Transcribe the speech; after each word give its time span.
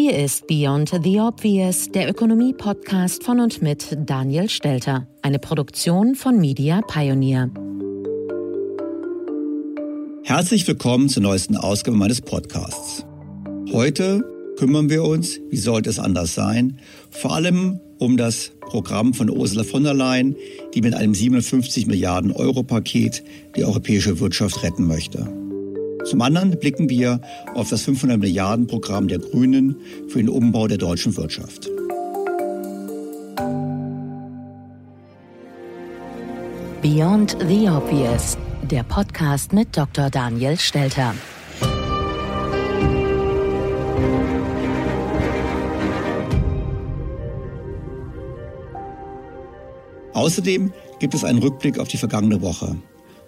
Hier 0.00 0.16
ist 0.16 0.46
Beyond 0.46 0.92
the 1.02 1.18
Obvious, 1.18 1.88
der 1.90 2.08
Ökonomie-Podcast 2.08 3.24
von 3.24 3.40
und 3.40 3.60
mit 3.62 3.98
Daniel 4.06 4.48
Stelter, 4.48 5.08
eine 5.22 5.40
Produktion 5.40 6.14
von 6.14 6.38
Media 6.38 6.82
Pioneer. 6.82 7.50
Herzlich 10.22 10.68
willkommen 10.68 11.08
zur 11.08 11.24
neuesten 11.24 11.56
Ausgabe 11.56 11.96
meines 11.96 12.20
Podcasts. 12.20 13.04
Heute 13.72 14.24
kümmern 14.56 14.88
wir 14.88 15.02
uns, 15.02 15.40
wie 15.50 15.56
sollte 15.56 15.90
es 15.90 15.98
anders 15.98 16.32
sein, 16.32 16.78
vor 17.10 17.34
allem 17.34 17.80
um 17.98 18.16
das 18.16 18.52
Programm 18.60 19.14
von 19.14 19.28
Ursula 19.28 19.64
von 19.64 19.82
der 19.82 19.94
Leyen, 19.94 20.36
die 20.74 20.80
mit 20.80 20.94
einem 20.94 21.12
57 21.12 21.88
Milliarden 21.88 22.30
Euro 22.30 22.62
Paket 22.62 23.24
die 23.56 23.64
europäische 23.64 24.20
Wirtschaft 24.20 24.62
retten 24.62 24.86
möchte. 24.86 25.26
Zum 26.08 26.22
anderen 26.22 26.58
blicken 26.58 26.88
wir 26.88 27.20
auf 27.54 27.68
das 27.68 27.82
500 27.82 28.18
Milliarden 28.18 28.66
Programm 28.66 29.08
der 29.08 29.18
Grünen 29.18 29.76
für 30.08 30.16
den 30.16 30.30
Umbau 30.30 30.66
der 30.66 30.78
deutschen 30.78 31.14
Wirtschaft. 31.18 31.68
Beyond 36.80 37.36
the 37.46 37.68
Obvious, 37.68 38.38
der 38.70 38.84
Podcast 38.84 39.52
mit 39.52 39.76
Dr. 39.76 40.08
Daniel 40.08 40.56
Stelter. 40.56 41.14
Außerdem 50.14 50.72
gibt 51.00 51.12
es 51.12 51.22
einen 51.22 51.40
Rückblick 51.40 51.78
auf 51.78 51.88
die 51.88 51.98
vergangene 51.98 52.40
Woche. 52.40 52.78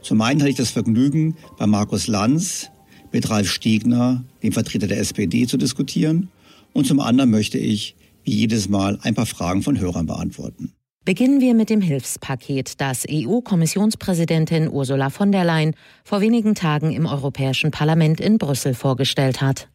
Zum 0.02 0.20
einen 0.22 0.40
hatte 0.40 0.50
ich 0.50 0.56
das 0.56 0.70
Vergnügen, 0.70 1.36
bei 1.58 1.66
Markus 1.66 2.06
Lanz 2.06 2.70
mit 3.12 3.28
Ralf 3.28 3.50
Stegner, 3.50 4.24
dem 4.42 4.52
Vertreter 4.52 4.86
der 4.86 4.98
SPD, 4.98 5.46
zu 5.46 5.56
diskutieren. 5.56 6.28
Und 6.72 6.86
zum 6.86 7.00
anderen 7.00 7.30
möchte 7.30 7.58
ich, 7.58 7.96
wie 8.24 8.32
jedes 8.32 8.68
Mal, 8.68 8.98
ein 9.02 9.14
paar 9.14 9.26
Fragen 9.26 9.62
von 9.62 9.78
Hörern 9.78 10.06
beantworten. 10.06 10.72
Beginnen 11.04 11.40
wir 11.40 11.54
mit 11.54 11.70
dem 11.70 11.80
Hilfspaket, 11.80 12.80
das 12.80 13.06
EU-Kommissionspräsidentin 13.10 14.70
Ursula 14.70 15.10
von 15.10 15.32
der 15.32 15.44
Leyen 15.44 15.74
vor 16.04 16.20
wenigen 16.20 16.54
Tagen 16.54 16.92
im 16.92 17.06
Europäischen 17.06 17.70
Parlament 17.70 18.20
in 18.20 18.38
Brüssel 18.38 18.74
vorgestellt 18.74 19.40
hat. 19.40 19.68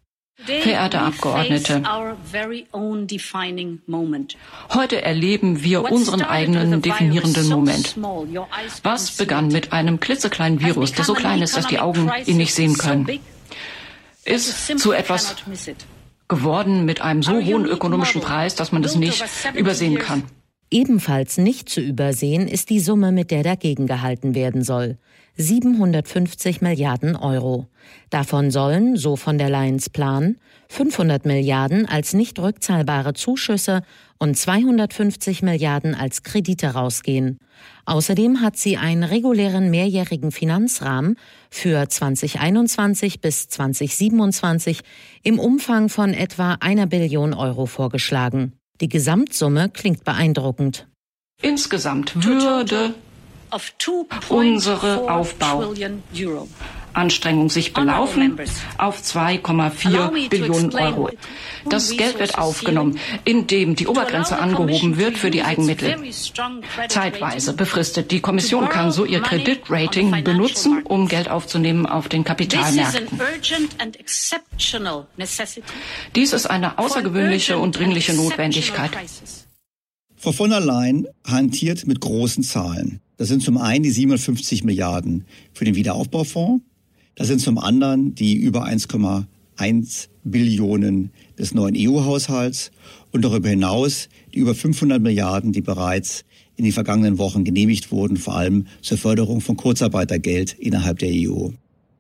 Verehrte 0.46 1.00
Abgeordnete, 1.00 1.81
heute 4.73 5.01
erleben 5.01 5.63
wir 5.63 5.91
unseren 5.91 6.22
eigenen 6.22 6.81
definierenden 6.81 7.47
Moment. 7.47 7.96
Was 8.84 9.12
begann 9.12 9.47
mit 9.47 9.72
einem 9.72 10.00
klitzekleinen 10.00 10.59
Virus, 10.59 10.91
der 10.91 11.06
so 11.06 11.13
klein 11.13 11.41
ist, 11.41 11.56
dass 11.56 11.68
die 11.68 11.79
Augen 11.79 12.12
ihn 12.25 12.38
nicht 12.38 12.53
sehen 12.53 12.78
können, 12.78 13.07
ist 14.25 14.78
zu 14.78 14.91
etwas 14.91 15.35
geworden 16.28 16.85
mit 16.85 17.01
einem 17.01 17.24
so 17.24 17.34
hohen 17.34 17.66
ökonomischen 17.66 18.22
Preis, 18.22 18.56
dass 18.56 18.72
man 18.72 18.84
es 18.84 18.95
nicht 18.95 19.24
übersehen 19.53 19.97
kann. 19.97 20.24
Ebenfalls 20.69 21.38
nicht 21.38 21.69
zu 21.69 21.79
übersehen 21.79 22.47
ist 22.47 22.69
die 22.69 22.79
Summe, 22.79 23.12
mit 23.12 23.31
der 23.31 23.44
dagegen 23.44 23.88
gehalten 23.88 24.35
werden 24.35 24.63
soll. 24.63 24.97
750 25.38 26.62
Milliarden 26.62 27.16
Euro. 27.16 27.68
Davon 28.09 28.51
sollen, 28.51 28.96
so 28.96 29.16
von 29.16 29.38
der 29.38 29.50
Leyen's 29.50 29.90
Plan, 29.90 30.38
500 30.69 31.25
Milliarden 31.25 31.85
als 31.88 32.13
nicht 32.13 32.40
rückzahlbare 32.40 33.13
Zuschüsse 33.13 33.81
und 34.18 34.38
250 34.38 35.44
Milliarden 35.44 35.94
als 35.94 36.24
Kredite 36.24 36.68
rausgehen. 36.68 37.38
Außerdem 37.85 38.41
hat 38.41 38.57
sie 38.57 38.78
einen 38.78 39.03
regulären 39.03 39.69
mehrjährigen 39.69 40.31
Finanzrahmen 40.31 41.18
für 41.50 41.88
2021 41.88 43.22
bis 43.22 43.47
2027 43.50 44.81
im 45.24 45.40
Umfang 45.40 45.90
von 45.90 46.13
etwa 46.13 46.57
einer 46.59 46.88
Billion 46.88 47.34
Euro 47.34 47.66
vorgeschlagen. 47.66 48.53
Die 48.81 48.90
Gesamtsumme 48.90 49.69
klingt 49.69 50.03
beeindruckend. 50.03 50.88
Insgesamt 51.41 52.24
würde 52.24 52.94
unsere 54.29 55.11
Aufbau 55.11 55.73
Anstrengung 56.95 57.50
sich 57.50 57.74
belaufen 57.74 58.39
auf 58.77 59.01
2,4 59.01 60.30
Billionen 60.30 60.74
Euro. 60.74 61.09
Das 61.69 61.95
Geld 61.95 62.19
wird 62.19 62.38
aufgenommen, 62.38 63.00
indem 63.25 63.75
die 63.75 63.88
Obergrenze 63.88 64.39
angehoben 64.39 64.97
wird 64.97 65.18
für 65.18 65.30
die 65.30 65.44
Eigenmittel. 65.44 65.95
Zeitweise 66.88 67.53
befristet. 67.53 68.12
Die 68.12 68.21
Kommission 68.21 68.69
kann 68.69 68.92
so 68.92 69.06
ihr 69.06 69.21
Kreditrating 69.21 70.24
benutzen, 70.24 70.83
um 70.83 71.07
Geld 71.07 71.30
aufzunehmen 71.30 71.86
auf 71.86 72.07
den 72.07 72.24
Kapitalmärkten. 72.24 73.19
Dies 76.15 76.33
ist 76.33 76.45
eine 76.45 76.77
außergewöhnliche 76.77 77.57
und 77.57 77.77
dringliche 77.77 78.13
Notwendigkeit. 78.13 78.92
Frau 80.18 80.31
von 80.31 80.50
der 80.50 80.62
Leyen 80.62 81.07
hantiert 81.27 81.86
mit 81.86 82.00
großen 82.00 82.44
Zahlen. 82.44 83.01
Das 83.17 83.27
sind 83.29 83.41
zum 83.41 83.57
einen 83.57 83.83
die 83.83 83.91
750 83.91 84.63
Milliarden 84.63 85.25
für 85.53 85.65
den 85.65 85.75
Wiederaufbaufonds. 85.75 86.63
Das 87.15 87.27
sind 87.27 87.39
zum 87.39 87.57
anderen 87.57 88.13
die 88.13 88.35
über 88.35 88.65
1,1 88.65 90.07
Billionen 90.23 91.12
des 91.39 91.53
neuen 91.53 91.75
EU-Haushalts 91.77 92.71
und 93.12 93.23
darüber 93.23 93.50
hinaus 93.50 94.09
die 94.33 94.39
über 94.39 94.53
500 94.53 95.01
Milliarden, 95.01 95.53
die 95.53 95.62
bereits 95.62 96.25
in 96.57 96.65
den 96.65 96.73
vergangenen 96.73 97.17
Wochen 97.17 97.44
genehmigt 97.44 97.91
wurden, 97.91 98.17
vor 98.17 98.35
allem 98.35 98.67
zur 98.81 98.97
Förderung 98.97 99.41
von 99.41 99.56
Kurzarbeitergeld 99.57 100.53
innerhalb 100.53 101.00
der 101.00 101.11
EU. 101.11 101.50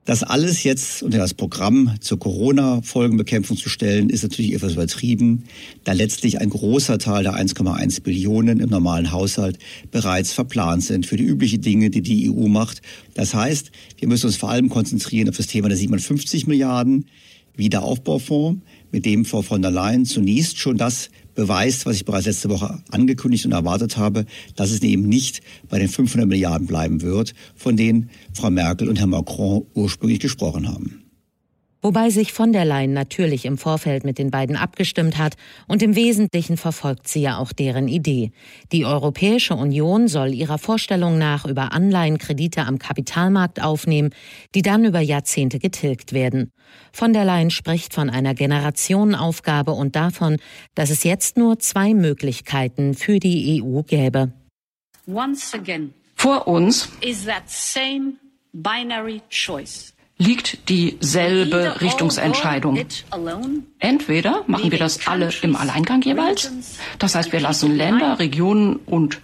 Das 0.05 0.21
alles 0.21 0.63
jetzt 0.63 1.01
unter 1.01 1.17
das 1.17 1.33
Programm 1.33 1.95
zur 1.99 2.19
Corona-Folgenbekämpfung 2.19 3.57
zu 3.57 3.69
stellen, 3.69 4.11
ist 4.11 4.21
natürlich 4.21 4.53
etwas 4.53 4.73
übertrieben, 4.73 5.45
da 5.83 5.93
letztlich 5.93 6.39
ein 6.39 6.51
großer 6.51 6.99
Teil 6.99 7.23
der 7.23 7.33
1,1 7.33 8.03
Billionen 8.03 8.59
im 8.59 8.69
normalen 8.69 9.11
Haushalt 9.11 9.57
bereits 9.89 10.31
verplant 10.31 10.83
sind 10.83 11.07
für 11.07 11.17
die 11.17 11.23
üblichen 11.23 11.61
Dinge, 11.61 11.89
die 11.89 12.03
die 12.03 12.29
EU 12.29 12.47
macht. 12.47 12.83
Das 13.15 13.33
heißt, 13.33 13.71
wir 13.97 14.07
müssen 14.07 14.27
uns 14.27 14.37
vor 14.37 14.51
allem 14.51 14.69
konzentrieren 14.69 15.27
auf 15.27 15.37
das 15.37 15.47
Thema 15.47 15.69
der 15.69 15.77
57 15.77 16.45
Milliarden 16.45 17.07
Wiederaufbaufonds, 17.55 18.61
mit 18.91 19.05
dem 19.05 19.25
Frau 19.25 19.41
von 19.41 19.61
der 19.61 19.71
Leyen 19.71 20.05
zunächst 20.05 20.57
schon 20.57 20.77
das 20.77 21.09
beweist, 21.35 21.85
was 21.85 21.97
ich 21.97 22.05
bereits 22.05 22.25
letzte 22.25 22.49
Woche 22.49 22.81
angekündigt 22.91 23.45
und 23.45 23.51
erwartet 23.51 23.97
habe, 23.97 24.25
dass 24.55 24.71
es 24.71 24.81
eben 24.81 25.03
nicht 25.03 25.41
bei 25.69 25.79
den 25.79 25.89
500 25.89 26.27
Milliarden 26.27 26.67
bleiben 26.67 27.01
wird, 27.01 27.33
von 27.55 27.75
denen 27.75 28.09
Frau 28.33 28.49
Merkel 28.49 28.89
und 28.89 28.99
Herr 28.99 29.07
Macron 29.07 29.65
ursprünglich 29.73 30.19
gesprochen 30.19 30.67
haben 30.67 31.04
wobei 31.85 32.09
sich 32.09 32.33
von 32.33 32.51
der 32.51 32.65
Leyen 32.65 32.93
natürlich 32.93 33.45
im 33.45 33.59
Vorfeld 33.59 34.05
mit 34.05 34.17
den 34.17 34.31
beiden 34.31 34.55
abgestimmt 34.55 35.19
hat 35.19 35.35
und 35.67 35.83
im 35.83 35.95
Wesentlichen 35.95 36.57
verfolgt 36.57 37.07
sie 37.07 37.21
ja 37.21 37.37
auch 37.37 37.53
deren 37.53 37.87
Idee. 37.87 38.31
Die 38.71 38.85
Europäische 38.85 39.53
Union 39.53 40.07
soll 40.07 40.33
ihrer 40.33 40.57
Vorstellung 40.57 41.19
nach 41.19 41.45
über 41.45 41.73
Anleihenkredite 41.73 42.65
am 42.65 42.79
Kapitalmarkt 42.79 43.61
aufnehmen, 43.61 44.09
die 44.55 44.63
dann 44.63 44.83
über 44.83 44.99
Jahrzehnte 44.99 45.59
getilgt 45.59 46.11
werden. 46.11 46.49
Von 46.91 47.13
der 47.13 47.23
Leyen 47.23 47.51
spricht 47.51 47.93
von 47.93 48.09
einer 48.09 48.33
Generationenaufgabe 48.33 49.71
und 49.71 49.95
davon, 49.95 50.37
dass 50.73 50.89
es 50.89 51.03
jetzt 51.03 51.37
nur 51.37 51.59
zwei 51.59 51.93
Möglichkeiten 51.93 52.95
für 52.95 53.19
die 53.19 53.61
EU 53.61 53.83
gäbe. 53.83 54.33
Vor 56.15 56.47
uns 56.47 56.89
is 57.01 57.25
that 57.25 57.43
same 57.47 58.13
binary 58.53 59.21
choice 59.29 59.94
liegt 60.17 60.69
dieselbe 60.69 61.81
Richtungsentscheidung. 61.81 62.85
Entweder 63.79 64.43
machen 64.47 64.71
wir 64.71 64.79
das 64.79 65.05
alle 65.07 65.29
im 65.41 65.55
Alleingang 65.55 66.01
jeweils, 66.01 66.51
das 66.99 67.15
heißt 67.15 67.33
wir 67.33 67.41
lassen 67.41 67.75
Länder, 67.75 68.19
Regionen 68.19 68.77
und 68.85 69.19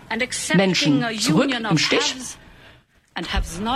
Menschen 0.53 1.05
zurück 1.19 1.51
im 1.69 1.77
Stich, 1.77 2.15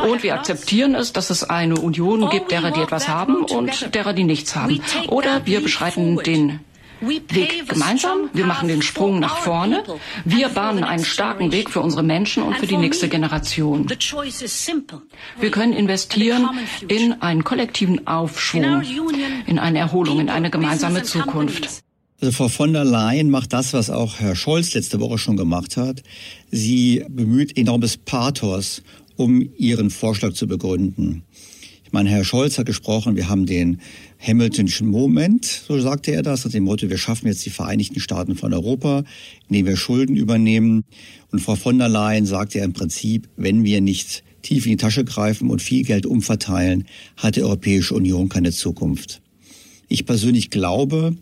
und 0.09 0.23
wir 0.23 0.35
akzeptieren 0.35 0.95
es, 0.95 1.12
dass 1.12 1.29
es 1.29 1.44
eine 1.44 1.75
Union 1.75 2.29
gibt, 2.29 2.51
derer, 2.51 2.71
die 2.71 2.79
etwas 2.79 3.09
haben 3.09 3.44
und 3.44 3.94
derer, 3.94 4.13
die 4.13 4.23
nichts 4.23 4.56
haben. 4.56 4.81
Oder 5.09 5.45
wir 5.45 5.61
beschreiten 5.61 6.15
den 6.18 6.61
Weg 7.07 7.68
gemeinsam. 7.68 8.30
Wir 8.34 8.46
machen 8.46 8.68
den 8.68 8.81
Sprung 8.81 9.19
nach 9.19 9.38
vorne. 9.38 9.84
Wir 10.24 10.50
bahnen 10.50 10.84
einen 10.84 11.06
starken 11.06 11.52
Weg 11.52 11.69
für 11.69 11.81
unsere 11.81 12.04
Menschen 12.04 12.44
und 12.44 12.57
für 12.57 12.68
die 12.68 12.78
nächste 12.78 13.07
Generation. 13.07 13.88
Wir 15.40 15.52
können 15.52 15.74
investieren 15.74 16.50
in 16.88 17.22
einen 17.22 17.44
kollektiven 17.44 18.07
Aufschwung, 18.07 18.81
in 19.46 19.60
eine 19.60 19.80
Erholung, 19.80 20.19
in 20.19 20.30
eine 20.30 20.50
gemeinsame 20.50 21.04
Zukunft. 21.04 21.84
Also 22.22 22.31
Frau 22.31 22.48
von 22.48 22.72
der 22.72 22.86
Leyen 22.86 23.30
macht 23.30 23.52
das, 23.52 23.74
was 23.74 23.90
auch 23.90 24.19
Herr 24.19 24.36
Scholz 24.36 24.74
letzte 24.74 25.02
Woche 25.02 25.18
schon 25.18 25.36
gemacht 25.36 25.75
hat. 25.75 26.02
Sie 26.50 27.04
bemüht 27.10 27.57
enormes 27.57 27.98
Pathos, 27.98 28.84
um 29.18 29.50
ihren 29.57 29.90
Vorschlag 29.90 30.34
zu 30.34 30.48
begründen. 30.48 31.24
Ich 31.84 31.92
meine, 31.92 32.10
Herr 32.10 32.24
Scholz 32.24 32.57
hat 32.57 32.66
gesprochen, 32.66 33.16
wir 33.16 33.30
haben 33.30 33.46
den 33.46 33.81
Hamiltonschen 34.19 34.88
Moment, 34.88 35.45
so 35.45 35.79
sagte 35.79 36.12
er 36.12 36.23
das, 36.23 36.45
nach 36.45 36.51
dem 36.51 36.63
Motto, 36.63 36.89
wir 36.89 36.97
schaffen 36.97 37.27
jetzt 37.27 37.45
die 37.45 37.50
Vereinigten 37.50 38.00
Staaten 38.00 38.35
von 38.35 38.53
Europa, 38.53 39.03
indem 39.47 39.65
wir 39.67 39.77
Schulden 39.77 40.15
übernehmen. 40.15 40.83
Und 41.31 41.39
Frau 41.39 41.56
von 41.56 41.77
der 41.77 41.89
Leyen 41.89 42.25
sagte 42.25 42.59
ja 42.59 42.65
im 42.65 42.73
Prinzip, 42.73 43.27
wenn 43.35 43.63
wir 43.63 43.81
nicht 43.81 44.23
tief 44.41 44.65
in 44.65 44.71
die 44.71 44.77
Tasche 44.77 45.03
greifen 45.03 45.50
und 45.50 45.62
viel 45.62 45.83
Geld 45.83 46.06
umverteilen, 46.06 46.85
hat 47.17 47.35
die 47.35 47.44
Europäische 47.44 47.94
Union 47.94 48.29
keine 48.29 48.51
Zukunft. 48.51 49.21
Ich 49.88 50.06
persönlich 50.06 50.50
glaube, 50.50 51.15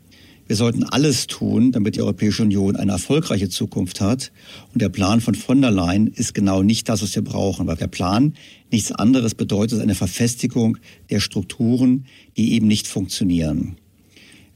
wir 0.53 0.57
sollten 0.57 0.83
alles 0.83 1.25
tun, 1.25 1.71
damit 1.71 1.95
die 1.95 2.01
Europäische 2.03 2.43
Union 2.43 2.75
eine 2.75 2.91
erfolgreiche 2.91 3.49
Zukunft 3.49 4.01
hat. 4.01 4.31
Und 4.71 4.83
der 4.83 4.89
Plan 4.89 5.19
von 5.19 5.33
von 5.33 5.59
der 5.63 5.71
Leyen 5.71 6.05
ist 6.05 6.35
genau 6.35 6.61
nicht 6.61 6.87
das, 6.89 7.01
was 7.01 7.15
wir 7.15 7.23
brauchen, 7.23 7.65
weil 7.65 7.75
der 7.75 7.87
Plan 7.87 8.35
nichts 8.71 8.91
anderes 8.91 9.33
bedeutet 9.33 9.73
als 9.73 9.81
eine 9.81 9.95
Verfestigung 9.95 10.77
der 11.09 11.21
Strukturen, 11.21 12.05
die 12.37 12.53
eben 12.53 12.67
nicht 12.67 12.85
funktionieren. 12.85 13.77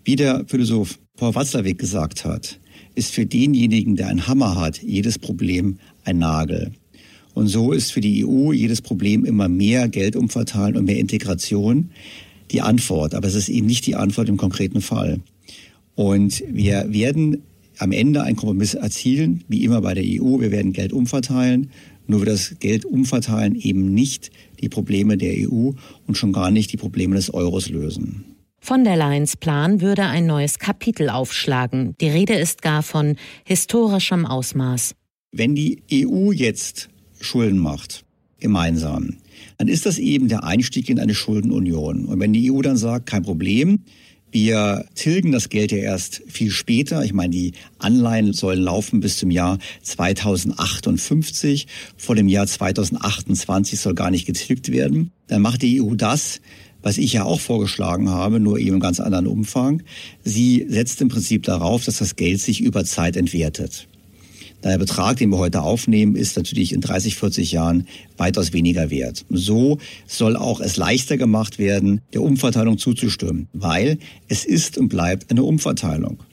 Wie 0.05 0.15
der 0.15 0.45
Philosoph 0.45 0.99
Paul 1.15 1.33
Watzlawick 1.33 1.79
gesagt 1.79 2.25
hat, 2.25 2.59
ist 2.93 3.11
für 3.11 3.25
denjenigen, 3.25 3.95
der 3.95 4.09
einen 4.09 4.27
Hammer 4.27 4.55
hat, 4.55 4.83
jedes 4.83 5.17
Problem 5.17 5.79
ein 6.03 6.19
Nagel. 6.19 6.73
Und 7.33 7.47
so 7.47 7.71
ist 7.71 7.91
für 7.91 8.01
die 8.01 8.23
EU 8.23 8.51
jedes 8.51 8.83
Problem 8.83 9.25
immer 9.25 9.49
mehr 9.49 9.89
Geld 9.89 10.15
umverteilen 10.15 10.77
und 10.77 10.85
mehr 10.85 10.99
Integration 10.99 11.89
die 12.51 12.61
Antwort. 12.61 13.15
Aber 13.15 13.27
es 13.27 13.33
ist 13.33 13.49
eben 13.49 13.65
nicht 13.65 13.87
die 13.87 13.95
Antwort 13.95 14.29
im 14.29 14.37
konkreten 14.37 14.81
Fall. 14.81 15.21
Und 15.97 16.43
wir 16.47 16.93
werden 16.93 17.41
am 17.79 17.91
Ende 17.91 18.21
einen 18.21 18.35
Kompromiss 18.35 18.75
erzielen, 18.75 19.43
wie 19.47 19.63
immer 19.63 19.81
bei 19.81 19.95
der 19.95 20.03
EU. 20.03 20.39
Wir 20.39 20.51
werden 20.51 20.71
Geld 20.71 20.93
umverteilen. 20.93 21.71
Nur 22.05 22.19
wird 22.19 22.29
das 22.29 22.59
Geld 22.59 22.85
umverteilen 22.85 23.55
eben 23.55 23.95
nicht 23.95 24.29
die 24.61 24.69
Probleme 24.69 25.17
der 25.17 25.33
EU 25.49 25.71
und 26.05 26.15
schon 26.15 26.33
gar 26.33 26.51
nicht 26.51 26.71
die 26.71 26.77
Probleme 26.77 27.15
des 27.15 27.33
Euros 27.33 27.69
lösen. 27.69 28.25
Von 28.59 28.83
der 28.83 28.95
Leyens 28.95 29.37
Plan 29.37 29.81
würde 29.81 30.03
ein 30.03 30.27
neues 30.27 30.59
Kapitel 30.59 31.09
aufschlagen. 31.09 31.95
Die 31.99 32.09
Rede 32.09 32.35
ist 32.35 32.61
gar 32.61 32.83
von 32.83 33.15
historischem 33.43 34.27
Ausmaß. 34.27 34.93
Wenn 35.31 35.55
die 35.55 35.81
EU 35.91 36.31
jetzt 36.31 36.89
Schulden 37.19 37.57
macht, 37.57 38.05
gemeinsam, 38.39 39.17
dann 39.57 39.67
ist 39.67 39.87
das 39.87 39.97
eben 39.97 40.27
der 40.27 40.43
Einstieg 40.43 40.89
in 40.89 40.99
eine 40.99 41.15
Schuldenunion. 41.15 42.05
Und 42.05 42.19
wenn 42.19 42.33
die 42.33 42.51
EU 42.51 42.61
dann 42.61 42.77
sagt, 42.77 43.07
kein 43.07 43.23
Problem, 43.23 43.79
wir 44.37 44.85
tilgen 44.93 45.31
das 45.31 45.49
Geld 45.49 45.71
ja 45.71 45.79
erst 45.79 46.21
viel 46.27 46.51
später. 46.51 47.03
Ich 47.03 47.11
meine, 47.11 47.31
die 47.31 47.53
Anleihen 47.79 48.33
sollen 48.33 48.61
laufen 48.61 48.99
bis 48.99 49.17
zum 49.17 49.31
Jahr 49.31 49.57
2058. 49.81 51.65
Vor 51.97 52.13
dem 52.13 52.27
Jahr 52.27 52.45
2028 52.45 53.79
soll 53.79 53.95
gar 53.95 54.11
nicht 54.11 54.27
getilgt 54.27 54.71
werden. 54.71 55.09
Dann 55.25 55.41
macht 55.41 55.63
die 55.63 55.81
EU 55.81 55.95
das, 55.95 56.39
was 56.83 56.99
ich 56.99 57.13
ja 57.13 57.23
auch 57.23 57.39
vorgeschlagen 57.39 58.11
habe, 58.11 58.39
nur 58.39 58.59
eben 58.59 58.75
im 58.75 58.79
ganz 58.79 58.99
anderen 58.99 59.25
Umfang. 59.25 59.81
Sie 60.23 60.67
setzt 60.69 61.01
im 61.01 61.07
Prinzip 61.07 61.41
darauf, 61.41 61.83
dass 61.85 61.97
das 61.97 62.15
Geld 62.15 62.39
sich 62.39 62.61
über 62.61 62.85
Zeit 62.85 63.17
entwertet. 63.17 63.87
Der 64.63 64.77
Betrag, 64.77 65.17
den 65.17 65.29
wir 65.29 65.37
heute 65.37 65.61
aufnehmen, 65.61 66.15
ist 66.15 66.35
natürlich 66.35 66.73
in 66.73 66.81
30, 66.81 67.15
40 67.15 67.51
Jahren 67.51 67.87
weitaus 68.17 68.53
weniger 68.53 68.89
wert. 68.89 69.25
So 69.29 69.77
soll 70.07 70.35
auch 70.35 70.59
es 70.59 70.77
leichter 70.77 71.17
gemacht 71.17 71.59
werden, 71.59 72.01
der 72.13 72.23
Umverteilung 72.23 72.77
zuzustimmen, 72.77 73.47
weil 73.53 73.99
es 74.27 74.45
ist 74.45 74.77
und 74.77 74.89
bleibt 74.89 75.29
eine 75.29 75.43
Umverteilung. 75.43 76.23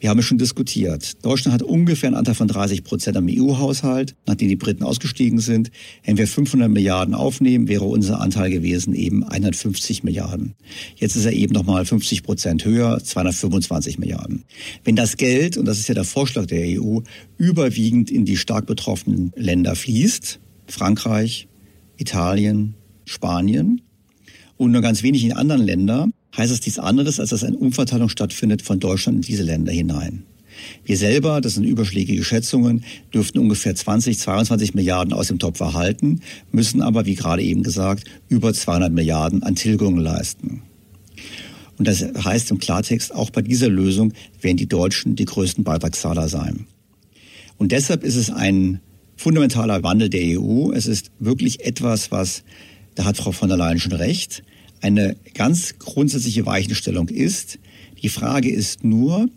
Wir 0.00 0.10
haben 0.10 0.18
es 0.18 0.26
schon 0.26 0.38
diskutiert. 0.38 1.24
Deutschland 1.24 1.54
hat 1.54 1.62
ungefähr 1.62 2.08
einen 2.08 2.16
Anteil 2.16 2.34
von 2.34 2.46
30 2.46 2.84
Prozent 2.84 3.16
am 3.16 3.26
EU-Haushalt, 3.28 4.14
nachdem 4.26 4.48
die 4.48 4.56
Briten 4.56 4.84
ausgestiegen 4.84 5.40
sind. 5.40 5.70
Wenn 6.04 6.16
wir 6.16 6.28
500 6.28 6.70
Milliarden 6.70 7.14
aufnehmen, 7.14 7.66
wäre 7.68 7.84
unser 7.84 8.20
Anteil 8.20 8.50
gewesen 8.50 8.94
eben 8.94 9.24
150 9.24 10.04
Milliarden. 10.04 10.54
Jetzt 10.96 11.16
ist 11.16 11.24
er 11.24 11.32
eben 11.32 11.52
nochmal 11.52 11.84
50 11.84 12.22
Prozent 12.22 12.64
höher, 12.64 13.02
225 13.02 13.98
Milliarden. 13.98 14.44
Wenn 14.84 14.94
das 14.94 15.16
Geld, 15.16 15.56
und 15.56 15.64
das 15.64 15.78
ist 15.78 15.88
ja 15.88 15.94
der 15.94 16.04
Vorschlag 16.04 16.46
der 16.46 16.80
EU, 16.80 17.00
überwiegend 17.36 18.10
in 18.10 18.24
die 18.24 18.36
stark 18.36 18.66
betroffenen 18.66 19.32
Länder 19.34 19.74
fließt, 19.74 20.38
Frankreich, 20.68 21.48
Italien, 21.96 22.74
Spanien, 23.04 23.82
und 24.58 24.72
nur 24.72 24.82
ganz 24.82 25.02
wenig 25.02 25.24
in 25.24 25.32
anderen 25.32 25.62
Ländern, 25.62 26.12
heißt 26.36 26.52
es 26.52 26.60
nichts 26.60 26.78
anderes, 26.78 27.20
als 27.20 27.30
dass 27.30 27.44
eine 27.44 27.56
Umverteilung 27.56 28.08
stattfindet 28.08 28.62
von 28.62 28.80
Deutschland 28.80 29.16
in 29.16 29.22
diese 29.22 29.42
Länder 29.42 29.72
hinein. 29.72 30.24
Wir 30.84 30.96
selber, 30.96 31.40
das 31.40 31.54
sind 31.54 31.64
überschlägige 31.64 32.24
Schätzungen, 32.24 32.84
dürften 33.14 33.38
ungefähr 33.38 33.74
20, 33.74 34.18
22 34.18 34.74
Milliarden 34.74 35.12
aus 35.12 35.28
dem 35.28 35.38
Topf 35.38 35.60
erhalten, 35.60 36.20
müssen 36.50 36.82
aber, 36.82 37.06
wie 37.06 37.14
gerade 37.14 37.42
eben 37.42 37.62
gesagt, 37.62 38.04
über 38.28 38.52
200 38.52 38.92
Milliarden 38.92 39.42
an 39.42 39.54
Tilgungen 39.54 40.00
leisten. 40.00 40.62
Und 41.78 41.86
das 41.86 42.02
heißt 42.02 42.50
im 42.50 42.58
Klartext, 42.58 43.14
auch 43.14 43.30
bei 43.30 43.42
dieser 43.42 43.68
Lösung 43.68 44.12
werden 44.40 44.56
die 44.56 44.68
Deutschen 44.68 45.14
die 45.14 45.26
größten 45.26 45.62
Beitragszahler 45.62 46.28
sein. 46.28 46.66
Und 47.56 47.72
deshalb 47.72 48.02
ist 48.02 48.16
es 48.16 48.30
ein 48.30 48.80
fundamentaler 49.16 49.82
Wandel 49.82 50.08
der 50.08 50.40
EU. 50.40 50.72
Es 50.72 50.86
ist 50.86 51.10
wirklich 51.18 51.64
etwas, 51.64 52.10
was, 52.10 52.42
da 52.94 53.04
hat 53.04 53.16
Frau 53.16 53.32
von 53.32 53.48
der 53.48 53.58
Leyen 53.58 53.78
schon 53.78 53.92
recht, 53.92 54.42
eine 54.80 55.16
ganz 55.34 55.78
grundsätzliche 55.78 56.46
Weichenstellung 56.46 57.08
ist. 57.08 57.58
Die 58.02 58.08
Frage 58.08 58.50
ist 58.50 58.84
nur, 58.84 59.28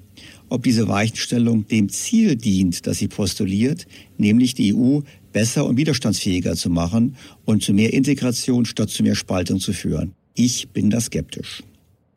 ob 0.49 0.63
diese 0.63 0.87
Weichenstellung 0.87 1.67
dem 1.67 1.89
Ziel 1.89 2.35
dient, 2.35 2.85
das 2.85 2.97
sie 2.97 3.07
postuliert, 3.07 3.87
nämlich 4.17 4.53
die 4.53 4.75
EU 4.75 4.99
besser 5.31 5.65
und 5.65 5.77
widerstandsfähiger 5.77 6.55
zu 6.55 6.69
machen 6.69 7.15
und 7.45 7.63
zu 7.63 7.73
mehr 7.73 7.93
Integration 7.93 8.65
statt 8.65 8.89
zu 8.89 9.03
mehr 9.03 9.15
Spaltung 9.15 9.59
zu 9.59 9.73
führen. 9.73 10.13
Ich 10.35 10.69
bin 10.69 10.89
da 10.89 10.99
skeptisch. 10.99 11.63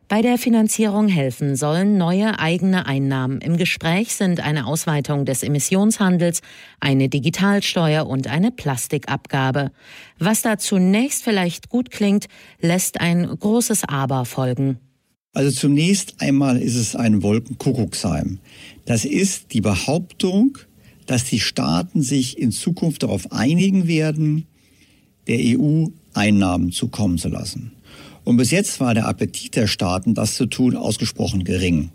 Bei 0.06 0.20
der 0.20 0.36
Finanzierung 0.36 1.08
helfen 1.08 1.56
sollen 1.56 1.96
neue 1.96 2.38
eigene 2.38 2.86
Einnahmen. 2.86 3.40
Im 3.40 3.56
Gespräch 3.56 4.14
sind 4.14 4.40
eine 4.40 4.66
Ausweitung 4.66 5.24
des 5.24 5.42
Emissionshandels, 5.42 6.42
eine 6.78 7.08
Digitalsteuer 7.08 8.06
und 8.06 8.26
eine 8.26 8.50
Plastikabgabe. 8.50 9.70
Was 10.18 10.42
da 10.42 10.58
zunächst 10.58 11.24
vielleicht 11.24 11.70
gut 11.70 11.90
klingt, 11.90 12.26
lässt 12.60 13.00
ein 13.00 13.26
großes 13.26 13.84
Aber 13.84 14.26
folgen. 14.26 14.78
Also 15.32 15.50
zunächst 15.50 16.20
einmal 16.20 16.60
ist 16.60 16.76
es 16.76 16.94
ein 16.94 17.22
Wolkenkuckucksheim. 17.22 18.40
Das 18.84 19.06
ist 19.06 19.54
die 19.54 19.62
Behauptung, 19.62 20.58
dass 21.06 21.24
die 21.24 21.40
Staaten 21.40 22.02
sich 22.02 22.38
in 22.38 22.52
Zukunft 22.52 23.02
darauf 23.02 23.32
einigen 23.32 23.88
werden, 23.88 24.46
der 25.26 25.38
EU 25.40 25.86
Einnahmen 26.12 26.72
zukommen 26.72 27.16
zu 27.16 27.28
lassen. 27.28 27.72
Und 28.24 28.38
bis 28.38 28.50
jetzt 28.50 28.80
war 28.80 28.94
der 28.94 29.06
Appetit 29.06 29.54
der 29.54 29.66
Staaten, 29.66 30.14
das 30.14 30.34
zu 30.34 30.46
tun, 30.46 30.76
ausgesprochen 30.76 31.44
gering. 31.44 31.90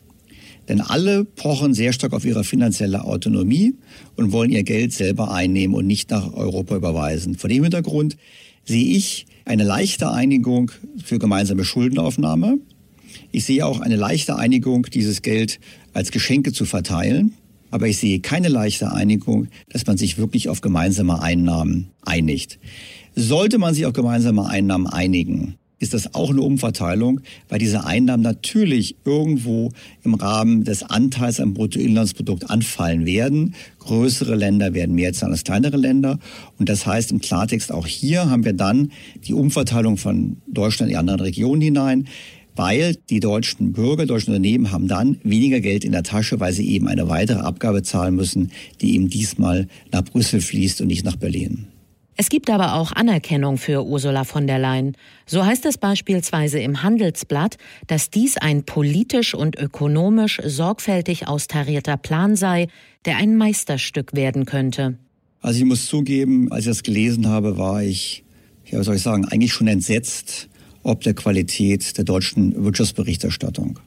Denn 0.67 0.81
alle 0.81 1.25
pochen 1.25 1.73
sehr 1.73 1.93
stark 1.93 2.13
auf 2.13 2.25
ihre 2.25 2.43
finanzielle 2.43 3.03
Autonomie 3.03 3.73
und 4.15 4.31
wollen 4.31 4.51
ihr 4.51 4.61
Geld 4.61 4.93
selber 4.93 5.31
einnehmen 5.31 5.75
und 5.75 5.87
nicht 5.87 6.11
nach 6.11 6.31
Europa 6.31 6.75
überweisen. 6.75 7.35
Vor 7.35 7.49
dem 7.49 7.63
Hintergrund 7.63 8.17
sehe 8.65 8.95
ich 8.95 9.25
eine 9.45 9.63
leichte 9.63 10.11
Einigung 10.11 10.71
für 11.03 11.17
gemeinsame 11.17 11.65
Schuldenaufnahme. 11.65 12.59
Ich 13.31 13.45
sehe 13.45 13.65
auch 13.65 13.79
eine 13.79 13.95
leichte 13.95 14.35
Einigung, 14.35 14.83
dieses 14.93 15.23
Geld 15.23 15.59
als 15.93 16.11
Geschenke 16.11 16.53
zu 16.53 16.65
verteilen. 16.65 17.33
Aber 17.71 17.87
ich 17.87 17.97
sehe 17.97 18.19
keine 18.19 18.47
leichte 18.47 18.91
Einigung, 18.91 19.47
dass 19.69 19.87
man 19.87 19.97
sich 19.97 20.19
wirklich 20.19 20.49
auf 20.49 20.61
gemeinsame 20.61 21.21
Einnahmen 21.21 21.89
einigt. 22.03 22.59
Sollte 23.15 23.57
man 23.57 23.73
sich 23.73 23.87
auf 23.87 23.93
gemeinsame 23.93 24.47
Einnahmen 24.47 24.87
einigen, 24.87 25.55
ist 25.79 25.93
das 25.93 26.13
auch 26.13 26.29
eine 26.29 26.41
Umverteilung, 26.41 27.21
weil 27.47 27.59
diese 27.59 27.85
Einnahmen 27.85 28.21
natürlich 28.21 28.97
irgendwo 29.05 29.71
im 30.03 30.13
Rahmen 30.13 30.63
des 30.63 30.83
Anteils 30.83 31.39
am 31.39 31.53
Bruttoinlandsprodukt 31.53 32.49
anfallen 32.49 33.05
werden. 33.05 33.55
Größere 33.79 34.35
Länder 34.35 34.73
werden 34.73 34.93
mehr 34.95 35.13
zahlen 35.13 35.31
als 35.31 35.43
kleinere 35.43 35.77
Länder. 35.77 36.19
Und 36.57 36.69
das 36.69 36.85
heißt 36.85 37.11
im 37.11 37.21
Klartext 37.21 37.71
auch 37.71 37.87
hier 37.87 38.29
haben 38.29 38.45
wir 38.45 38.53
dann 38.53 38.91
die 39.25 39.33
Umverteilung 39.33 39.97
von 39.97 40.37
Deutschland 40.47 40.91
in 40.91 40.97
andere 40.97 41.23
Regionen 41.23 41.61
hinein 41.61 42.07
weil 42.55 42.97
die 43.09 43.21
deutschen 43.21 43.71
Bürger, 43.71 44.05
deutschen 44.05 44.31
Unternehmen 44.31 44.69
haben 44.69 44.89
dann 44.89 45.17
weniger 45.23 45.61
Geld 45.61 45.85
in 45.85 45.93
der 45.93 46.03
Tasche, 46.03 46.41
weil 46.41 46.51
sie 46.51 46.67
eben 46.69 46.89
eine 46.89 47.07
weitere 47.07 47.39
Abgabe 47.39 47.83
zahlen 47.83 48.15
müssen, 48.15 48.51
die 48.81 48.95
eben 48.95 49.09
diesmal 49.09 49.69
nach 49.93 50.03
Brüssel 50.03 50.41
fließt 50.41 50.81
und 50.81 50.87
nicht 50.87 51.05
nach 51.05 51.15
Berlin. 51.15 51.67
Es 52.21 52.27
gibt 52.27 52.49
aber 52.49 52.73
auch 52.73 52.91
Anerkennung 52.91 53.57
für 53.57 53.85
Ursula 53.85 54.25
von 54.25 54.45
der 54.45 54.59
Leyen. 54.59 54.97
So 55.25 55.45
heißt 55.45 55.65
es 55.65 55.77
beispielsweise 55.77 56.59
im 56.59 56.83
Handelsblatt, 56.83 57.55
dass 57.87 58.09
dies 58.09 58.35
ein 58.35 58.65
politisch 58.65 59.33
und 59.33 59.57
ökonomisch 59.57 60.41
sorgfältig 60.43 61.29
austarierter 61.29 61.95
Plan 61.95 62.35
sei, 62.35 62.67
der 63.05 63.15
ein 63.15 63.37
Meisterstück 63.37 64.17
werden 64.17 64.43
könnte. 64.43 64.97
Also 65.39 65.59
ich 65.59 65.65
muss 65.65 65.85
zugeben, 65.85 66.51
als 66.51 66.65
ich 66.65 66.71
das 66.71 66.83
gelesen 66.83 67.27
habe, 67.27 67.57
war 67.57 67.83
ich, 67.83 68.25
ja, 68.65 68.79
was 68.79 68.87
soll 68.87 68.97
ich 68.97 69.01
sagen, 69.01 69.23
eigentlich 69.23 69.53
schon 69.53 69.67
entsetzt 69.67 70.49
ob 70.83 71.01
der 71.01 71.13
Qualität 71.13 71.97
der 71.97 72.05
deutschen 72.05 72.63
Wirtschaftsberichterstattung. 72.63 73.79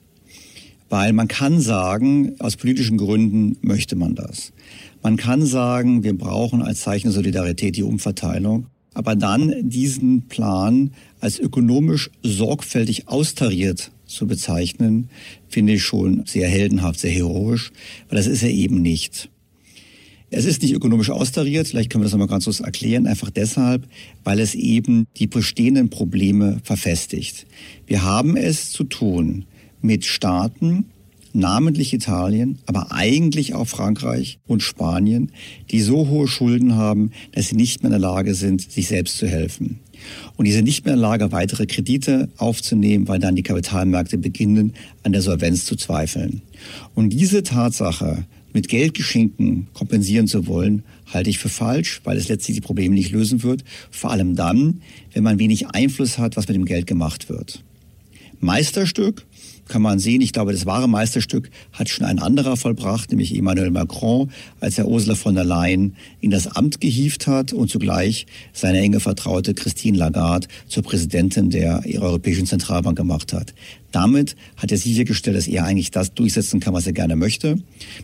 Weil 0.92 1.14
man 1.14 1.26
kann 1.26 1.58
sagen, 1.58 2.34
aus 2.38 2.56
politischen 2.56 2.98
Gründen 2.98 3.56
möchte 3.62 3.96
man 3.96 4.14
das. 4.14 4.52
Man 5.02 5.16
kann 5.16 5.46
sagen, 5.46 6.04
wir 6.04 6.12
brauchen 6.12 6.60
als 6.60 6.82
Zeichen 6.82 7.06
der 7.06 7.14
Solidarität 7.14 7.76
die 7.76 7.82
Umverteilung. 7.82 8.66
Aber 8.92 9.16
dann 9.16 9.70
diesen 9.70 10.28
Plan 10.28 10.90
als 11.18 11.38
ökonomisch 11.38 12.10
sorgfältig 12.22 13.08
austariert 13.08 13.90
zu 14.04 14.26
bezeichnen, 14.26 15.08
finde 15.48 15.72
ich 15.72 15.82
schon 15.82 16.24
sehr 16.26 16.46
heldenhaft, 16.46 17.00
sehr 17.00 17.10
heroisch, 17.10 17.72
weil 18.10 18.18
das 18.18 18.26
ist 18.26 18.42
er 18.42 18.50
eben 18.50 18.82
nicht. 18.82 19.30
Es 20.28 20.44
ist 20.44 20.60
nicht 20.60 20.74
ökonomisch 20.74 21.08
austariert, 21.08 21.68
vielleicht 21.68 21.88
können 21.88 22.02
wir 22.02 22.06
das 22.06 22.12
nochmal 22.12 22.28
ganz 22.28 22.44
kurz 22.44 22.60
erklären, 22.60 23.06
einfach 23.06 23.30
deshalb, 23.30 23.88
weil 24.24 24.40
es 24.40 24.54
eben 24.54 25.06
die 25.16 25.26
bestehenden 25.26 25.88
Probleme 25.88 26.60
verfestigt. 26.64 27.46
Wir 27.86 28.02
haben 28.02 28.36
es 28.36 28.72
zu 28.72 28.84
tun 28.84 29.46
mit 29.82 30.04
Staaten, 30.04 30.86
namentlich 31.32 31.92
Italien, 31.92 32.58
aber 32.66 32.92
eigentlich 32.92 33.54
auch 33.54 33.66
Frankreich 33.66 34.38
und 34.46 34.62
Spanien, 34.62 35.32
die 35.70 35.80
so 35.80 36.08
hohe 36.08 36.28
Schulden 36.28 36.76
haben, 36.76 37.10
dass 37.32 37.48
sie 37.48 37.56
nicht 37.56 37.82
mehr 37.82 37.88
in 37.88 38.00
der 38.00 38.08
Lage 38.08 38.34
sind, 38.34 38.70
sich 38.70 38.88
selbst 38.88 39.18
zu 39.18 39.26
helfen. 39.26 39.80
Und 40.36 40.46
die 40.46 40.52
sind 40.52 40.64
nicht 40.64 40.84
mehr 40.84 40.94
in 40.94 41.00
der 41.00 41.08
Lage, 41.08 41.32
weitere 41.32 41.66
Kredite 41.66 42.28
aufzunehmen, 42.36 43.08
weil 43.08 43.18
dann 43.18 43.36
die 43.36 43.42
Kapitalmärkte 43.42 44.18
beginnen, 44.18 44.74
an 45.02 45.12
der 45.12 45.22
Solvenz 45.22 45.64
zu 45.64 45.76
zweifeln. 45.76 46.42
Und 46.94 47.10
diese 47.10 47.42
Tatsache 47.42 48.26
mit 48.52 48.68
Geldgeschenken 48.68 49.68
kompensieren 49.72 50.26
zu 50.26 50.46
wollen, 50.46 50.82
halte 51.06 51.30
ich 51.30 51.38
für 51.38 51.48
falsch, 51.48 52.00
weil 52.04 52.16
es 52.16 52.28
letztlich 52.28 52.56
die 52.56 52.60
Probleme 52.60 52.94
nicht 52.94 53.12
lösen 53.12 53.42
wird. 53.42 53.64
Vor 53.90 54.10
allem 54.10 54.36
dann, 54.36 54.82
wenn 55.14 55.22
man 55.22 55.38
wenig 55.38 55.68
Einfluss 55.68 56.18
hat, 56.18 56.36
was 56.36 56.48
mit 56.48 56.56
dem 56.56 56.66
Geld 56.66 56.86
gemacht 56.86 57.28
wird. 57.28 57.62
Meisterstück 58.40 59.24
kann 59.72 59.80
man 59.80 59.98
sehen. 59.98 60.20
Ich 60.20 60.34
glaube, 60.34 60.52
das 60.52 60.66
wahre 60.66 60.86
Meisterstück 60.86 61.48
hat 61.72 61.88
schon 61.88 62.04
ein 62.04 62.18
anderer 62.18 62.58
vollbracht, 62.58 63.10
nämlich 63.10 63.34
Emmanuel 63.34 63.70
Macron, 63.70 64.30
als 64.60 64.76
er 64.76 64.86
Ursula 64.86 65.14
von 65.14 65.34
der 65.34 65.44
Leyen 65.44 65.96
in 66.20 66.30
das 66.30 66.46
Amt 66.46 66.82
gehievt 66.82 67.26
hat 67.26 67.54
und 67.54 67.70
zugleich 67.70 68.26
seine 68.52 68.80
enge 68.80 69.00
Vertraute 69.00 69.54
Christine 69.54 69.96
Lagarde 69.96 70.46
zur 70.68 70.82
Präsidentin 70.82 71.48
der 71.48 71.82
Europäischen 71.86 72.44
Zentralbank 72.44 72.98
gemacht 72.98 73.32
hat. 73.32 73.54
Damit 73.92 74.36
hat 74.58 74.72
er 74.72 74.78
sichergestellt, 74.78 75.36
dass 75.36 75.48
er 75.48 75.64
eigentlich 75.64 75.90
das 75.90 76.12
durchsetzen 76.12 76.60
kann, 76.60 76.74
was 76.74 76.86
er 76.86 76.92
gerne 76.92 77.16
möchte. 77.16 77.56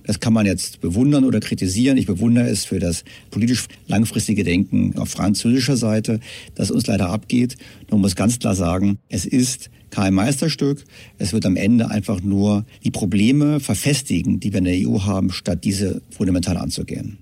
Das 0.04 0.20
kann 0.20 0.32
man 0.32 0.46
jetzt 0.46 0.80
bewundern 0.80 1.24
oder 1.24 1.40
kritisieren. 1.40 1.98
Ich 1.98 2.06
bewundere 2.06 2.48
es 2.48 2.64
für 2.64 2.78
das 2.78 3.04
politisch 3.30 3.66
langfristige 3.88 4.42
Denken 4.42 4.96
auf 4.96 5.10
französischer 5.10 5.76
Seite, 5.76 6.20
das 6.54 6.70
uns 6.70 6.86
leider 6.86 7.10
abgeht. 7.10 7.56
Man 7.90 8.00
muss 8.00 8.16
ganz 8.16 8.38
klar 8.38 8.54
sagen, 8.54 8.98
es 9.10 9.26
ist 9.26 9.70
kein 9.90 10.14
Meisterstück. 10.14 10.84
Es 11.18 11.32
wird 11.32 11.46
am 11.46 11.56
Ende 11.56 11.90
einfach 11.90 12.22
nur 12.22 12.64
die 12.84 12.90
Probleme 12.90 13.60
verfestigen, 13.60 14.40
die 14.40 14.52
wir 14.52 14.58
in 14.58 14.64
der 14.64 14.88
EU 14.88 15.02
haben, 15.02 15.30
statt 15.30 15.64
diese 15.64 16.02
fundamental 16.10 16.56
anzugehen. 16.56 17.18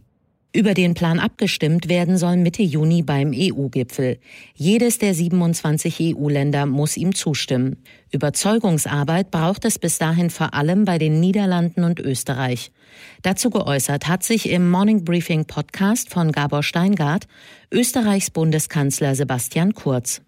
Über 0.57 0.73
den 0.73 0.95
Plan 0.95 1.19
abgestimmt 1.19 1.91
werden 1.91 2.17
soll 2.17 2.39
Mitte 2.39 2.63
Juni 2.63 3.03
beim 3.03 3.33
EU-Gipfel. 3.35 4.19
Jedes 4.55 4.97
der 4.97 5.13
27 5.13 6.17
EU-Länder 6.17 6.65
muss 6.65 6.97
ihm 6.97 7.15
zustimmen. 7.15 7.77
Überzeugungsarbeit 8.11 9.31
braucht 9.31 9.67
es 9.67 9.79
bis 9.79 9.99
dahin 9.99 10.31
vor 10.31 10.55
allem 10.55 10.87
bei 10.87 10.97
den 10.97 11.21
Niederlanden 11.21 11.85
und 11.85 12.01
Österreich. 12.01 12.73
Dazu 13.21 13.51
geäußert 13.51 14.09
hat 14.09 14.23
sich 14.23 14.49
im 14.49 14.71
Morning 14.71 15.05
Briefing 15.05 15.45
Podcast 15.45 16.09
von 16.09 16.33
Gabor 16.33 16.63
Steingart 16.63 17.27
Österreichs 17.71 18.31
Bundeskanzler 18.31 19.15
Sebastian 19.15 19.75
Kurz. 19.75 20.23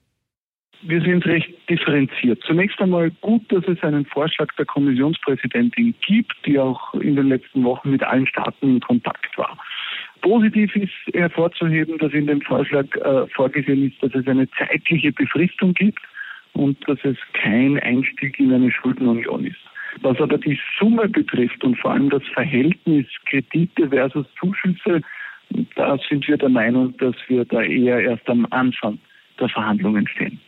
Wir 0.83 1.01
sind 1.01 1.27
recht 1.27 1.51
differenziert. 1.69 2.41
Zunächst 2.47 2.81
einmal 2.81 3.11
gut, 3.21 3.43
dass 3.51 3.67
es 3.67 3.83
einen 3.83 4.05
Vorschlag 4.07 4.53
der 4.57 4.65
Kommissionspräsidentin 4.65 5.95
gibt, 6.07 6.35
die 6.47 6.59
auch 6.59 6.95
in 6.95 7.17
den 7.17 7.29
letzten 7.29 7.65
Wochen 7.65 7.91
mit 7.91 8.03
allen 8.05 8.27
Staaten 8.29 8.77
in 8.77 8.81
Kontakt 8.81 9.37
war. 9.37 9.59
Positiv 10.21 10.75
ist 10.77 10.93
hervorzuheben, 11.15 11.99
dass 11.99 12.13
in 12.13 12.27
dem 12.29 12.41
Vorschlag 12.43 12.87
äh, 12.97 13.27
vorgesehen 13.29 13.89
ist, 13.89 14.03
dass 14.03 14.15
es 14.15 14.27
eine 14.29 14.49
zeitliche 14.53 15.13
Befristung 15.13 15.75
gibt 15.75 16.01
und 16.53 16.77
dass 16.89 16.99
es 17.03 17.17
kein 17.33 17.79
Einstieg 17.81 18.39
in 18.39 18.53
eine 18.53 18.71
Schuldenunion 18.71 19.47
ist. 19.47 19.59
Was 20.03 20.21
aber 20.21 20.39
die 20.39 20.59
Summe 20.79 21.09
betrifft 21.09 21.65
und 21.65 21.77
vor 21.79 21.93
allem 21.93 22.11
das 22.11 22.23
Verhältnis 22.35 23.07
Kredite 23.27 23.89
versus 23.89 24.27
Zuschüsse, 24.39 25.03
da 25.75 25.99
sind 26.09 26.29
wir 26.29 26.37
der 26.37 26.51
Meinung, 26.51 26.97
dass 26.99 27.17
wir 27.27 27.45
da 27.45 27.63
eher 27.63 28.01
erst 28.01 28.29
am 28.29 28.47
Anfang 28.51 28.99
der 29.41 29.49
Verhandlungen 29.49 30.07
stehen. 30.07 30.39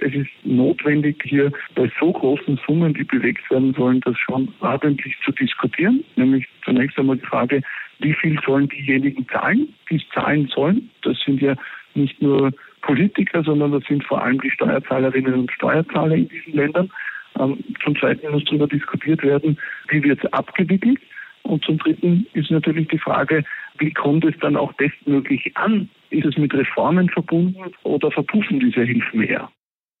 Es 0.00 0.14
ist 0.14 0.30
notwendig, 0.44 1.22
hier 1.24 1.52
bei 1.74 1.90
so 2.00 2.12
großen 2.12 2.58
Summen, 2.66 2.94
die 2.94 3.04
bewegt 3.04 3.48
werden 3.50 3.74
sollen, 3.74 4.00
das 4.00 4.18
schon 4.18 4.52
ordentlich 4.60 5.16
zu 5.24 5.32
diskutieren. 5.32 6.04
Nämlich 6.16 6.46
zunächst 6.64 6.98
einmal 6.98 7.16
die 7.16 7.26
Frage, 7.26 7.62
wie 8.00 8.14
viel 8.14 8.38
sollen 8.44 8.68
diejenigen 8.68 9.26
zahlen, 9.28 9.72
die 9.90 9.96
es 9.96 10.08
zahlen 10.12 10.48
sollen. 10.48 10.90
Das 11.02 11.18
sind 11.24 11.40
ja 11.40 11.54
nicht 11.94 12.20
nur 12.20 12.52
Politiker, 12.82 13.42
sondern 13.42 13.72
das 13.72 13.84
sind 13.84 14.04
vor 14.04 14.22
allem 14.22 14.40
die 14.40 14.50
Steuerzahlerinnen 14.50 15.34
und 15.34 15.52
Steuerzahler 15.52 16.16
in 16.16 16.28
diesen 16.28 16.54
Ländern. 16.54 16.90
Ähm, 17.38 17.58
zum 17.82 17.96
Zweiten 17.96 18.30
muss 18.30 18.44
darüber 18.44 18.66
diskutiert 18.66 19.22
werden, 19.22 19.58
wie 19.88 20.02
wird 20.02 20.22
es 20.22 20.32
abgewickelt. 20.32 20.98
Und 21.42 21.64
zum 21.64 21.78
Dritten 21.78 22.26
ist 22.32 22.50
natürlich 22.50 22.88
die 22.88 22.98
Frage, 22.98 23.44
wie 23.78 23.92
kommt 23.92 24.24
es 24.24 24.34
dann 24.40 24.56
auch 24.56 24.72
bestmöglich 24.74 25.56
an? 25.56 25.88
Ist 26.10 26.26
es 26.26 26.36
mit 26.36 26.54
Reformen 26.54 27.08
verbunden 27.10 27.72
oder 27.82 28.10
verpuffen 28.10 28.60
diese 28.60 28.82
Hilfen 28.82 29.22
eher? 29.22 29.50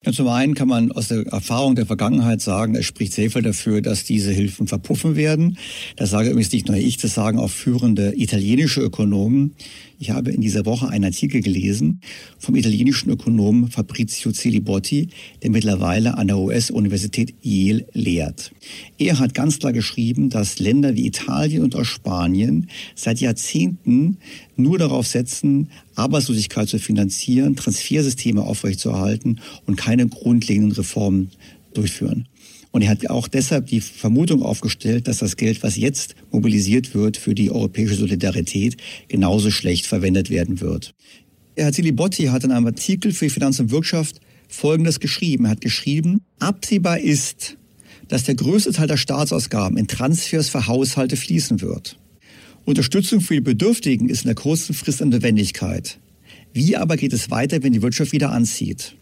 Ja, 0.04 0.12
zum 0.12 0.28
einen 0.28 0.54
kann 0.54 0.68
man 0.68 0.92
aus 0.92 1.08
der 1.08 1.26
Erfahrung 1.28 1.76
der 1.76 1.86
Vergangenheit 1.86 2.42
sagen, 2.42 2.74
es 2.74 2.84
spricht 2.84 3.14
sehr 3.14 3.30
viel 3.30 3.40
dafür, 3.40 3.80
dass 3.80 4.04
diese 4.04 4.32
Hilfen 4.32 4.66
verpuffen 4.66 5.16
werden. 5.16 5.56
Das 5.96 6.10
sage 6.10 6.28
übrigens 6.28 6.52
nicht 6.52 6.68
nur 6.68 6.76
ich, 6.76 6.98
das 6.98 7.14
sagen 7.14 7.38
auch 7.38 7.50
führende 7.50 8.12
italienische 8.14 8.82
Ökonomen. 8.82 9.54
Ich 9.98 10.10
habe 10.10 10.30
in 10.30 10.42
dieser 10.42 10.66
Woche 10.66 10.88
einen 10.88 11.06
Artikel 11.06 11.40
gelesen 11.40 12.00
vom 12.38 12.56
italienischen 12.56 13.08
Ökonomen 13.08 13.70
Fabrizio 13.70 14.32
Celibotti, 14.32 15.08
der 15.42 15.50
mittlerweile 15.50 16.18
an 16.18 16.26
der 16.26 16.36
US-Universität 16.36 17.34
Yale 17.40 17.86
lehrt. 17.94 18.52
Er 18.98 19.18
hat 19.18 19.32
ganz 19.32 19.58
klar 19.58 19.72
geschrieben, 19.72 20.28
dass 20.28 20.58
Länder 20.58 20.94
wie 20.96 21.06
Italien 21.06 21.62
und 21.62 21.76
auch 21.76 21.84
Spanien 21.84 22.68
seit 22.94 23.20
Jahrzehnten 23.20 24.18
nur 24.56 24.78
darauf 24.78 25.06
setzen, 25.06 25.70
Arbeitslosigkeit 25.94 26.68
zu 26.68 26.78
finanzieren, 26.78 27.56
Transfersysteme 27.56 28.42
aufrechtzuerhalten 28.42 29.40
und 29.66 29.76
keine 29.76 30.06
grundlegenden 30.06 30.72
Reformen 30.72 31.30
durchführen. 31.72 32.28
Und 32.70 32.82
er 32.82 32.88
hat 32.88 33.08
auch 33.08 33.28
deshalb 33.28 33.66
die 33.66 33.80
Vermutung 33.80 34.42
aufgestellt, 34.42 35.06
dass 35.06 35.18
das 35.18 35.36
Geld, 35.36 35.62
was 35.62 35.76
jetzt 35.76 36.16
mobilisiert 36.32 36.94
wird 36.94 37.16
für 37.16 37.34
die 37.34 37.52
europäische 37.52 37.94
Solidarität, 37.94 38.76
genauso 39.06 39.52
schlecht 39.52 39.86
verwendet 39.86 40.28
werden 40.28 40.60
wird. 40.60 40.92
Herr 41.56 41.72
Zilibotti 41.72 42.24
hat 42.24 42.42
in 42.42 42.50
einem 42.50 42.66
Artikel 42.66 43.12
für 43.12 43.30
Finanz 43.30 43.60
und 43.60 43.70
Wirtschaft 43.70 44.20
Folgendes 44.48 44.98
geschrieben. 44.98 45.44
Er 45.44 45.52
hat 45.52 45.60
geschrieben, 45.60 46.22
absehbar 46.40 46.98
ist, 46.98 47.56
dass 48.08 48.24
der 48.24 48.34
größte 48.34 48.72
Teil 48.72 48.88
der 48.88 48.96
Staatsausgaben 48.96 49.78
in 49.78 49.86
Transfers 49.86 50.48
für 50.48 50.66
Haushalte 50.66 51.16
fließen 51.16 51.60
wird. 51.60 51.96
Unterstützung 52.64 53.20
für 53.20 53.34
die 53.34 53.40
Bedürftigen 53.40 54.08
ist 54.08 54.22
in 54.22 54.28
der 54.28 54.34
kurzen 54.34 54.74
Frist 54.74 55.02
eine 55.02 55.10
Notwendigkeit. 55.10 55.98
Wie 56.52 56.76
aber 56.76 56.96
geht 56.96 57.12
es 57.12 57.30
weiter, 57.30 57.62
wenn 57.62 57.72
die 57.72 57.82
Wirtschaft 57.82 58.12
wieder 58.12 58.32
anzieht? 58.32 58.94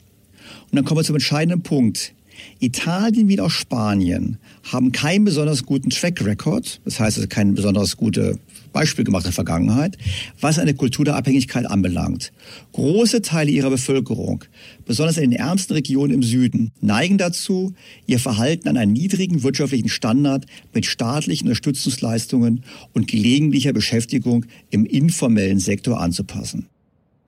Und 0.71 0.76
dann 0.76 0.85
kommen 0.85 1.00
wir 1.00 1.04
zum 1.04 1.16
entscheidenden 1.16 1.62
Punkt. 1.62 2.14
Italien 2.59 3.28
wie 3.28 3.38
auch 3.40 3.50
Spanien 3.50 4.38
haben 4.64 4.90
keinen 4.90 5.25
besonders 5.25 5.64
guten 5.64 5.90
Track 5.90 6.25
Record, 6.25 6.81
das 6.85 6.99
heißt 6.99 7.19
also 7.19 7.28
kein 7.28 7.54
besonders 7.54 7.97
gute 7.97 8.38
Beispiel 8.72 9.04
gemacht 9.04 9.24
in 9.24 9.30
der 9.30 9.34
Vergangenheit, 9.34 9.98
was 10.40 10.58
eine 10.58 10.74
Kultur 10.74 11.04
der 11.04 11.16
Abhängigkeit 11.16 11.66
anbelangt. 11.66 12.32
Große 12.72 13.22
Teile 13.22 13.50
ihrer 13.50 13.70
Bevölkerung, 13.70 14.44
besonders 14.86 15.18
in 15.18 15.30
den 15.30 15.38
ärmsten 15.38 15.74
Regionen 15.74 16.12
im 16.12 16.22
Süden, 16.22 16.72
neigen 16.80 17.18
dazu, 17.18 17.74
ihr 18.06 18.18
Verhalten 18.18 18.68
an 18.68 18.76
einen 18.76 18.92
niedrigen 18.92 19.42
wirtschaftlichen 19.42 19.88
Standard 19.88 20.46
mit 20.72 20.86
staatlichen 20.86 21.48
Unterstützungsleistungen 21.48 22.64
und 22.92 23.08
gelegentlicher 23.08 23.72
Beschäftigung 23.72 24.46
im 24.70 24.84
informellen 24.84 25.58
Sektor 25.58 26.00
anzupassen. 26.00 26.66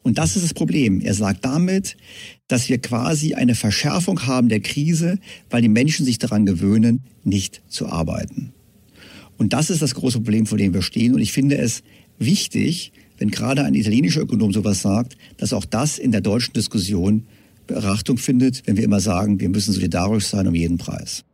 Und 0.05 0.19
das 0.19 0.37
ist 0.37 0.45
das 0.45 0.55
Problem. 0.55 1.01
Er 1.01 1.15
sagt 1.15 1.45
damit, 1.47 1.97
dass 2.47 2.69
wir 2.69 2.79
quasi 2.79 3.35
eine 3.35 3.55
Verschärfung 3.55 4.27
haben 4.27 4.51
der 4.51 4.61
Krise, 4.61 5.19
weil 5.49 5.63
die 5.63 5.69
Menschen 5.69 6.05
sich 6.05 6.19
daran 6.19 6.45
gewöhnen, 6.45 7.05
nicht 7.25 7.63
zu 7.69 7.89
arbeiten. 7.89 8.53
Und 9.37 9.53
das 9.53 9.71
ist 9.71 9.83
das 9.83 9.95
große 9.95 10.19
Problem, 10.19 10.47
vor 10.47 10.59
dem 10.59 10.75
wir 10.75 10.83
stehen. 10.83 11.15
Und 11.15 11.21
ich 11.21 11.33
finde 11.33 11.59
es 11.59 11.83
wichtig, 12.19 12.93
wenn 13.19 13.31
gerade 13.31 13.65
ein 13.65 13.75
italienischer 13.75 14.23
Ökonom 14.23 14.53
sowas 14.53 14.83
sagt, 14.83 15.17
dass 15.37 15.53
auch 15.53 15.65
das 15.65 15.99
in 15.99 16.13
der 16.13 16.21
deutschen 16.21 16.53
Diskussion 16.53 17.27
Beachtung 17.67 18.19
findet, 18.19 18.67
wenn 18.67 18.77
wir 18.77 18.85
immer 18.85 19.01
sagen, 19.01 19.41
wir 19.41 19.49
müssen 19.49 19.73
solidarisch 19.73 20.27
sein 20.27 20.47
um 20.47 20.55
jeden 20.55 20.79
Preis. 20.79 21.25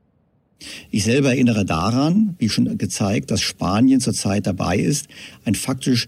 Ich 0.91 1.05
selber 1.05 1.31
erinnere 1.31 1.65
daran, 1.65 2.37
wie 2.39 2.49
schon 2.49 2.77
gezeigt, 2.77 3.31
dass 3.31 3.41
Spanien 3.41 4.01
zurzeit 4.01 4.47
dabei 4.47 4.77
ist, 4.79 5.09
ein 5.45 5.55
faktisch 5.55 6.07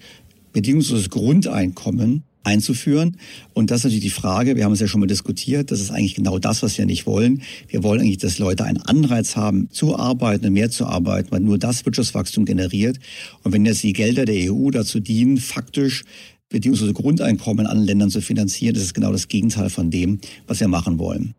bedingungsloses 0.52 1.08
Grundeinkommen 1.08 2.24
einzuführen. 2.44 3.16
Und 3.54 3.70
das 3.70 3.80
ist 3.80 3.84
natürlich 3.84 4.04
die 4.04 4.10
Frage, 4.10 4.56
wir 4.56 4.64
haben 4.64 4.72
es 4.72 4.80
ja 4.80 4.88
schon 4.88 5.00
mal 5.00 5.06
diskutiert, 5.06 5.70
das 5.70 5.80
ist 5.80 5.90
eigentlich 5.90 6.14
genau 6.14 6.38
das, 6.38 6.62
was 6.62 6.76
wir 6.78 6.86
nicht 6.86 7.06
wollen. 7.06 7.42
Wir 7.68 7.82
wollen 7.82 8.00
eigentlich, 8.00 8.18
dass 8.18 8.38
Leute 8.38 8.64
einen 8.64 8.78
Anreiz 8.78 9.36
haben, 9.36 9.68
zu 9.70 9.96
arbeiten 9.96 10.46
und 10.46 10.52
mehr 10.52 10.70
zu 10.70 10.86
arbeiten, 10.86 11.30
weil 11.30 11.40
nur 11.40 11.58
das 11.58 11.84
Wirtschaftswachstum 11.84 12.44
generiert. 12.44 12.98
Und 13.42 13.52
wenn 13.52 13.64
jetzt 13.64 13.82
die 13.82 13.92
Gelder 13.92 14.24
der 14.24 14.52
EU 14.52 14.70
dazu 14.70 15.00
dienen, 15.00 15.38
faktisch 15.38 16.04
bedingungslose 16.48 16.92
Grundeinkommen 16.92 17.64
in 17.64 17.70
anderen 17.70 17.86
Ländern 17.86 18.10
zu 18.10 18.20
finanzieren, 18.20 18.74
das 18.74 18.84
ist 18.84 18.94
genau 18.94 19.12
das 19.12 19.28
Gegenteil 19.28 19.70
von 19.70 19.90
dem, 19.90 20.20
was 20.46 20.60
wir 20.60 20.68
machen 20.68 20.98
wollen. 20.98 21.34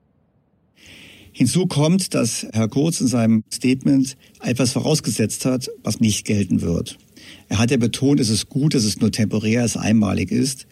Hinzu 1.36 1.66
kommt, 1.66 2.14
dass 2.14 2.46
Herr 2.54 2.68
Kurz 2.68 3.02
in 3.02 3.08
seinem 3.08 3.44
Statement 3.52 4.18
etwas 4.42 4.72
vorausgesetzt 4.72 5.46
hat, 5.46 5.68
was 5.84 6.00
nicht 6.00 6.26
gelten 6.26 6.62
wird. 6.62 6.98
Er 7.50 7.60
hat 7.60 7.72
ja 7.72 7.78
betont, 7.78 8.20
es 8.20 8.30
ist 8.30 8.50
gut, 8.50 8.74
dass 8.74 8.84
es 8.84 9.00
nur 9.00 9.12
temporär, 9.12 9.64
es 9.64 9.78
einmalig 9.78 10.32
ist. 10.32 10.68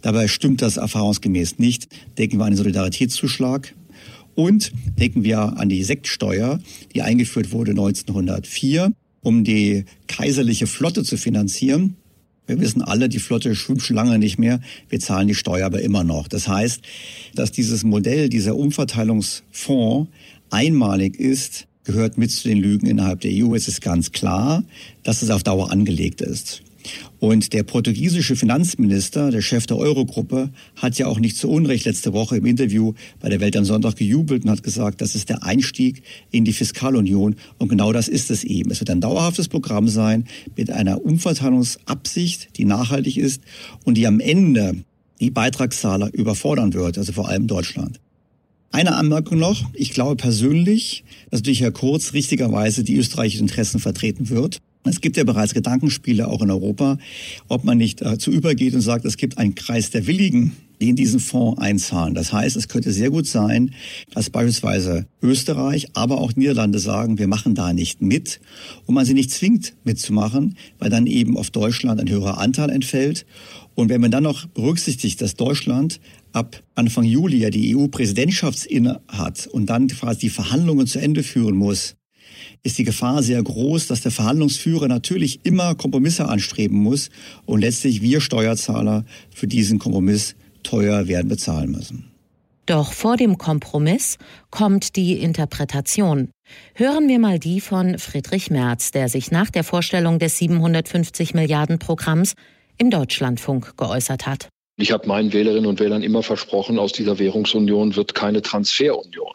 Dabei 0.00 0.28
stimmt 0.28 0.62
das 0.62 0.76
erfahrungsgemäß 0.76 1.58
nicht. 1.58 1.88
Denken 2.18 2.38
wir 2.38 2.44
an 2.44 2.52
den 2.52 2.56
Solidaritätszuschlag 2.56 3.74
und 4.34 4.72
denken 4.98 5.24
wir 5.24 5.58
an 5.58 5.68
die 5.68 5.84
Sektsteuer, 5.84 6.60
die 6.94 7.02
eingeführt 7.02 7.52
wurde 7.52 7.72
1904, 7.72 8.92
um 9.20 9.44
die 9.44 9.84
kaiserliche 10.08 10.66
Flotte 10.66 11.04
zu 11.04 11.16
finanzieren. 11.16 11.96
Wir 12.46 12.60
wissen 12.60 12.82
alle, 12.82 13.08
die 13.08 13.20
Flotte 13.20 13.54
schwimmt 13.54 13.82
schon 13.82 13.96
lange 13.96 14.18
nicht 14.18 14.38
mehr. 14.38 14.60
Wir 14.88 14.98
zahlen 14.98 15.28
die 15.28 15.34
Steuer 15.34 15.66
aber 15.66 15.80
immer 15.80 16.02
noch. 16.02 16.26
Das 16.26 16.48
heißt, 16.48 16.82
dass 17.34 17.52
dieses 17.52 17.84
Modell, 17.84 18.28
dieser 18.28 18.56
Umverteilungsfonds 18.56 20.10
einmalig 20.50 21.18
ist, 21.18 21.68
gehört 21.84 22.18
mit 22.18 22.30
zu 22.30 22.48
den 22.48 22.58
Lügen 22.58 22.86
innerhalb 22.86 23.20
der 23.20 23.32
EU. 23.32 23.54
Es 23.54 23.68
ist 23.68 23.80
ganz 23.80 24.12
klar, 24.12 24.64
dass 25.02 25.22
es 25.22 25.30
auf 25.30 25.42
Dauer 25.42 25.70
angelegt 25.70 26.20
ist. 26.20 26.62
Und 27.20 27.52
der 27.52 27.62
portugiesische 27.62 28.34
Finanzminister, 28.34 29.30
der 29.30 29.42
Chef 29.42 29.66
der 29.66 29.76
Eurogruppe, 29.76 30.50
hat 30.76 30.98
ja 30.98 31.06
auch 31.06 31.20
nicht 31.20 31.36
zu 31.36 31.48
Unrecht 31.48 31.84
letzte 31.84 32.12
Woche 32.12 32.36
im 32.36 32.46
Interview 32.46 32.94
bei 33.20 33.28
der 33.28 33.40
Welt 33.40 33.56
am 33.56 33.64
Sonntag 33.64 33.96
gejubelt 33.96 34.44
und 34.44 34.50
hat 34.50 34.62
gesagt, 34.62 35.00
das 35.00 35.14
ist 35.14 35.28
der 35.28 35.44
Einstieg 35.44 36.02
in 36.30 36.44
die 36.44 36.52
Fiskalunion. 36.52 37.36
Und 37.58 37.68
genau 37.68 37.92
das 37.92 38.08
ist 38.08 38.30
es 38.30 38.42
eben. 38.42 38.70
Es 38.70 38.80
wird 38.80 38.90
ein 38.90 39.00
dauerhaftes 39.00 39.48
Programm 39.48 39.88
sein 39.88 40.26
mit 40.56 40.70
einer 40.70 41.04
Umverteilungsabsicht, 41.04 42.56
die 42.58 42.64
nachhaltig 42.64 43.16
ist 43.16 43.42
und 43.84 43.96
die 43.96 44.06
am 44.06 44.18
Ende 44.18 44.84
die 45.20 45.30
Beitragszahler 45.30 46.12
überfordern 46.12 46.74
wird, 46.74 46.98
also 46.98 47.12
vor 47.12 47.28
allem 47.28 47.46
Deutschland. 47.46 48.00
Eine 48.72 48.96
Anmerkung 48.96 49.38
noch. 49.38 49.68
Ich 49.74 49.92
glaube 49.92 50.16
persönlich, 50.16 51.04
dass 51.30 51.42
durch 51.42 51.60
Herr 51.60 51.72
Kurz 51.72 52.14
richtigerweise 52.14 52.84
die 52.84 52.96
österreichischen 52.96 53.42
Interessen 53.42 53.80
vertreten 53.80 54.30
wird. 54.30 54.60
Es 54.84 55.02
gibt 55.02 55.18
ja 55.18 55.24
bereits 55.24 55.52
Gedankenspiele 55.52 56.26
auch 56.26 56.40
in 56.40 56.50
Europa, 56.50 56.96
ob 57.48 57.64
man 57.64 57.76
nicht 57.76 58.00
dazu 58.00 58.30
übergeht 58.30 58.74
und 58.74 58.80
sagt, 58.80 59.04
es 59.04 59.18
gibt 59.18 59.36
einen 59.36 59.54
Kreis 59.54 59.90
der 59.90 60.06
Willigen, 60.06 60.56
die 60.80 60.88
in 60.88 60.96
diesen 60.96 61.20
Fonds 61.20 61.60
einzahlen. 61.60 62.14
Das 62.14 62.32
heißt, 62.32 62.56
es 62.56 62.66
könnte 62.66 62.92
sehr 62.92 63.10
gut 63.10 63.26
sein, 63.26 63.74
dass 64.14 64.30
beispielsweise 64.30 65.06
Österreich, 65.20 65.88
aber 65.92 66.18
auch 66.18 66.34
Niederlande 66.34 66.78
sagen, 66.78 67.18
wir 67.18 67.28
machen 67.28 67.54
da 67.54 67.74
nicht 67.74 68.00
mit 68.00 68.40
und 68.86 68.94
man 68.94 69.04
sie 69.04 69.14
nicht 69.14 69.30
zwingt 69.30 69.74
mitzumachen, 69.84 70.56
weil 70.78 70.88
dann 70.88 71.06
eben 71.06 71.36
auf 71.36 71.50
Deutschland 71.50 72.00
ein 72.00 72.08
höherer 72.08 72.38
Anteil 72.38 72.70
entfällt. 72.70 73.26
Und 73.74 73.90
wenn 73.90 74.00
man 74.00 74.10
dann 74.10 74.24
noch 74.24 74.46
berücksichtigt, 74.46 75.20
dass 75.20 75.36
Deutschland 75.36 76.00
ab 76.32 76.62
Anfang 76.74 77.04
Juli 77.04 77.38
ja 77.38 77.50
die 77.50 77.76
EU-Präsidentschaftsinne 77.76 79.00
hat 79.08 79.46
und 79.46 79.66
dann 79.66 79.88
quasi 79.88 80.20
die 80.20 80.30
Verhandlungen 80.30 80.86
zu 80.86 81.00
Ende 81.00 81.22
führen 81.22 81.56
muss, 81.56 81.96
ist 82.62 82.78
die 82.78 82.84
Gefahr 82.84 83.22
sehr 83.22 83.42
groß, 83.42 83.86
dass 83.86 84.02
der 84.02 84.12
Verhandlungsführer 84.12 84.88
natürlich 84.88 85.40
immer 85.44 85.74
Kompromisse 85.74 86.28
anstreben 86.28 86.78
muss 86.78 87.10
und 87.44 87.60
letztlich 87.60 88.02
wir 88.02 88.20
Steuerzahler 88.20 89.04
für 89.34 89.46
diesen 89.46 89.78
Kompromiss 89.78 90.34
teuer 90.62 91.08
werden 91.08 91.28
bezahlen 91.28 91.70
müssen. 91.72 92.12
Doch 92.66 92.92
vor 92.92 93.16
dem 93.16 93.38
Kompromiss 93.38 94.18
kommt 94.50 94.94
die 94.94 95.14
Interpretation. 95.14 96.30
Hören 96.74 97.08
wir 97.08 97.18
mal 97.18 97.40
die 97.40 97.60
von 97.60 97.98
Friedrich 97.98 98.50
Merz, 98.50 98.92
der 98.92 99.08
sich 99.08 99.32
nach 99.32 99.50
der 99.50 99.64
Vorstellung 99.64 100.20
des 100.20 100.38
750 100.38 101.34
Milliarden 101.34 101.80
Programms 101.80 102.34
im 102.78 102.90
Deutschlandfunk 102.90 103.76
geäußert 103.76 104.26
hat. 104.26 104.48
Ich 104.82 104.90
habe 104.90 105.06
meinen 105.06 105.32
Wählerinnen 105.32 105.66
und 105.66 105.78
Wählern 105.78 106.02
immer 106.02 106.24
versprochen, 106.24 106.80
aus 106.80 106.92
dieser 106.92 107.20
Währungsunion 107.20 107.94
wird 107.94 108.16
keine 108.16 108.42
Transferunion, 108.42 109.32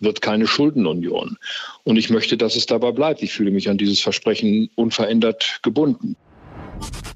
wird 0.00 0.20
keine 0.20 0.46
Schuldenunion. 0.46 1.38
Und 1.82 1.96
ich 1.96 2.10
möchte, 2.10 2.36
dass 2.36 2.56
es 2.56 2.66
dabei 2.66 2.92
bleibt. 2.92 3.22
Ich 3.22 3.32
fühle 3.32 3.52
mich 3.52 3.70
an 3.70 3.78
dieses 3.78 4.00
Versprechen 4.00 4.68
unverändert 4.74 5.60
gebunden. 5.62 6.14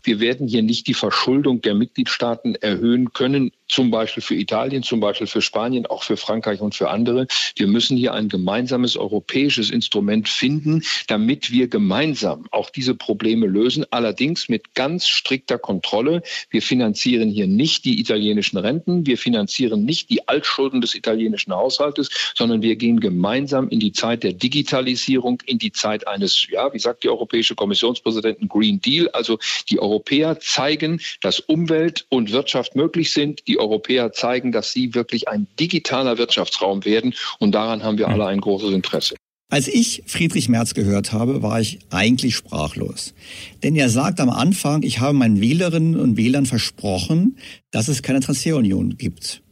Wir 0.05 0.21
werden 0.21 0.49
hier 0.49 0.62
nicht 0.62 0.87
die 0.87 0.95
Verschuldung 0.95 1.61
der 1.61 1.75
Mitgliedstaaten 1.75 2.55
erhöhen 2.55 3.12
können, 3.12 3.53
zum 3.68 3.90
Beispiel 3.90 4.22
für 4.22 4.35
Italien, 4.35 4.83
zum 4.83 5.00
Beispiel 5.00 5.26
für 5.26 5.42
Spanien, 5.42 5.87
auch 5.87 6.02
für 6.02 6.16
Frankreich 6.16 6.61
und 6.61 6.74
für 6.74 6.90
andere. 6.90 7.26
Wir 7.57 7.66
müssen 7.66 7.96
hier 7.96 8.14
ein 8.14 8.29
gemeinsames 8.29 8.96
europäisches 8.96 9.70
Instrument 9.70 10.29
finden, 10.29 10.83
damit 11.09 11.50
wir 11.50 11.68
gemeinsam 11.68 12.46
auch 12.50 12.70
diese 12.70 12.94
Probleme 12.94 13.46
lösen, 13.46 13.85
allerdings 13.90 14.48
mit 14.48 14.74
ganz 14.74 15.09
strikter 15.09 15.59
Kontrolle. 15.59 16.22
Wir 16.50 16.62
finanzieren 16.62 17.31
hier 17.31 17.46
nicht 17.46 17.85
die 17.85 18.00
italienischen 18.00 18.59
Renten, 18.59 19.07
wir 19.07 19.18
finanzieren 19.18 19.85
nicht 19.85 20.11
die 20.11 20.26
Altschulden 20.29 20.81
des 20.81 20.94
italienischen 20.94 21.52
Haushaltes, 21.52 22.11
sondern 22.35 22.62
wir 22.62 22.76
gehen 22.76 23.00
gemeinsam 23.00 23.68
in 23.68 23.81
die 23.81 23.92
Zeit 23.92 24.22
der 24.22 24.33
Digitalisierung, 24.33 25.42
in 25.46 25.59
die 25.59 25.72
Zeit 25.72 26.07
eines, 26.07 26.46
ja, 26.50 26.72
wie 26.72 26.79
sagt 26.79 27.05
die 27.05 27.09
Europäische 27.09 27.55
Kommissionspräsidentin, 27.55 28.48
Green 28.48 28.81
Deal. 28.81 29.09
Also 29.11 29.38
die 29.68 29.81
Europäer 29.81 30.38
zeigen, 30.40 31.00
dass 31.20 31.40
Umwelt 31.40 32.07
und 32.09 32.33
Wirtschaft 32.33 32.76
möglich 32.76 33.12
sind. 33.12 33.46
Die 33.46 33.56
die 33.57 33.61
Europäer 33.61 34.12
zeigen, 34.12 34.53
dass 34.53 34.73
sie 34.73 34.95
wirklich 34.95 35.29
ein 35.29 35.47
digitaler 35.59 36.19
Wirtschaftsraum 36.19 36.85
werden. 36.85 37.14
Und 37.38 37.53
daran 37.53 37.83
haben 37.83 37.99
wir 37.99 38.09
alle 38.09 38.27
ein 38.27 38.40
großes 38.40 38.73
Interesse. 38.73 39.16
Als 39.49 39.69
ich 39.69 40.03
Friedrich 40.07 40.49
Merz 40.49 40.75
gehört 40.75 41.12
habe, 41.12 41.40
war 41.40 41.61
ich 41.61 41.79
eigentlich 41.90 42.35
sprachlos. 42.35 43.14
Denn 43.62 43.77
er 43.77 43.88
sagt 43.88 44.21
am 44.21 44.29
Anfang, 44.29 44.83
ich 44.83 44.99
habe 44.99 45.16
meinen 45.16 45.40
Wählerinnen 45.40 45.97
und 45.97 46.16
Wählern 46.16 46.47
versprochen, 46.47 47.38
dass 47.71 47.87
es 47.87 48.03
keine 48.03 48.21
Transferunion 48.21 48.97
gibt. 48.97 49.42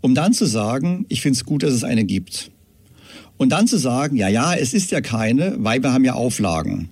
Um 0.00 0.14
dann 0.14 0.32
zu 0.32 0.46
sagen, 0.46 1.04
ich 1.10 1.20
finde 1.20 1.36
es 1.36 1.44
gut, 1.44 1.62
dass 1.62 1.72
es 1.72 1.84
eine 1.84 2.04
gibt. 2.04 2.50
Und 3.36 3.50
dann 3.50 3.66
zu 3.66 3.76
sagen, 3.76 4.16
ja, 4.16 4.28
ja, 4.28 4.54
es 4.54 4.72
ist 4.72 4.90
ja 4.90 5.00
keine, 5.02 5.56
weil 5.58 5.82
wir 5.82 5.92
haben 5.92 6.04
ja 6.04 6.14
Auflagen. 6.14 6.90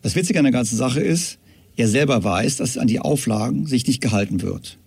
Das 0.00 0.14
Witzige 0.14 0.38
an 0.38 0.44
der 0.44 0.52
ganzen 0.52 0.76
Sache 0.76 1.00
ist, 1.00 1.38
er 1.76 1.88
selber 1.88 2.22
weiß, 2.22 2.58
dass 2.58 2.78
an 2.78 2.86
die 2.86 3.00
Auflagen 3.00 3.66
sich 3.66 3.86
nicht 3.86 4.00
gehalten 4.00 4.42
wird. 4.42 4.78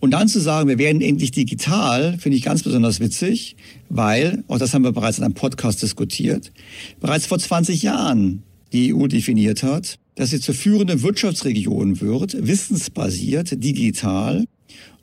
Und 0.00 0.10
dann 0.10 0.28
zu 0.28 0.40
sagen, 0.40 0.68
wir 0.68 0.78
werden 0.78 1.00
endlich 1.00 1.30
digital, 1.30 2.18
finde 2.18 2.36
ich 2.36 2.44
ganz 2.44 2.62
besonders 2.62 3.00
witzig, 3.00 3.56
weil, 3.88 4.44
auch 4.46 4.58
das 4.58 4.74
haben 4.74 4.84
wir 4.84 4.92
bereits 4.92 5.18
in 5.18 5.24
einem 5.24 5.34
Podcast 5.34 5.82
diskutiert, 5.82 6.52
bereits 7.00 7.26
vor 7.26 7.38
20 7.38 7.82
Jahren 7.82 8.42
die 8.72 8.94
EU 8.94 9.06
definiert 9.06 9.62
hat, 9.62 9.98
dass 10.16 10.30
sie 10.30 10.40
zur 10.40 10.54
führenden 10.54 11.02
Wirtschaftsregion 11.02 12.00
wird, 12.00 12.36
wissensbasiert, 12.46 13.62
digital. 13.62 14.44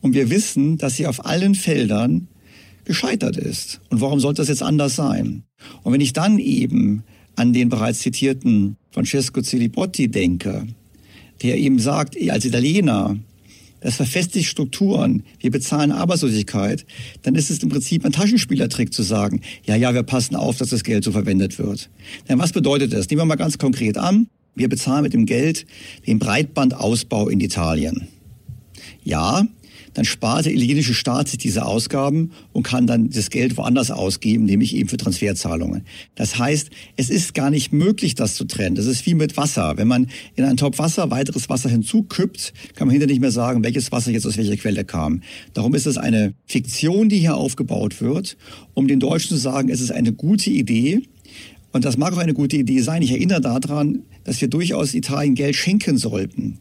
Und 0.02 0.14
wir 0.14 0.30
wissen, 0.30 0.78
dass 0.78 0.96
sie 0.96 1.08
auf 1.08 1.26
allen 1.26 1.56
Feldern 1.56 2.28
gescheitert 2.86 3.38
ist. 3.38 3.80
Und 3.90 4.02
warum 4.02 4.20
sollte 4.20 4.42
das 4.42 4.50
jetzt 4.50 4.64
anders 4.64 4.96
sein? 4.96 5.44
Und 5.84 5.94
wenn 5.94 6.02
ich 6.02 6.14
dann 6.14 6.40
eben 6.40 7.04
an 7.36 7.54
den 7.54 7.70
bereits 7.70 8.00
zitierten 8.00 8.76
Francesco 8.92 9.42
Cilipotti 9.42 10.10
denke, 10.10 10.68
der 11.42 11.58
eben 11.58 11.80
sagt, 11.80 12.18
als 12.30 12.46
Italiener, 12.46 13.18
das 13.84 13.98
verfestigt 13.98 14.48
Strukturen, 14.48 15.24
wir 15.40 15.52
bezahlen 15.52 15.92
Arbeitslosigkeit, 15.92 16.86
dann 17.22 17.36
ist 17.36 17.50
es 17.50 17.62
im 17.62 17.70
Prinzip 17.70 18.06
ein 18.06 18.14
Taschenspielertrick 18.14 18.94
zu 18.94 19.04
sagen, 19.04 19.42
ja, 19.66 19.76
ja, 19.76 19.94
wir 19.94 20.04
passen 20.04 20.36
auf, 20.36 20.58
dass 20.58 20.70
das 20.70 20.84
Geld 20.84 21.04
so 21.04 21.12
verwendet 21.12 21.60
wird. 21.60 21.90
Denn 22.30 22.40
was 22.40 22.54
bedeutet 22.54 22.94
das? 22.94 23.10
Nehmen 23.10 23.22
wir 23.22 23.26
mal 23.26 23.36
ganz 23.36 23.58
konkret 23.58 23.98
an, 23.98 24.28
wir 24.56 24.70
bezahlen 24.70 25.04
mit 25.04 25.14
dem 25.14 25.26
Geld 25.26 25.66
den 26.08 26.18
Breitbandausbau 26.18 27.28
in 27.28 27.42
Italien. 27.42 28.08
Ja, 29.04 29.46
dann 29.94 30.06
spart 30.06 30.46
der 30.46 30.54
italienische 30.54 30.94
Staat 30.94 31.28
sich 31.28 31.38
diese 31.38 31.66
Ausgaben 31.66 32.32
und 32.52 32.64
kann 32.64 32.88
dann 32.88 33.10
das 33.10 33.30
Geld 33.30 33.58
woanders 33.58 33.92
ausgeben, 33.92 34.46
nämlich 34.46 34.76
eben 34.76 34.90
für 34.90 34.98
Transferzahlungen. 34.98 35.84
Das 36.16 36.38
heißt, 36.38 36.70
es 36.98 37.10
ist 37.10 37.34
gar 37.34 37.50
nicht 37.50 37.74
möglich, 37.74 38.16
das 38.16 38.36
zu 38.36 38.46
trennen. 38.46 38.76
Das 38.76 38.86
ist 38.86 39.06
wie 39.06 39.14
mit 39.14 39.38
Wasser. 39.38 39.78
Wenn 39.78 39.88
man 39.88 40.08
in 40.36 40.44
einen 40.44 40.58
Topf 40.58 40.80
Wasser 40.80 41.12
weiteres 41.12 41.50
Wasser 41.50 41.70
hinzukippt, 41.70 42.54
kann 42.76 42.88
man 42.88 42.94
hinterher 42.94 43.14
nicht 43.14 43.22
mehr 43.22 43.32
sagen, 43.32 43.64
welches 43.64 43.92
Wasser 43.92 44.12
jetzt 44.12 44.26
aus 44.26 44.38
welcher 44.38 44.58
Quelle 44.58 44.86
kam. 44.86 45.22
Darum 45.54 45.76
ist 45.76 45.88
es 45.88 45.98
eine 45.98 46.34
Fiktion, 46.46 47.10
die 47.10 47.20
hier 47.20 47.36
aufgebaut 47.36 48.02
wird, 48.02 48.38
um 48.74 48.88
den 48.88 49.00
Deutschen 49.00 49.30
zu 49.30 49.38
sagen, 49.38 49.70
es 49.70 49.82
ist 49.82 49.92
eine 49.92 50.14
gute 50.14 50.50
Idee, 50.50 51.04
und 51.74 51.86
das 51.86 51.98
mag 51.98 52.14
auch 52.14 52.20
eine 52.20 52.36
gute 52.36 52.56
Idee 52.56 52.82
sein. 52.82 53.02
Ich 53.02 53.12
erinnere 53.12 53.42
daran, 53.42 54.04
dass 54.24 54.40
wir 54.40 54.48
durchaus 54.48 54.94
Italien 54.94 55.34
Geld 55.34 55.56
schenken 55.56 55.98
sollten. 55.98 56.60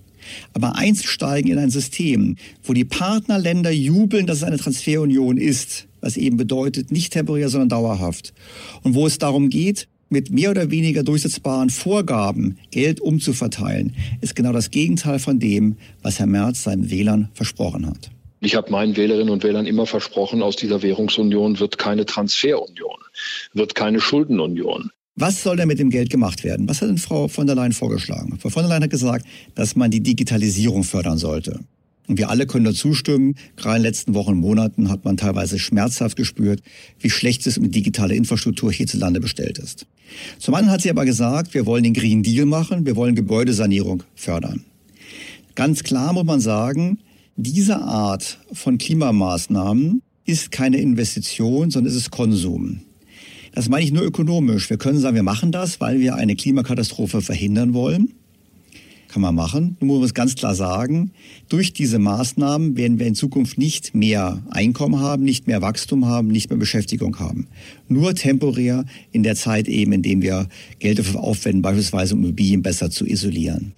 Aber 0.53 0.77
einsteigen 0.77 1.51
in 1.51 1.59
ein 1.59 1.71
System, 1.71 2.37
wo 2.63 2.73
die 2.73 2.85
Partnerländer 2.85 3.71
jubeln, 3.71 4.27
dass 4.27 4.39
es 4.39 4.45
eine 4.45 4.59
Transferunion 4.59 5.37
ist, 5.37 5.87
was 6.01 6.17
eben 6.17 6.37
bedeutet, 6.37 6.91
nicht 6.91 7.13
temporär, 7.13 7.49
sondern 7.49 7.69
dauerhaft. 7.69 8.35
Und 8.83 8.95
wo 8.95 9.07
es 9.07 9.19
darum 9.19 9.49
geht, 9.49 9.89
mit 10.09 10.31
mehr 10.31 10.51
oder 10.51 10.71
weniger 10.71 11.03
durchsetzbaren 11.03 11.71
Vorgaben 11.71 12.59
Geld 12.71 13.01
umzuverteilen, 13.01 13.97
ist 14.21 14.37
genau 14.37 14.53
das 14.53 14.71
Gegenteil 14.71 15.19
von 15.19 15.41
dem, 15.41 15.77
was 16.03 16.19
Herr 16.19 16.27
Merz 16.27 16.65
seinen 16.65 16.91
Wählern 16.91 17.31
versprochen 17.33 17.87
hat. 17.87 18.11
Ich 18.41 18.57
habe 18.57 18.71
meinen 18.71 18.97
Wählerinnen 18.97 19.31
und 19.31 19.43
Wählern 19.43 19.67
immer 19.67 19.87
versprochen, 19.87 20.43
aus 20.43 20.57
dieser 20.57 20.83
Währungsunion 20.83 21.61
wird 21.61 21.79
keine 21.79 22.05
Transferunion, 22.05 22.97
wird 23.55 23.75
keine 23.75 24.01
Schuldenunion. 24.01 24.91
Was 25.15 25.43
soll 25.43 25.57
denn 25.57 25.69
mit 25.69 25.79
dem 25.79 25.91
Geld 25.91 26.09
gemacht 26.09 26.43
werden? 26.43 26.69
Was 26.69 26.81
hat 26.81 26.89
denn 26.89 26.97
Frau 26.97 27.29
von 27.29 27.47
der 27.47 27.55
Leyen 27.55 27.73
vorgeschlagen? 27.73 28.39
Frau 28.41 28.49
von 28.49 28.63
der 28.63 28.71
Leyen 28.71 28.85
hat 28.85 28.91
gesagt, 28.91 29.27
dass 29.55 29.77
man 29.77 29.91
die 29.91 30.03
Digitalisierung 30.03 30.85
fördern 30.85 31.19
sollte. 31.19 31.61
Und 32.09 32.19
wir 32.19 32.31
alle 32.31 32.47
können 32.47 32.65
dazu 32.65 32.95
stimmen. 32.95 33.35
Gerade 33.57 33.77
in 33.77 33.83
den 33.83 33.89
letzten 33.89 34.15
Wochen 34.15 34.33
und 34.33 34.39
Monaten 34.39 34.89
hat 34.89 35.05
man 35.05 35.19
teilweise 35.19 35.59
schmerzhaft 35.59 36.17
gespürt, 36.17 36.63
wie 36.99 37.11
schlecht 37.11 37.47
es 37.47 37.61
mit 37.61 37.75
digitaler 37.75 38.15
Infrastruktur 38.15 38.73
hierzulande 38.73 39.21
bestellt 39.21 39.59
ist. 39.59 39.87
Zum 40.39 40.55
anderen 40.55 40.73
hat 40.73 40.81
sie 40.81 40.91
aber 40.91 41.05
gesagt, 41.05 41.55
wir 41.55 41.67
wollen 41.67 41.85
den 41.85 41.95
Green 41.95 42.23
Deal 42.23 42.47
machen, 42.47 42.87
wir 42.87 42.97
wollen 42.97 43.15
Gebäudesanierung 43.15 44.03
fördern. 44.15 44.65
Ganz 45.55 45.83
klar 45.85 46.15
muss 46.15 46.25
man 46.25 46.41
sagen, 46.41 46.99
diese 47.37 47.83
Art 47.83 48.39
von 48.53 48.79
Klimamaßnahmen 48.79 50.03
ist 50.25 50.51
keine 50.51 50.79
Investition, 50.79 51.71
sondern 51.71 51.93
es 51.93 51.99
ist 51.99 52.11
Konsum. 52.11 52.81
Das 53.53 53.69
meine 53.69 53.85
ich 53.85 53.93
nur 53.93 54.03
ökonomisch. 54.03 54.71
Wir 54.71 54.79
können 54.79 54.99
sagen, 54.99 55.15
wir 55.15 55.23
machen 55.23 55.53
das, 55.53 55.81
weil 55.81 56.01
wir 56.01 56.15
eine 56.15 56.37
Klimakatastrophe 56.37 57.21
verhindern 57.21 57.75
wollen. 57.75 58.15
Kann 59.09 59.21
man 59.21 59.35
machen. 59.35 59.77
Nun 59.79 59.89
muss 59.89 59.99
man 59.99 60.07
es 60.07 60.15
ganz 60.15 60.35
klar 60.37 60.55
sagen, 60.55 61.11
durch 61.51 61.75
diese 61.75 61.99
Maßnahmen 61.99 62.79
werden 62.79 62.99
wir 62.99 63.07
in 63.07 63.15
Zukunft 63.15 63.59
nicht 63.59 63.95
mehr 63.95 64.43
Einkommen 64.49 65.01
haben, 65.01 65.23
nicht 65.23 65.47
mehr 65.47 65.61
Wachstum 65.61 66.07
haben, 66.07 66.29
nicht 66.29 66.49
mehr 66.49 66.59
Beschäftigung 66.59 67.19
haben. 67.19 67.47
Nur 67.89 68.15
temporär 68.15 68.87
in 69.13 69.23
der 69.23 69.37
Zeit 69.37 69.69
eben, 69.69 69.93
in 69.93 70.01
dem 70.01 70.23
wir 70.23 70.49
Geld 70.79 70.99
dafür 70.99 71.21
aufwenden, 71.21 71.61
beispielsweise 71.61 72.15
um 72.15 72.25
Immobilien 72.25 72.63
besser 72.63 72.91
zu 72.91 73.05
isolieren. 73.07 73.73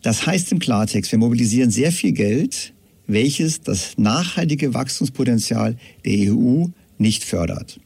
Das 0.00 0.24
heißt 0.24 0.50
im 0.50 0.60
Klartext, 0.60 1.12
wir 1.12 1.18
mobilisieren 1.18 1.70
sehr 1.70 1.92
viel 1.92 2.12
Geld, 2.12 2.72
welches 3.06 3.60
das 3.60 3.98
nachhaltige 3.98 4.72
Wachstumspotenzial 4.72 5.76
der 6.06 6.32
EU 6.32 6.68
nicht 6.96 7.24
fördert. 7.24 7.78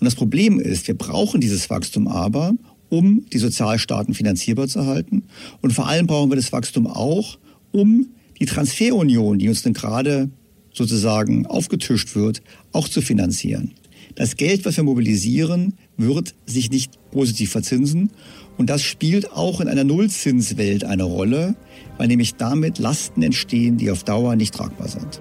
Und 0.00 0.04
das 0.04 0.14
Problem 0.14 0.60
ist, 0.60 0.86
wir 0.88 0.96
brauchen 0.96 1.40
dieses 1.40 1.70
Wachstum 1.70 2.08
aber, 2.08 2.52
um 2.88 3.24
die 3.32 3.38
Sozialstaaten 3.38 4.14
finanzierbar 4.14 4.68
zu 4.68 4.86
halten. 4.86 5.24
Und 5.60 5.72
vor 5.72 5.88
allem 5.88 6.06
brauchen 6.06 6.30
wir 6.30 6.36
das 6.36 6.52
Wachstum 6.52 6.86
auch, 6.86 7.38
um 7.72 8.08
die 8.40 8.46
Transferunion, 8.46 9.38
die 9.38 9.48
uns 9.48 9.62
denn 9.62 9.72
gerade 9.72 10.30
sozusagen 10.72 11.46
aufgetischt 11.46 12.14
wird, 12.14 12.42
auch 12.72 12.88
zu 12.88 13.00
finanzieren. 13.00 13.72
Das 14.16 14.36
Geld, 14.36 14.64
was 14.64 14.76
wir 14.76 14.84
mobilisieren, 14.84 15.74
wird 15.96 16.34
sich 16.46 16.70
nicht 16.70 16.92
positiv 17.10 17.50
verzinsen. 17.50 18.10
Und 18.56 18.70
das 18.70 18.82
spielt 18.82 19.32
auch 19.32 19.60
in 19.60 19.68
einer 19.68 19.82
Nullzinswelt 19.82 20.84
eine 20.84 21.02
Rolle, 21.02 21.56
weil 21.98 22.06
nämlich 22.06 22.34
damit 22.34 22.78
Lasten 22.78 23.22
entstehen, 23.22 23.76
die 23.76 23.90
auf 23.90 24.04
Dauer 24.04 24.36
nicht 24.36 24.54
tragbar 24.54 24.88
sind. 24.88 25.20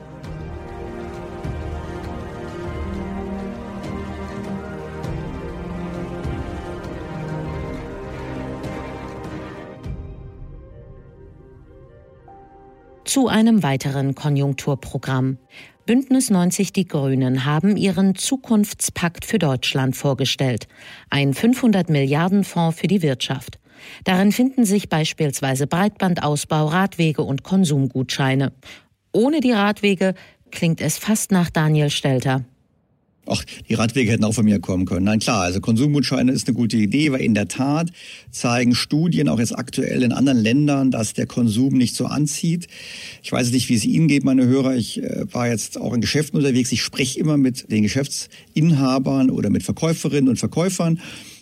Zu 13.13 13.27
einem 13.27 13.61
weiteren 13.61 14.15
Konjunkturprogramm. 14.15 15.37
Bündnis 15.85 16.31
90 16.31 16.73
Die 16.73 16.87
Grünen 16.87 17.45
haben 17.45 17.77
ihren 17.77 18.15
Zukunftspakt 18.15 19.23
für 19.23 19.37
Deutschland 19.37 19.95
vorgestellt. 19.95 20.67
Ein 21.11 21.35
500 21.35 21.91
Milliarden 21.91 22.43
Fonds 22.43 22.79
für 22.79 22.87
die 22.87 23.03
Wirtschaft. 23.03 23.59
Darin 24.03 24.31
finden 24.31 24.65
sich 24.65 24.89
beispielsweise 24.89 25.67
Breitbandausbau, 25.67 26.65
Radwege 26.65 27.21
und 27.21 27.43
Konsumgutscheine. 27.43 28.51
Ohne 29.11 29.41
die 29.41 29.51
Radwege 29.51 30.15
klingt 30.49 30.81
es 30.81 30.97
fast 30.97 31.31
nach 31.31 31.51
Daniel 31.51 31.91
Stelter. 31.91 32.45
Ach, 33.25 33.41
die 33.69 33.73
Radwege 33.75 34.11
hätten 34.11 34.25
auch 34.25 34.33
von 34.33 34.43
mir 34.43 34.59
kommen 34.59 34.85
können. 34.85 35.05
Nein, 35.05 35.19
klar, 35.19 35.43
also 35.43 35.61
Konsumgutscheine 35.61 36.31
ist 36.33 36.47
eine 36.47 36.55
gute 36.55 36.75
Idee, 36.75 37.13
weil 37.13 37.21
in 37.21 37.33
der 37.33 37.47
Tat 37.47 37.89
zeigen 38.31 38.75
Studien 38.75 39.29
auch 39.29 39.39
jetzt 39.39 39.57
aktuell 39.57 40.03
in 40.03 40.11
anderen 40.11 40.39
Ländern, 40.39 40.91
dass 40.91 41.13
der 41.13 41.25
Konsum 41.25 41.77
nicht 41.77 41.95
so 41.95 42.05
anzieht. 42.05 42.67
Ich 43.21 43.31
weiß 43.31 43.51
nicht, 43.51 43.69
wie 43.69 43.75
es 43.75 43.85
Ihnen 43.85 44.09
geht, 44.09 44.25
meine 44.25 44.45
Hörer. 44.45 44.75
Ich 44.75 45.01
äh, 45.01 45.25
war 45.31 45.47
jetzt 45.47 45.79
auch 45.79 45.93
in 45.93 46.01
Geschäften 46.01 46.37
unterwegs. 46.37 46.71
Ich 46.73 46.81
spreche 46.81 47.17
immer 47.17 47.37
mit 47.37 47.71
den 47.71 47.83
Geschäftsinhabern 47.83 49.29
oder 49.29 49.49
mit 49.49 49.63
Verkäuferinnen 49.63 50.27
und 50.27 50.37
Verkäufern. 50.37 50.99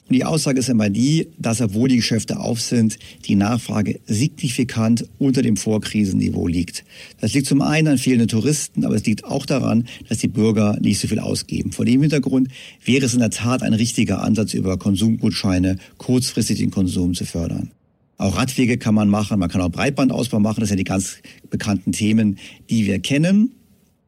Und 0.08 0.16
die 0.16 0.26
Aussage 0.26 0.60
ist 0.60 0.68
immer 0.68 0.90
die, 0.90 1.28
dass 1.38 1.62
obwohl 1.62 1.88
die 1.88 1.96
Geschäfte 1.96 2.40
auf 2.40 2.60
sind, 2.60 3.00
die 3.26 3.36
Nachfrage 3.36 4.00
signifikant 4.08 5.08
unter 5.20 5.42
dem 5.42 5.56
Vorkrisenniveau 5.56 6.48
liegt. 6.48 6.84
Das 7.22 7.34
liegt 7.34 7.48
zum 7.48 7.62
einen 7.62 7.88
an 7.88 7.98
fehlenden 7.98 8.28
Touristen, 8.28 8.84
aber 8.84 8.96
es 8.96 9.06
liegt 9.06 9.24
auch 9.24 9.46
daran, 9.46 9.86
dass 10.10 10.18
die 10.18 10.28
Bürger 10.28 10.78
nicht 10.82 11.00
so 11.00 11.08
viel 11.08 11.20
ausgeben. 11.20 11.72
Vor 11.72 11.86
dem 11.86 12.02
Hintergrund 12.02 12.50
wäre 12.84 13.06
es 13.06 13.14
in 13.14 13.20
der 13.20 13.30
Tat 13.30 13.64
ein 13.64 13.74
richtiger 13.74 14.22
Ansatz, 14.22 14.54
über 14.54 14.78
Konsumgutscheine 14.78 15.78
kurzfristig 15.98 16.60
den 16.60 16.72
Konsum 16.72 17.14
zu 17.14 17.26
fördern. 17.26 17.72
Auch 18.18 18.38
Radwege 18.38 18.78
kann 18.78 18.94
man 18.94 19.10
machen, 19.10 19.40
man 19.40 19.50
kann 19.50 19.62
auch 19.62 19.72
Breitbandausbau 19.72 20.40
machen, 20.40 20.60
das 20.60 20.70
sind 20.70 20.78
ja 20.78 20.84
die 20.84 20.90
ganz 20.90 21.18
bekannten 21.50 21.92
Themen, 21.92 22.38
die 22.70 22.86
wir 22.86 23.00
kennen. 23.00 23.56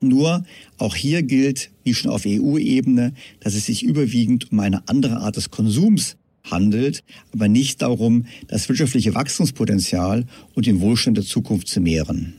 Nur 0.03 0.45
auch 0.77 0.95
hier 0.95 1.23
gilt, 1.23 1.71
wie 1.83 1.93
schon 1.93 2.11
auf 2.11 2.23
EU-Ebene, 2.25 3.13
dass 3.39 3.55
es 3.55 3.65
sich 3.65 3.83
überwiegend 3.83 4.51
um 4.51 4.59
eine 4.59 4.87
andere 4.87 5.17
Art 5.17 5.37
des 5.37 5.49
Konsums 5.49 6.17
handelt, 6.43 7.03
aber 7.31 7.47
nicht 7.47 7.81
darum, 7.81 8.25
das 8.47 8.67
wirtschaftliche 8.67 9.15
Wachstumspotenzial 9.15 10.25
und 10.53 10.65
den 10.65 10.81
Wohlstand 10.81 11.17
der 11.17 11.23
Zukunft 11.23 11.67
zu 11.69 11.79
mehren. 11.79 12.35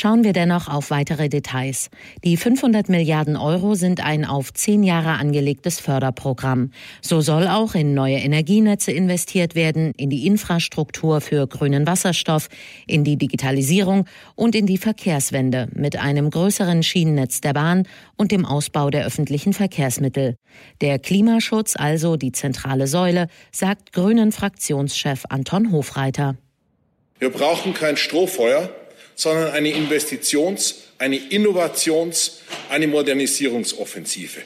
Schauen 0.00 0.22
wir 0.22 0.32
dennoch 0.32 0.68
auf 0.68 0.90
weitere 0.90 1.28
Details. 1.28 1.90
Die 2.22 2.36
500 2.36 2.88
Milliarden 2.88 3.36
Euro 3.36 3.74
sind 3.74 3.98
ein 3.98 4.24
auf 4.24 4.52
zehn 4.52 4.84
Jahre 4.84 5.14
angelegtes 5.18 5.80
Förderprogramm. 5.80 6.70
So 7.02 7.20
soll 7.20 7.48
auch 7.48 7.74
in 7.74 7.94
neue 7.94 8.18
Energienetze 8.18 8.92
investiert 8.92 9.56
werden, 9.56 9.90
in 9.96 10.08
die 10.08 10.28
Infrastruktur 10.28 11.20
für 11.20 11.48
grünen 11.48 11.88
Wasserstoff, 11.88 12.46
in 12.86 13.02
die 13.02 13.16
Digitalisierung 13.16 14.04
und 14.36 14.54
in 14.54 14.66
die 14.66 14.78
Verkehrswende 14.78 15.66
mit 15.74 15.98
einem 15.98 16.30
größeren 16.30 16.84
Schienennetz 16.84 17.40
der 17.40 17.54
Bahn 17.54 17.82
und 18.16 18.30
dem 18.30 18.46
Ausbau 18.46 18.90
der 18.90 19.04
öffentlichen 19.04 19.52
Verkehrsmittel. 19.52 20.36
Der 20.80 21.00
Klimaschutz 21.00 21.74
also 21.74 22.14
die 22.14 22.30
zentrale 22.30 22.86
Säule, 22.86 23.26
sagt 23.50 23.92
Grünen 23.92 24.30
Fraktionschef 24.30 25.24
Anton 25.28 25.72
Hofreiter. 25.72 26.36
Wir 27.18 27.30
brauchen 27.30 27.74
kein 27.74 27.96
Strohfeuer, 27.96 28.70
sondern 29.18 29.50
eine 29.50 29.70
Investitions-, 29.70 30.76
eine 30.96 31.16
Innovations-, 31.16 32.40
eine 32.70 32.86
Modernisierungsoffensive. 32.86 34.40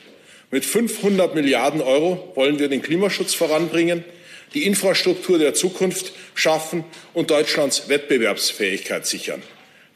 Mit 0.50 0.64
500 0.64 1.34
Milliarden 1.34 1.82
Euro 1.82 2.32
wollen 2.34 2.58
wir 2.58 2.68
den 2.68 2.80
Klimaschutz 2.80 3.34
voranbringen, 3.34 4.02
die 4.54 4.64
Infrastruktur 4.64 5.38
der 5.38 5.52
Zukunft 5.54 6.12
schaffen 6.34 6.84
und 7.12 7.30
Deutschlands 7.30 7.88
Wettbewerbsfähigkeit 7.88 9.06
sichern. 9.06 9.42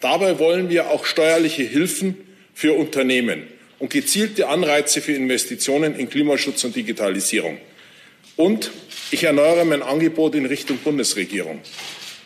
Dabei 0.00 0.38
wollen 0.38 0.68
wir 0.68 0.90
auch 0.90 1.06
steuerliche 1.06 1.62
Hilfen 1.62 2.18
für 2.52 2.74
Unternehmen 2.74 3.44
und 3.78 3.90
gezielte 3.90 4.48
Anreize 4.48 5.00
für 5.00 5.12
Investitionen 5.12 5.98
in 5.98 6.10
Klimaschutz 6.10 6.64
und 6.64 6.76
Digitalisierung. 6.76 7.58
Und 8.36 8.70
ich 9.10 9.24
erneuere 9.24 9.64
mein 9.64 9.82
Angebot 9.82 10.34
in 10.34 10.44
Richtung 10.44 10.76
Bundesregierung. 10.78 11.60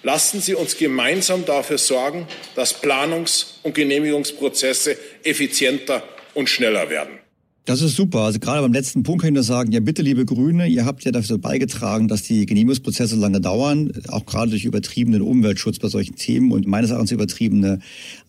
Lassen 0.02 0.40
Sie 0.40 0.54
uns 0.54 0.76
gemeinsam 0.76 1.44
dafür 1.44 1.78
sorgen, 1.78 2.26
dass 2.56 2.82
Planungs- 2.82 3.58
und 3.62 3.74
Genehmigungsprozesse 3.74 4.96
effizienter 5.22 6.02
und 6.34 6.48
schneller 6.48 6.90
werden. 6.90 7.19
Das 7.70 7.82
ist 7.82 7.94
super. 7.94 8.22
Also 8.22 8.40
gerade 8.40 8.62
beim 8.62 8.72
letzten 8.72 9.04
Punkt 9.04 9.22
kann 9.22 9.28
ich 9.28 9.34
nur 9.34 9.44
sagen, 9.44 9.70
ja 9.70 9.78
bitte, 9.78 10.02
liebe 10.02 10.24
Grüne, 10.24 10.66
ihr 10.66 10.84
habt 10.86 11.04
ja 11.04 11.12
dafür 11.12 11.38
beigetragen, 11.38 12.08
dass 12.08 12.24
die 12.24 12.44
Genehmigungsprozesse 12.44 13.14
lange 13.14 13.40
dauern, 13.40 13.92
auch 14.08 14.26
gerade 14.26 14.50
durch 14.50 14.64
übertriebenen 14.64 15.22
Umweltschutz 15.22 15.78
bei 15.78 15.86
solchen 15.86 16.16
Themen 16.16 16.50
und 16.50 16.66
meines 16.66 16.90
Erachtens 16.90 17.12
übertriebene 17.12 17.78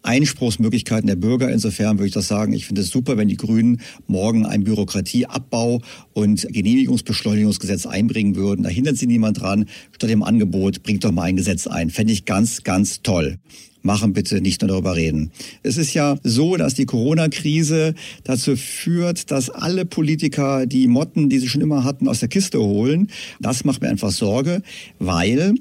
Einspruchsmöglichkeiten 0.03 1.07
der 1.07 1.15
Bürger. 1.15 1.49
Insofern 1.49 1.97
würde 1.97 2.09
ich 2.09 2.13
das 2.13 2.27
sagen, 2.27 2.53
ich 2.53 2.67
finde 2.67 2.81
es 2.81 2.89
super, 2.89 3.17
wenn 3.17 3.29
die 3.29 3.37
Grünen 3.37 3.81
morgen 4.05 4.45
ein 4.45 4.63
Bürokratieabbau 4.63 5.81
und 6.13 6.47
Genehmigungsbeschleunigungsgesetz 6.47 7.87
einbringen 7.87 8.35
würden. 8.35 8.61
Da 8.61 8.69
hindert 8.69 8.97
sie 8.97 9.07
niemand 9.07 9.41
dran. 9.41 9.65
Statt 9.91 10.11
dem 10.11 10.21
Angebot, 10.21 10.83
bringt 10.83 11.03
doch 11.03 11.11
mal 11.11 11.23
ein 11.23 11.37
Gesetz 11.37 11.65
ein. 11.65 11.89
Fände 11.89 12.13
ich 12.13 12.25
ganz, 12.25 12.61
ganz 12.61 13.01
toll 13.01 13.39
machen 13.81 14.13
bitte 14.13 14.41
nicht 14.41 14.61
nur 14.61 14.69
darüber 14.69 14.95
reden. 14.95 15.31
Es 15.63 15.77
ist 15.77 15.93
ja 15.93 16.17
so, 16.23 16.57
dass 16.57 16.73
die 16.73 16.85
Corona-Krise 16.85 17.93
dazu 18.23 18.55
führt, 18.55 19.31
dass 19.31 19.49
alle 19.49 19.85
Politiker 19.85 20.65
die 20.65 20.87
Motten, 20.87 21.29
die 21.29 21.39
sie 21.39 21.49
schon 21.49 21.61
immer 21.61 21.83
hatten, 21.83 22.07
aus 22.07 22.19
der 22.19 22.29
Kiste 22.29 22.59
holen. 22.59 23.09
Das 23.39 23.65
macht 23.65 23.81
mir 23.81 23.89
einfach 23.89 24.11
Sorge, 24.11 24.61
weil 24.99 25.55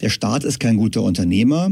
der 0.00 0.10
Staat 0.10 0.44
ist 0.44 0.60
kein 0.60 0.76
guter 0.76 1.02
Unternehmer. 1.02 1.70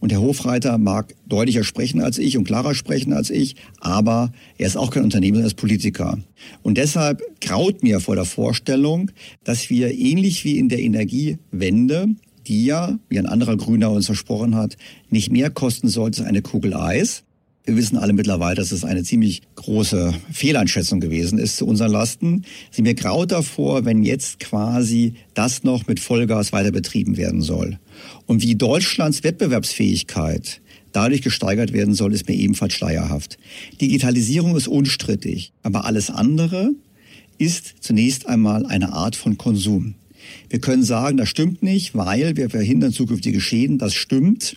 Und 0.00 0.12
Herr 0.12 0.20
Hofreiter 0.20 0.76
mag 0.76 1.14
deutlicher 1.26 1.64
sprechen 1.64 2.02
als 2.02 2.18
ich 2.18 2.36
und 2.36 2.44
klarer 2.44 2.74
sprechen 2.74 3.14
als 3.14 3.30
ich, 3.30 3.56
aber 3.80 4.32
er 4.58 4.66
ist 4.66 4.76
auch 4.76 4.90
kein 4.90 5.02
Unternehmer, 5.02 5.40
er 5.40 5.46
ist 5.46 5.56
Politiker. 5.56 6.18
Und 6.62 6.76
deshalb 6.76 7.22
graut 7.40 7.82
mir 7.82 8.00
vor 8.00 8.14
der 8.14 8.26
Vorstellung, 8.26 9.10
dass 9.44 9.70
wir 9.70 9.98
ähnlich 9.98 10.44
wie 10.44 10.58
in 10.58 10.68
der 10.68 10.80
Energiewende 10.80 12.08
die 12.46 12.64
ja, 12.64 12.98
wie 13.08 13.18
ein 13.18 13.26
anderer 13.26 13.56
Grüner 13.56 13.90
uns 13.90 14.06
versprochen 14.06 14.54
hat, 14.54 14.76
nicht 15.10 15.30
mehr 15.30 15.50
kosten 15.50 15.88
sollte 15.88 16.22
als 16.22 16.28
eine 16.28 16.42
Kugel 16.42 16.74
Eis. 16.74 17.24
Wir 17.66 17.76
wissen 17.76 17.96
alle 17.96 18.12
mittlerweile, 18.12 18.56
dass 18.56 18.72
es 18.72 18.84
eine 18.84 19.04
ziemlich 19.04 19.40
große 19.54 20.12
Fehleinschätzung 20.30 21.00
gewesen 21.00 21.38
ist 21.38 21.56
zu 21.56 21.66
unseren 21.66 21.92
Lasten. 21.92 22.44
Sie 22.70 22.82
mir 22.82 22.94
graut 22.94 23.32
davor, 23.32 23.86
wenn 23.86 24.02
jetzt 24.02 24.38
quasi 24.38 25.14
das 25.32 25.64
noch 25.64 25.86
mit 25.86 25.98
Vollgas 25.98 26.52
weiter 26.52 26.72
betrieben 26.72 27.16
werden 27.16 27.40
soll. 27.40 27.78
Und 28.26 28.42
wie 28.42 28.54
Deutschlands 28.54 29.24
Wettbewerbsfähigkeit 29.24 30.60
dadurch 30.92 31.22
gesteigert 31.22 31.72
werden 31.72 31.94
soll, 31.94 32.12
ist 32.12 32.28
mir 32.28 32.34
ebenfalls 32.34 32.74
schleierhaft. 32.74 33.38
Digitalisierung 33.80 34.56
ist 34.56 34.68
unstrittig, 34.68 35.52
aber 35.62 35.86
alles 35.86 36.10
andere 36.10 36.70
ist 37.38 37.76
zunächst 37.80 38.28
einmal 38.28 38.66
eine 38.66 38.92
Art 38.92 39.16
von 39.16 39.38
Konsum. 39.38 39.94
Wir 40.48 40.60
können 40.60 40.82
sagen, 40.82 41.16
das 41.16 41.28
stimmt 41.28 41.62
nicht, 41.62 41.94
weil 41.94 42.36
wir 42.36 42.50
verhindern 42.50 42.92
zukünftige 42.92 43.40
Schäden. 43.40 43.78
Das 43.78 43.94
stimmt. 43.94 44.56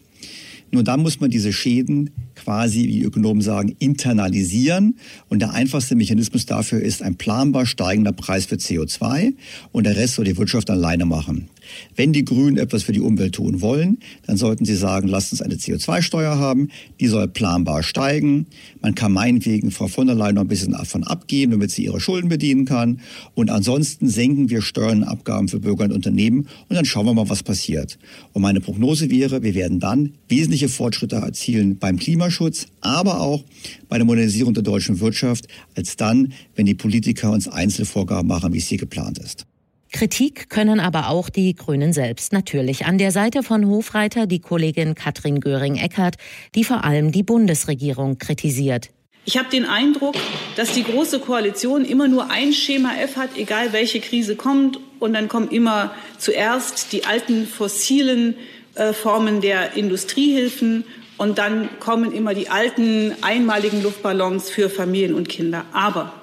Nur 0.71 0.83
dann 0.83 1.01
muss 1.01 1.19
man 1.19 1.29
diese 1.29 1.53
Schäden 1.53 2.09
quasi, 2.35 2.87
wie 2.87 3.01
Ökonomen 3.01 3.41
sagen, 3.41 3.75
internalisieren. 3.79 4.97
Und 5.29 5.39
der 5.39 5.53
einfachste 5.53 5.95
Mechanismus 5.95 6.45
dafür 6.45 6.81
ist 6.81 7.01
ein 7.01 7.15
planbar 7.15 7.65
steigender 7.65 8.11
Preis 8.11 8.45
für 8.45 8.55
CO2 8.55 9.33
und 9.71 9.85
der 9.85 9.95
Rest 9.95 10.15
soll 10.15 10.25
die 10.25 10.37
Wirtschaft 10.37 10.69
alleine 10.69 11.05
machen. 11.05 11.49
Wenn 11.95 12.13
die 12.13 12.25
Grünen 12.25 12.57
etwas 12.57 12.83
für 12.83 12.91
die 12.91 13.01
Umwelt 13.01 13.35
tun 13.35 13.61
wollen, 13.61 13.97
dann 14.25 14.37
sollten 14.37 14.65
sie 14.65 14.75
sagen, 14.75 15.07
lasst 15.07 15.31
uns 15.31 15.41
eine 15.41 15.55
CO2-Steuer 15.55 16.37
haben, 16.37 16.69
die 16.99 17.07
soll 17.07 17.27
planbar 17.27 17.83
steigen. 17.83 18.47
Man 18.81 18.95
kann 18.95 19.11
meinetwegen 19.11 19.71
Frau 19.71 19.87
von 19.87 20.07
der 20.07 20.15
Leyen 20.15 20.35
noch 20.35 20.43
ein 20.43 20.47
bisschen 20.47 20.73
davon 20.73 21.03
abgeben, 21.03 21.51
damit 21.53 21.71
sie 21.71 21.85
ihre 21.85 21.99
Schulden 21.99 22.29
bedienen 22.29 22.65
kann. 22.65 22.99
Und 23.35 23.49
ansonsten 23.49 24.07
senken 24.07 24.49
wir 24.49 24.61
Steuern 24.61 25.03
und 25.03 25.07
Abgaben 25.07 25.47
für 25.47 25.59
Bürger 25.59 25.85
und 25.85 25.93
Unternehmen 25.93 26.47
und 26.69 26.75
dann 26.75 26.85
schauen 26.85 27.05
wir 27.05 27.13
mal, 27.13 27.29
was 27.29 27.43
passiert. 27.43 27.97
Und 28.33 28.41
meine 28.41 28.61
Prognose 28.61 29.09
wäre, 29.09 29.43
wir 29.43 29.55
werden 29.55 29.79
dann 29.79 30.13
wesentliche 30.27 30.69
Fortschritte 30.69 31.15
erzielen 31.15 31.77
beim 31.77 31.97
Klimaschutz, 31.97 32.67
aber 32.81 33.21
auch 33.21 33.43
bei 33.89 33.97
der 33.97 34.05
Modernisierung 34.05 34.53
der 34.53 34.63
deutschen 34.63 34.99
Wirtschaft, 34.99 35.47
als 35.75 35.95
dann, 35.95 36.33
wenn 36.55 36.65
die 36.65 36.75
Politiker 36.75 37.31
uns 37.31 37.47
Einzelvorgaben 37.47 38.27
machen, 38.27 38.53
wie 38.53 38.59
es 38.59 38.67
hier 38.67 38.77
geplant 38.77 39.17
ist. 39.17 39.46
Kritik 39.91 40.49
können 40.49 40.79
aber 40.79 41.09
auch 41.09 41.29
die 41.29 41.55
Grünen 41.55 41.93
selbst 41.93 42.33
natürlich. 42.33 42.85
An 42.85 42.97
der 42.97 43.11
Seite 43.11 43.43
von 43.43 43.67
Hofreiter 43.67 44.27
die 44.27 44.39
Kollegin 44.39 44.95
Katrin 44.95 45.39
Göring-Eckardt, 45.39 46.15
die 46.55 46.63
vor 46.63 46.83
allem 46.83 47.11
die 47.11 47.23
Bundesregierung 47.23 48.17
kritisiert. 48.17 48.89
Ich 49.25 49.37
habe 49.37 49.49
den 49.49 49.65
Eindruck, 49.65 50.15
dass 50.55 50.71
die 50.71 50.83
Große 50.83 51.19
Koalition 51.19 51.83
immer 51.83 52.07
nur 52.07 52.31
ein 52.31 52.53
Schema 52.53 52.95
F 52.95 53.17
hat, 53.17 53.37
egal 53.37 53.73
welche 53.73 53.99
Krise 53.99 54.35
kommt. 54.35 54.79
Und 54.99 55.13
dann 55.13 55.27
kommen 55.27 55.49
immer 55.49 55.93
zuerst 56.17 56.93
die 56.93 57.05
alten 57.05 57.45
fossilen 57.45 58.35
äh, 58.75 58.93
Formen 58.93 59.41
der 59.41 59.75
Industriehilfen 59.75 60.85
und 61.17 61.39
dann 61.39 61.69
kommen 61.79 62.11
immer 62.11 62.33
die 62.33 62.49
alten 62.49 63.13
einmaligen 63.21 63.81
Luftballons 63.81 64.49
für 64.49 64.69
Familien 64.69 65.15
und 65.15 65.27
Kinder. 65.27 65.65
Aber 65.73 66.13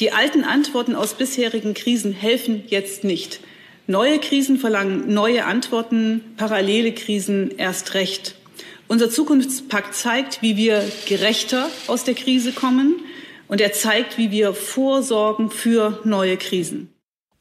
die 0.00 0.12
alten 0.12 0.44
Antworten 0.44 0.94
aus 0.94 1.14
bisherigen 1.14 1.74
Krisen 1.74 2.12
helfen 2.12 2.64
jetzt 2.68 3.04
nicht. 3.04 3.40
Neue 3.86 4.18
Krisen 4.18 4.58
verlangen 4.58 5.12
neue 5.12 5.44
Antworten, 5.44 6.22
parallele 6.36 6.92
Krisen 6.92 7.50
erst 7.58 7.94
recht. 7.94 8.34
Unser 8.88 9.10
Zukunftspakt 9.10 9.94
zeigt, 9.94 10.42
wie 10.42 10.56
wir 10.56 10.82
gerechter 11.06 11.68
aus 11.86 12.04
der 12.04 12.14
Krise 12.14 12.52
kommen, 12.52 12.96
und 13.46 13.60
er 13.60 13.72
zeigt, 13.72 14.16
wie 14.16 14.30
wir 14.30 14.54
vorsorgen 14.54 15.50
für 15.50 16.00
neue 16.04 16.38
Krisen. 16.38 16.93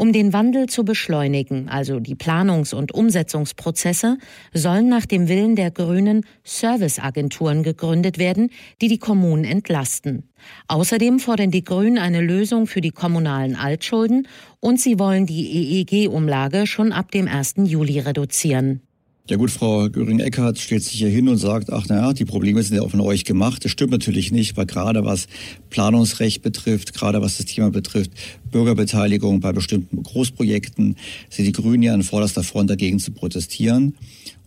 Um 0.03 0.11
den 0.11 0.33
Wandel 0.33 0.67
zu 0.67 0.83
beschleunigen, 0.83 1.69
also 1.69 2.01
die 2.01 2.15
Planungs- 2.15 2.73
und 2.73 2.93
Umsetzungsprozesse, 2.93 4.17
sollen 4.53 4.89
nach 4.89 5.05
dem 5.05 5.29
Willen 5.29 5.55
der 5.55 5.71
Grünen 5.71 6.25
Serviceagenturen 6.43 7.63
gegründet 7.63 8.17
werden, 8.17 8.49
die 8.81 8.89
die 8.89 8.97
Kommunen 8.97 9.45
entlasten. 9.45 10.27
Außerdem 10.67 11.19
fordern 11.19 11.51
die 11.51 11.63
Grünen 11.63 11.97
eine 11.97 12.19
Lösung 12.19 12.67
für 12.67 12.81
die 12.81 12.91
kommunalen 12.91 13.55
Altschulden 13.55 14.27
und 14.59 14.77
sie 14.77 14.99
wollen 14.99 15.25
die 15.25 15.79
EEG-Umlage 15.79 16.67
schon 16.67 16.91
ab 16.91 17.09
dem 17.11 17.29
1. 17.29 17.53
Juli 17.63 17.99
reduzieren. 17.99 18.81
Ja 19.29 19.37
gut, 19.37 19.51
Frau 19.51 19.87
Göring-Eckardt 19.87 20.59
stellt 20.59 20.83
sich 20.83 20.95
hier 20.95 21.07
hin 21.07 21.29
und 21.29 21.37
sagt, 21.37 21.71
ach 21.71 21.87
naja, 21.87 22.11
die 22.11 22.25
Probleme 22.25 22.61
sind 22.61 22.75
ja 22.75 22.81
auch 22.81 22.91
von 22.91 22.99
euch 22.99 23.23
gemacht. 23.23 23.63
Das 23.63 23.71
stimmt 23.71 23.91
natürlich 23.91 24.33
nicht, 24.33 24.57
weil 24.57 24.65
gerade 24.65 25.05
was 25.05 25.27
Planungsrecht 25.69 26.41
betrifft, 26.41 26.93
gerade 26.93 27.21
was 27.21 27.37
das 27.37 27.45
Thema 27.45 27.71
betrifft, 27.71 28.11
Bürgerbeteiligung 28.51 29.39
bei 29.39 29.53
bestimmten 29.53 30.03
Großprojekten, 30.03 30.97
sind 31.29 31.45
die 31.45 31.53
Grünen 31.53 31.83
ja 31.83 31.93
an 31.93 32.03
vorderster 32.03 32.43
Front 32.43 32.69
dagegen 32.69 32.99
zu 32.99 33.11
protestieren. 33.11 33.95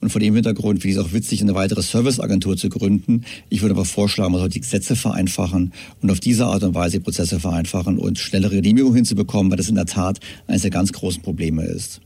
Und 0.02 0.10
vor 0.10 0.20
dem 0.20 0.34
Hintergrund 0.34 0.82
finde 0.82 0.92
ich 0.92 0.98
es 0.98 1.06
auch 1.06 1.14
witzig, 1.14 1.40
eine 1.40 1.54
weitere 1.54 1.80
Serviceagentur 1.80 2.58
zu 2.58 2.68
gründen. 2.68 3.24
Ich 3.48 3.62
würde 3.62 3.74
aber 3.74 3.86
vorschlagen, 3.86 4.32
man 4.32 4.40
sollte 4.40 4.52
die 4.52 4.60
Gesetze 4.60 4.94
vereinfachen 4.94 5.72
und 6.02 6.10
auf 6.10 6.20
diese 6.20 6.44
Art 6.44 6.62
und 6.64 6.74
Weise 6.74 6.98
die 6.98 7.02
Prozesse 7.02 7.40
vereinfachen 7.40 7.96
und 7.96 8.18
schnellere 8.18 8.56
Genehmigungen 8.56 8.96
hinzubekommen, 8.96 9.50
weil 9.50 9.56
das 9.56 9.70
in 9.70 9.76
der 9.76 9.86
Tat 9.86 10.20
eines 10.46 10.60
der 10.60 10.70
ganz 10.70 10.92
großen 10.92 11.22
Probleme 11.22 11.64
ist. 11.64 12.02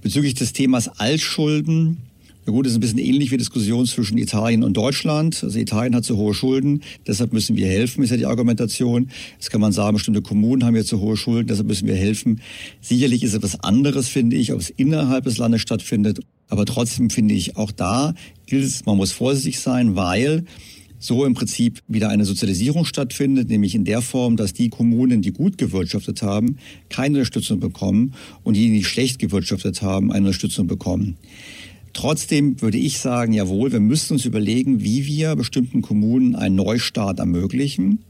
Bezüglich 0.00 0.34
des 0.34 0.52
Themas 0.52 0.88
Altschulden, 0.88 1.98
ja 2.46 2.52
gut, 2.52 2.64
das 2.64 2.72
ist 2.72 2.78
ein 2.78 2.80
bisschen 2.80 2.98
ähnlich 2.98 3.30
wie 3.30 3.36
Diskussion 3.36 3.84
zwischen 3.84 4.16
Italien 4.16 4.64
und 4.64 4.74
Deutschland. 4.74 5.44
Also 5.44 5.58
Italien 5.58 5.94
hat 5.94 6.04
zu 6.04 6.16
hohe 6.16 6.32
Schulden, 6.32 6.82
deshalb 7.06 7.34
müssen 7.34 7.56
wir 7.56 7.66
helfen, 7.66 8.02
ist 8.02 8.08
ja 8.08 8.16
die 8.16 8.24
Argumentation. 8.24 9.10
Jetzt 9.34 9.50
kann 9.50 9.60
man 9.60 9.72
sagen, 9.72 9.94
bestimmte 9.94 10.22
Kommunen 10.22 10.64
haben 10.64 10.74
jetzt 10.74 10.88
zu 10.88 10.98
hohe 11.00 11.18
Schulden, 11.18 11.48
deshalb 11.48 11.68
müssen 11.68 11.86
wir 11.86 11.94
helfen. 11.94 12.40
Sicherlich 12.80 13.22
ist 13.22 13.34
etwas 13.34 13.62
anderes, 13.62 14.08
finde 14.08 14.36
ich, 14.36 14.54
ob 14.54 14.60
es 14.60 14.70
innerhalb 14.70 15.24
des 15.24 15.36
Landes 15.36 15.60
stattfindet. 15.60 16.20
Aber 16.48 16.64
trotzdem 16.64 17.10
finde 17.10 17.34
ich 17.34 17.56
auch 17.56 17.70
da 17.70 18.14
gilt 18.48 18.64
es, 18.64 18.86
man 18.86 18.96
muss 18.96 19.12
vorsichtig 19.12 19.60
sein, 19.60 19.94
weil 19.94 20.44
so 20.98 21.24
im 21.24 21.34
Prinzip 21.34 21.82
wieder 21.88 22.08
eine 22.08 22.24
Sozialisierung 22.24 22.84
stattfindet, 22.84 23.48
nämlich 23.48 23.74
in 23.74 23.84
der 23.84 24.02
Form, 24.02 24.36
dass 24.36 24.52
die 24.52 24.68
Kommunen, 24.68 25.22
die 25.22 25.32
gut 25.32 25.58
gewirtschaftet 25.58 26.22
haben, 26.22 26.58
keine 26.88 27.18
Unterstützung 27.18 27.60
bekommen 27.60 28.14
und 28.42 28.54
diejenigen, 28.54 28.80
die 28.80 28.84
schlecht 28.84 29.18
gewirtschaftet 29.18 29.82
haben, 29.82 30.12
eine 30.12 30.26
Unterstützung 30.26 30.66
bekommen. 30.66 31.16
Trotzdem 31.92 32.60
würde 32.60 32.78
ich 32.78 32.98
sagen, 32.98 33.32
jawohl, 33.32 33.72
wir 33.72 33.80
müssen 33.80 34.14
uns 34.14 34.24
überlegen, 34.24 34.82
wie 34.82 35.06
wir 35.06 35.34
bestimmten 35.36 35.82
Kommunen 35.82 36.36
einen 36.36 36.54
Neustart 36.54 37.18
ermöglichen. 37.18 38.00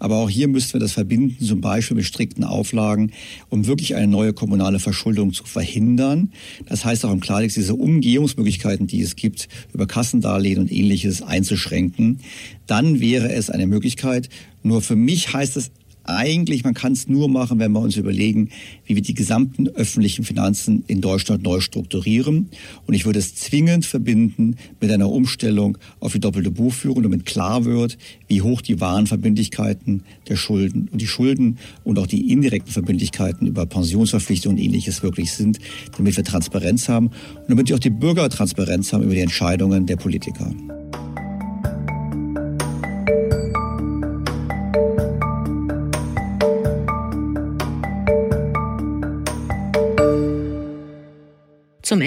Aber 0.00 0.16
auch 0.16 0.28
hier 0.28 0.48
müssten 0.48 0.72
wir 0.72 0.80
das 0.80 0.92
verbinden, 0.92 1.44
zum 1.44 1.60
Beispiel 1.60 1.96
mit 1.96 2.06
strikten 2.06 2.42
Auflagen, 2.42 3.12
um 3.50 3.66
wirklich 3.66 3.94
eine 3.94 4.08
neue 4.08 4.32
kommunale 4.32 4.80
Verschuldung 4.80 5.32
zu 5.32 5.44
verhindern. 5.44 6.32
Das 6.66 6.84
heißt 6.84 7.04
auch 7.04 7.12
im 7.12 7.20
Klartext, 7.20 7.56
diese 7.56 7.74
Umgehungsmöglichkeiten, 7.74 8.88
die 8.88 9.02
es 9.02 9.14
gibt, 9.14 9.48
über 9.72 9.86
Kassendarlehen 9.86 10.58
und 10.58 10.72
ähnliches 10.72 11.22
einzuschränken. 11.22 12.18
Dann 12.66 13.00
wäre 13.00 13.32
es 13.32 13.50
eine 13.50 13.66
Möglichkeit. 13.66 14.28
Nur 14.62 14.82
für 14.82 14.96
mich 14.96 15.32
heißt 15.32 15.56
es 15.56 15.70
eigentlich, 16.04 16.64
man 16.64 16.74
kann 16.74 16.92
es 16.92 17.08
nur 17.08 17.28
machen, 17.28 17.58
wenn 17.58 17.72
wir 17.72 17.80
uns 17.80 17.96
überlegen, 17.96 18.50
wie 18.84 18.94
wir 18.94 19.02
die 19.02 19.14
gesamten 19.14 19.68
öffentlichen 19.68 20.24
Finanzen 20.24 20.84
in 20.86 21.00
Deutschland 21.00 21.42
neu 21.42 21.60
strukturieren. 21.60 22.48
Und 22.86 22.94
ich 22.94 23.04
würde 23.04 23.18
es 23.18 23.34
zwingend 23.34 23.86
verbinden 23.86 24.56
mit 24.80 24.90
einer 24.90 25.10
Umstellung 25.10 25.78
auf 26.00 26.12
die 26.12 26.20
doppelte 26.20 26.50
Buchführung, 26.50 27.02
damit 27.02 27.26
klar 27.26 27.64
wird, 27.64 27.98
wie 28.28 28.42
hoch 28.42 28.60
die 28.60 28.80
wahren 28.80 29.06
Verbindlichkeiten 29.06 30.02
der 30.28 30.36
Schulden 30.36 30.88
und 30.90 31.00
die 31.00 31.06
Schulden 31.06 31.58
und 31.84 31.98
auch 31.98 32.06
die 32.06 32.32
indirekten 32.32 32.72
Verbindlichkeiten 32.72 33.46
über 33.46 33.66
Pensionsverpflichtungen 33.66 34.58
und 34.58 34.64
ähnliches 34.64 35.02
wirklich 35.02 35.32
sind, 35.32 35.58
damit 35.96 36.16
wir 36.16 36.24
Transparenz 36.24 36.88
haben 36.88 37.08
und 37.08 37.48
damit 37.48 37.72
auch 37.72 37.78
die 37.78 37.90
Bürger 37.90 38.28
Transparenz 38.28 38.92
haben 38.92 39.04
über 39.04 39.14
die 39.14 39.20
Entscheidungen 39.20 39.86
der 39.86 39.96
Politiker. 39.96 40.52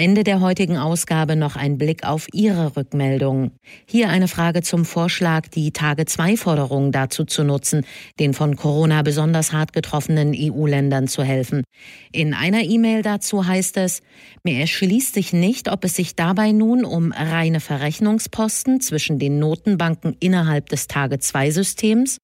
Ende 0.04 0.22
der 0.22 0.42
heutigen 0.42 0.76
Ausgabe 0.76 1.34
noch 1.34 1.56
ein 1.56 1.78
Blick 1.78 2.04
auf 2.04 2.26
Ihre 2.34 2.76
Rückmeldung. 2.76 3.52
Hier 3.86 4.10
eine 4.10 4.28
Frage 4.28 4.60
zum 4.60 4.84
Vorschlag, 4.84 5.48
die 5.48 5.72
Tage-2-Forderung 5.72 6.92
dazu 6.92 7.24
zu 7.24 7.42
nutzen, 7.42 7.86
den 8.20 8.34
von 8.34 8.54
Corona 8.54 9.00
besonders 9.00 9.54
hart 9.54 9.72
getroffenen 9.72 10.34
EU-Ländern 10.36 11.08
zu 11.08 11.22
helfen. 11.22 11.64
In 12.12 12.34
einer 12.34 12.64
E-Mail 12.64 13.00
dazu 13.00 13.46
heißt 13.46 13.78
es, 13.78 14.02
mir 14.42 14.60
erschließt 14.60 15.14
sich 15.14 15.32
nicht, 15.32 15.72
ob 15.72 15.84
es 15.84 15.96
sich 15.96 16.14
dabei 16.14 16.52
nun 16.52 16.84
um 16.84 17.10
reine 17.10 17.60
Verrechnungsposten 17.60 18.82
zwischen 18.82 19.18
den 19.18 19.38
Notenbanken 19.38 20.18
innerhalb 20.20 20.68
des 20.68 20.86
Tage-2-Systems 20.86 22.18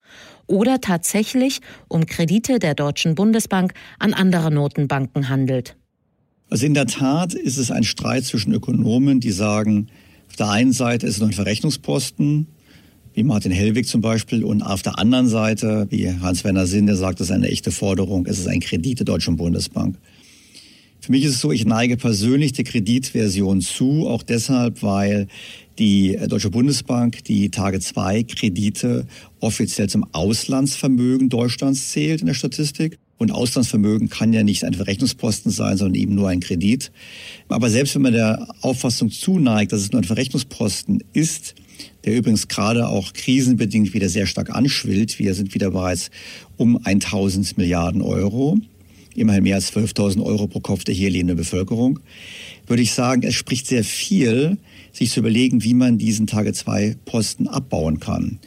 oder 0.47 0.83
tatsächlich 0.83 1.61
um 1.89 2.05
Kredite 2.05 2.59
der 2.59 2.75
Deutschen 2.75 3.15
Bundesbank 3.15 3.73
an 3.99 4.13
andere 4.13 4.51
Notenbanken 4.51 5.31
handelt. 5.31 5.80
Also 6.51 6.67
in 6.67 6.75
der 6.75 6.87
Tat 6.87 7.33
ist 7.33 7.59
es 7.59 7.71
ein 7.71 7.85
Streit 7.85 8.25
zwischen 8.25 8.53
Ökonomen, 8.53 9.21
die 9.21 9.31
sagen, 9.31 9.87
auf 10.29 10.35
der 10.35 10.51
einen 10.51 10.73
Seite 10.73 11.07
ist 11.07 11.17
es 11.17 11.23
ein 11.23 11.33
Verrechnungsposten, 11.33 12.49
wie 13.15 13.23
Martin 13.23 13.53
Hellwig 13.53 13.87
zum 13.87 14.01
Beispiel, 14.01 14.45
und 14.45 14.61
auf 14.61 14.83
der 14.83 14.99
anderen 14.99 15.29
Seite, 15.29 15.87
wie 15.91 16.09
Hans-Werner 16.11 16.67
Sinn, 16.67 16.87
der 16.87 16.97
sagt, 16.97 17.21
es 17.21 17.29
ist 17.29 17.33
eine 17.33 17.49
echte 17.49 17.71
Forderung, 17.71 18.27
es 18.27 18.41
ist 18.41 18.49
ein 18.49 18.59
Kredit 18.59 18.99
der 18.99 19.05
Deutschen 19.05 19.37
Bundesbank. 19.37 19.97
Für 21.01 21.13
mich 21.13 21.25
ist 21.25 21.37
es 21.37 21.41
so, 21.41 21.53
ich 21.53 21.65
neige 21.65 21.97
persönlich 21.97 22.53
der 22.53 22.65
Kreditversion 22.65 23.61
zu, 23.61 24.09
auch 24.09 24.25
deshalb, 24.25 24.83
weil 24.83 25.29
die 25.79 26.19
Deutsche 26.29 26.51
Bundesbank 26.51 27.25
die 27.25 27.51
Tage 27.51 27.79
2 27.79 28.25
Kredite 28.25 29.07
offiziell 29.39 29.89
zum 29.89 30.05
Auslandsvermögen 30.13 31.29
Deutschlands 31.29 31.93
zählt 31.93 32.21
in 32.21 32.27
der 32.27 32.35
Statistik. 32.35 32.99
Und 33.21 33.33
Auslandsvermögen 33.33 34.09
kann 34.09 34.33
ja 34.33 34.43
nicht 34.43 34.65
ein 34.65 34.73
Verrechnungsposten 34.73 35.53
sein, 35.53 35.77
sondern 35.77 36.01
eben 36.01 36.15
nur 36.15 36.31
ein 36.31 36.41
Kredit. 36.41 36.91
Aber 37.49 37.69
selbst 37.69 37.95
wenn 37.95 38.01
man 38.01 38.15
der 38.15 38.49
Auffassung 38.63 39.11
zuneigt, 39.11 39.73
dass 39.73 39.83
es 39.83 39.93
nur 39.93 40.01
ein 40.01 40.07
Verrechnungsposten 40.07 41.05
ist, 41.13 41.55
der 42.07 42.17
übrigens 42.17 42.49
gerade 42.49 42.89
auch 42.89 43.13
krisenbedingt 43.13 43.93
wieder 43.93 44.09
sehr 44.09 44.25
stark 44.25 44.49
anschwillt, 44.49 45.19
wir 45.19 45.35
sind 45.35 45.53
wieder 45.53 45.71
bereits 45.71 46.11
um 46.57 46.81
1000 46.83 47.59
Milliarden 47.59 48.01
Euro, 48.01 48.57
immerhin 49.15 49.43
mehr 49.43 49.57
als 49.57 49.71
12.000 49.77 50.25
Euro 50.25 50.47
pro 50.47 50.61
Kopf 50.61 50.85
der 50.85 50.95
hier 50.95 51.11
lebenden 51.11 51.37
Bevölkerung, 51.37 52.01
würde 52.67 52.83
ich 52.83 52.95
sagen, 52.95 53.23
es 53.23 53.35
spricht 53.35 53.67
sehr 53.67 53.85
viel, 53.85 54.57
sich 54.93 55.11
zu 55.11 55.21
überlegen, 55.21 55.63
wie 55.63 55.75
man 55.75 55.99
diesen 55.99 56.27
Tage-2-Posten 56.27 57.49
abbauen 57.49 58.01
kann. 58.01 58.39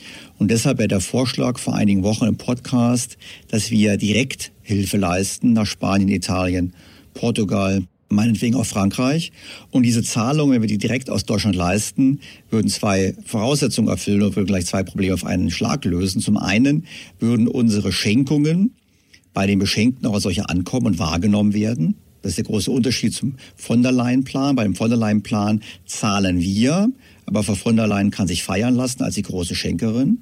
Und 0.43 0.51
deshalb 0.51 0.77
wäre 0.77 0.89
der 0.89 0.99
Vorschlag 0.99 1.58
vor 1.58 1.73
einigen 1.73 2.03
Wochen 2.03 2.25
im 2.25 2.36
Podcast, 2.36 3.17
dass 3.47 3.71
wir 3.71 3.95
direkt 3.95 4.51
Hilfe 4.62 4.97
leisten 4.97 5.53
nach 5.53 5.65
Spanien, 5.65 6.10
Italien, 6.10 6.73
Portugal, 7.13 7.84
meinetwegen 8.10 8.56
auch 8.56 8.65
Frankreich. 8.65 9.32
Und 9.71 9.84
diese 9.84 10.03
Zahlungen, 10.03 10.53
wenn 10.53 10.62
wir 10.62 10.67
die 10.67 10.77
direkt 10.77 11.10
aus 11.10 11.23
Deutschland 11.23 11.56
leisten, 11.56 12.19
würden 12.49 12.67
zwei 12.67 13.15
Voraussetzungen 13.25 13.88
erfüllen 13.88 14.21
und 14.21 14.36
würden 14.36 14.47
gleich 14.47 14.65
zwei 14.65 14.84
Probleme 14.84 15.13
auf 15.13 15.23
einen 15.25 15.49
Schlag 15.49 15.86
lösen. 15.86 16.19
Zum 16.19 16.36
einen 16.36 16.88
würden 17.19 17.47
unsere 17.47 17.93
Schenkungen 17.93 18.75
bei 19.34 19.47
den 19.47 19.60
Beschenkten 19.60 20.06
auch 20.08 20.15
als 20.15 20.23
solche 20.23 20.49
ankommen 20.49 20.88
und 20.88 20.99
wahrgenommen 20.99 21.53
werden. 21.53 21.95
Das 22.21 22.32
ist 22.32 22.38
der 22.38 22.43
große 22.43 22.69
Unterschied 22.69 23.13
zum 23.13 23.36
von 23.56 23.82
der 23.82 23.93
Leyen-Plan. 23.93 24.58
Bei 24.58 24.63
dem 24.63 24.75
von 24.75 24.89
der 24.89 24.99
Leyen-Plan 24.99 25.62
zahlen 25.86 26.41
wir, 26.41 26.89
aber 27.25 27.43
Frau 27.43 27.55
von 27.55 27.75
der 27.75 27.88
Leyen 27.88 28.12
kann 28.12 28.27
sich 28.27 28.43
feiern 28.43 28.75
lassen 28.75 29.03
als 29.03 29.15
die 29.15 29.21
große 29.21 29.55
Schenkerin. 29.55 30.19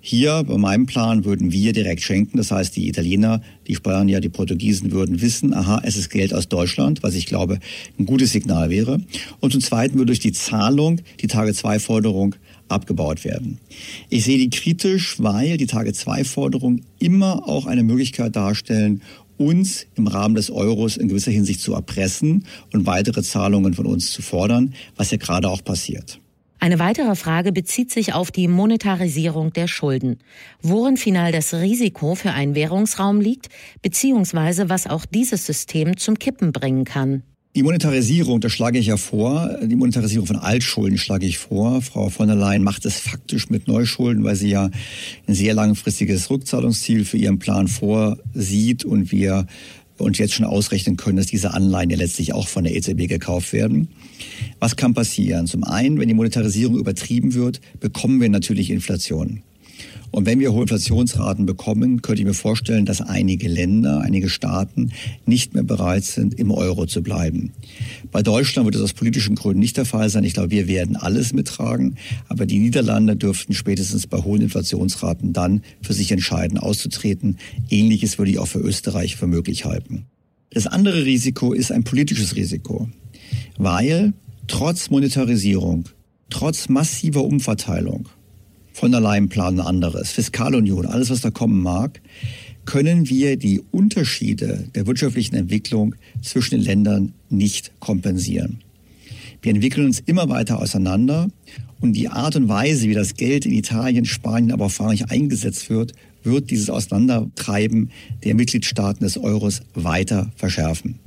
Hier 0.00 0.44
bei 0.44 0.56
meinem 0.56 0.86
Plan 0.86 1.24
würden 1.24 1.52
wir 1.52 1.72
direkt 1.72 2.02
schenken. 2.02 2.36
Das 2.36 2.50
heißt, 2.50 2.74
die 2.76 2.88
Italiener, 2.88 3.42
die 3.66 3.74
Spanier, 3.74 4.20
die 4.20 4.28
Portugiesen 4.28 4.92
würden 4.92 5.20
wissen, 5.20 5.54
aha, 5.54 5.80
es 5.84 5.96
ist 5.96 6.10
Geld 6.10 6.34
aus 6.34 6.48
Deutschland, 6.48 7.02
was 7.02 7.14
ich 7.14 7.26
glaube 7.26 7.58
ein 7.98 8.06
gutes 8.06 8.32
Signal 8.32 8.70
wäre. 8.70 9.00
Und 9.40 9.52
zum 9.52 9.60
Zweiten 9.60 9.94
würde 9.94 10.06
durch 10.06 10.20
die 10.20 10.32
Zahlung 10.32 11.00
die 11.20 11.26
Tage-2-Forderung 11.26 12.34
abgebaut 12.68 13.24
werden. 13.24 13.58
Ich 14.08 14.24
sehe 14.24 14.38
die 14.38 14.50
kritisch, 14.50 15.16
weil 15.18 15.56
die 15.56 15.66
Tage-2-Forderungen 15.66 16.82
immer 16.98 17.48
auch 17.48 17.66
eine 17.66 17.82
Möglichkeit 17.82 18.36
darstellen, 18.36 19.02
uns 19.40 19.86
im 19.96 20.06
Rahmen 20.06 20.34
des 20.34 20.50
Euros 20.50 20.98
in 20.98 21.08
gewisser 21.08 21.30
Hinsicht 21.30 21.60
zu 21.60 21.72
erpressen 21.72 22.44
und 22.72 22.86
weitere 22.86 23.22
Zahlungen 23.22 23.72
von 23.72 23.86
uns 23.86 24.12
zu 24.12 24.20
fordern, 24.20 24.74
was 24.96 25.10
ja 25.10 25.16
gerade 25.16 25.48
auch 25.48 25.64
passiert. 25.64 26.20
Eine 26.62 26.78
weitere 26.78 27.16
Frage 27.16 27.52
bezieht 27.52 27.90
sich 27.90 28.12
auf 28.12 28.30
die 28.30 28.46
Monetarisierung 28.46 29.50
der 29.54 29.66
Schulden. 29.66 30.18
Worin 30.60 30.98
final 30.98 31.32
das 31.32 31.54
Risiko 31.54 32.14
für 32.14 32.32
einen 32.32 32.54
Währungsraum 32.54 33.18
liegt, 33.18 33.48
beziehungsweise 33.80 34.68
was 34.68 34.86
auch 34.86 35.06
dieses 35.06 35.46
System 35.46 35.96
zum 35.96 36.18
Kippen 36.18 36.52
bringen 36.52 36.84
kann. 36.84 37.22
Die 37.56 37.62
Monetarisierung, 37.62 38.40
das 38.40 38.52
schlage 38.52 38.78
ich 38.78 38.86
ja 38.86 38.98
vor, 38.98 39.58
die 39.62 39.74
Monetarisierung 39.74 40.26
von 40.26 40.36
Altschulden 40.36 40.98
schlage 40.98 41.26
ich 41.26 41.38
vor. 41.38 41.80
Frau 41.80 42.10
von 42.10 42.28
der 42.28 42.36
Leyen 42.36 42.62
macht 42.62 42.84
es 42.84 43.00
faktisch 43.00 43.48
mit 43.48 43.66
Neuschulden, 43.66 44.22
weil 44.22 44.36
sie 44.36 44.50
ja 44.50 44.70
ein 45.26 45.34
sehr 45.34 45.54
langfristiges 45.54 46.30
Rückzahlungsziel 46.30 47.06
für 47.06 47.16
ihren 47.16 47.38
Plan 47.38 47.66
vorsieht 47.68 48.84
und 48.84 49.10
wir 49.10 49.46
uns 50.02 50.18
jetzt 50.18 50.34
schon 50.34 50.46
ausrechnen 50.46 50.96
können, 50.96 51.16
dass 51.16 51.26
diese 51.26 51.52
Anleihen 51.52 51.90
ja 51.90 51.96
letztlich 51.96 52.32
auch 52.32 52.48
von 52.48 52.64
der 52.64 52.74
EZB 52.74 53.08
gekauft 53.08 53.52
werden. 53.52 53.88
Was 54.58 54.76
kann 54.76 54.94
passieren? 54.94 55.46
Zum 55.46 55.64
einen, 55.64 55.98
wenn 55.98 56.08
die 56.08 56.14
Monetarisierung 56.14 56.78
übertrieben 56.78 57.34
wird, 57.34 57.60
bekommen 57.80 58.20
wir 58.20 58.28
natürlich 58.28 58.70
Inflation. 58.70 59.42
Und 60.10 60.26
wenn 60.26 60.40
wir 60.40 60.52
hohe 60.52 60.62
Inflationsraten 60.62 61.46
bekommen, 61.46 62.02
könnte 62.02 62.22
ich 62.22 62.26
mir 62.26 62.34
vorstellen, 62.34 62.84
dass 62.84 63.00
einige 63.00 63.48
Länder, 63.48 64.00
einige 64.00 64.28
Staaten 64.28 64.90
nicht 65.24 65.54
mehr 65.54 65.62
bereit 65.62 66.04
sind, 66.04 66.34
im 66.34 66.50
Euro 66.50 66.86
zu 66.86 67.02
bleiben. 67.02 67.52
Bei 68.10 68.22
Deutschland 68.22 68.66
wird 68.66 68.74
das 68.74 68.82
aus 68.82 68.92
politischen 68.92 69.36
Gründen 69.36 69.60
nicht 69.60 69.76
der 69.76 69.84
Fall 69.84 70.10
sein. 70.10 70.24
Ich 70.24 70.34
glaube, 70.34 70.50
wir 70.50 70.66
werden 70.66 70.96
alles 70.96 71.32
mittragen. 71.32 71.96
Aber 72.28 72.46
die 72.46 72.58
Niederlande 72.58 73.16
dürften 73.16 73.54
spätestens 73.54 74.06
bei 74.06 74.18
hohen 74.18 74.42
Inflationsraten 74.42 75.32
dann 75.32 75.62
für 75.80 75.92
sich 75.92 76.10
entscheiden, 76.10 76.58
auszutreten. 76.58 77.38
Ähnliches 77.70 78.18
würde 78.18 78.32
ich 78.32 78.38
auch 78.38 78.48
für 78.48 78.60
Österreich 78.60 79.16
für 79.16 79.26
möglich 79.26 79.64
halten. 79.64 80.06
Das 80.50 80.66
andere 80.66 81.04
Risiko 81.04 81.52
ist 81.52 81.70
ein 81.70 81.84
politisches 81.84 82.34
Risiko, 82.34 82.88
weil 83.56 84.12
trotz 84.48 84.90
Monetarisierung, 84.90 85.84
trotz 86.28 86.68
massiver 86.68 87.22
Umverteilung, 87.22 88.08
von 88.80 88.92
der 88.92 89.02
Leyen-Plan 89.02 89.60
anderes, 89.60 90.10
Fiskalunion, 90.12 90.86
alles, 90.86 91.10
was 91.10 91.20
da 91.20 91.30
kommen 91.30 91.62
mag, 91.62 92.00
können 92.64 93.10
wir 93.10 93.36
die 93.36 93.60
Unterschiede 93.72 94.70
der 94.74 94.86
wirtschaftlichen 94.86 95.34
Entwicklung 95.34 95.94
zwischen 96.22 96.54
den 96.54 96.64
Ländern 96.64 97.12
nicht 97.28 97.78
kompensieren. 97.78 98.60
Wir 99.42 99.52
entwickeln 99.52 99.84
uns 99.84 100.00
immer 100.00 100.30
weiter 100.30 100.62
auseinander 100.62 101.28
und 101.82 101.92
die 101.92 102.08
Art 102.08 102.36
und 102.36 102.48
Weise, 102.48 102.88
wie 102.88 102.94
das 102.94 103.16
Geld 103.16 103.44
in 103.44 103.52
Italien, 103.52 104.06
Spanien, 104.06 104.50
aber 104.50 104.64
auch 104.64 104.70
Frankreich 104.70 105.10
eingesetzt 105.10 105.68
wird, 105.68 105.92
wird 106.22 106.50
dieses 106.50 106.70
Auseinandertreiben 106.70 107.90
der 108.24 108.34
Mitgliedstaaten 108.34 109.04
des 109.04 109.18
Euros 109.18 109.60
weiter 109.74 110.32
verschärfen. 110.36 110.98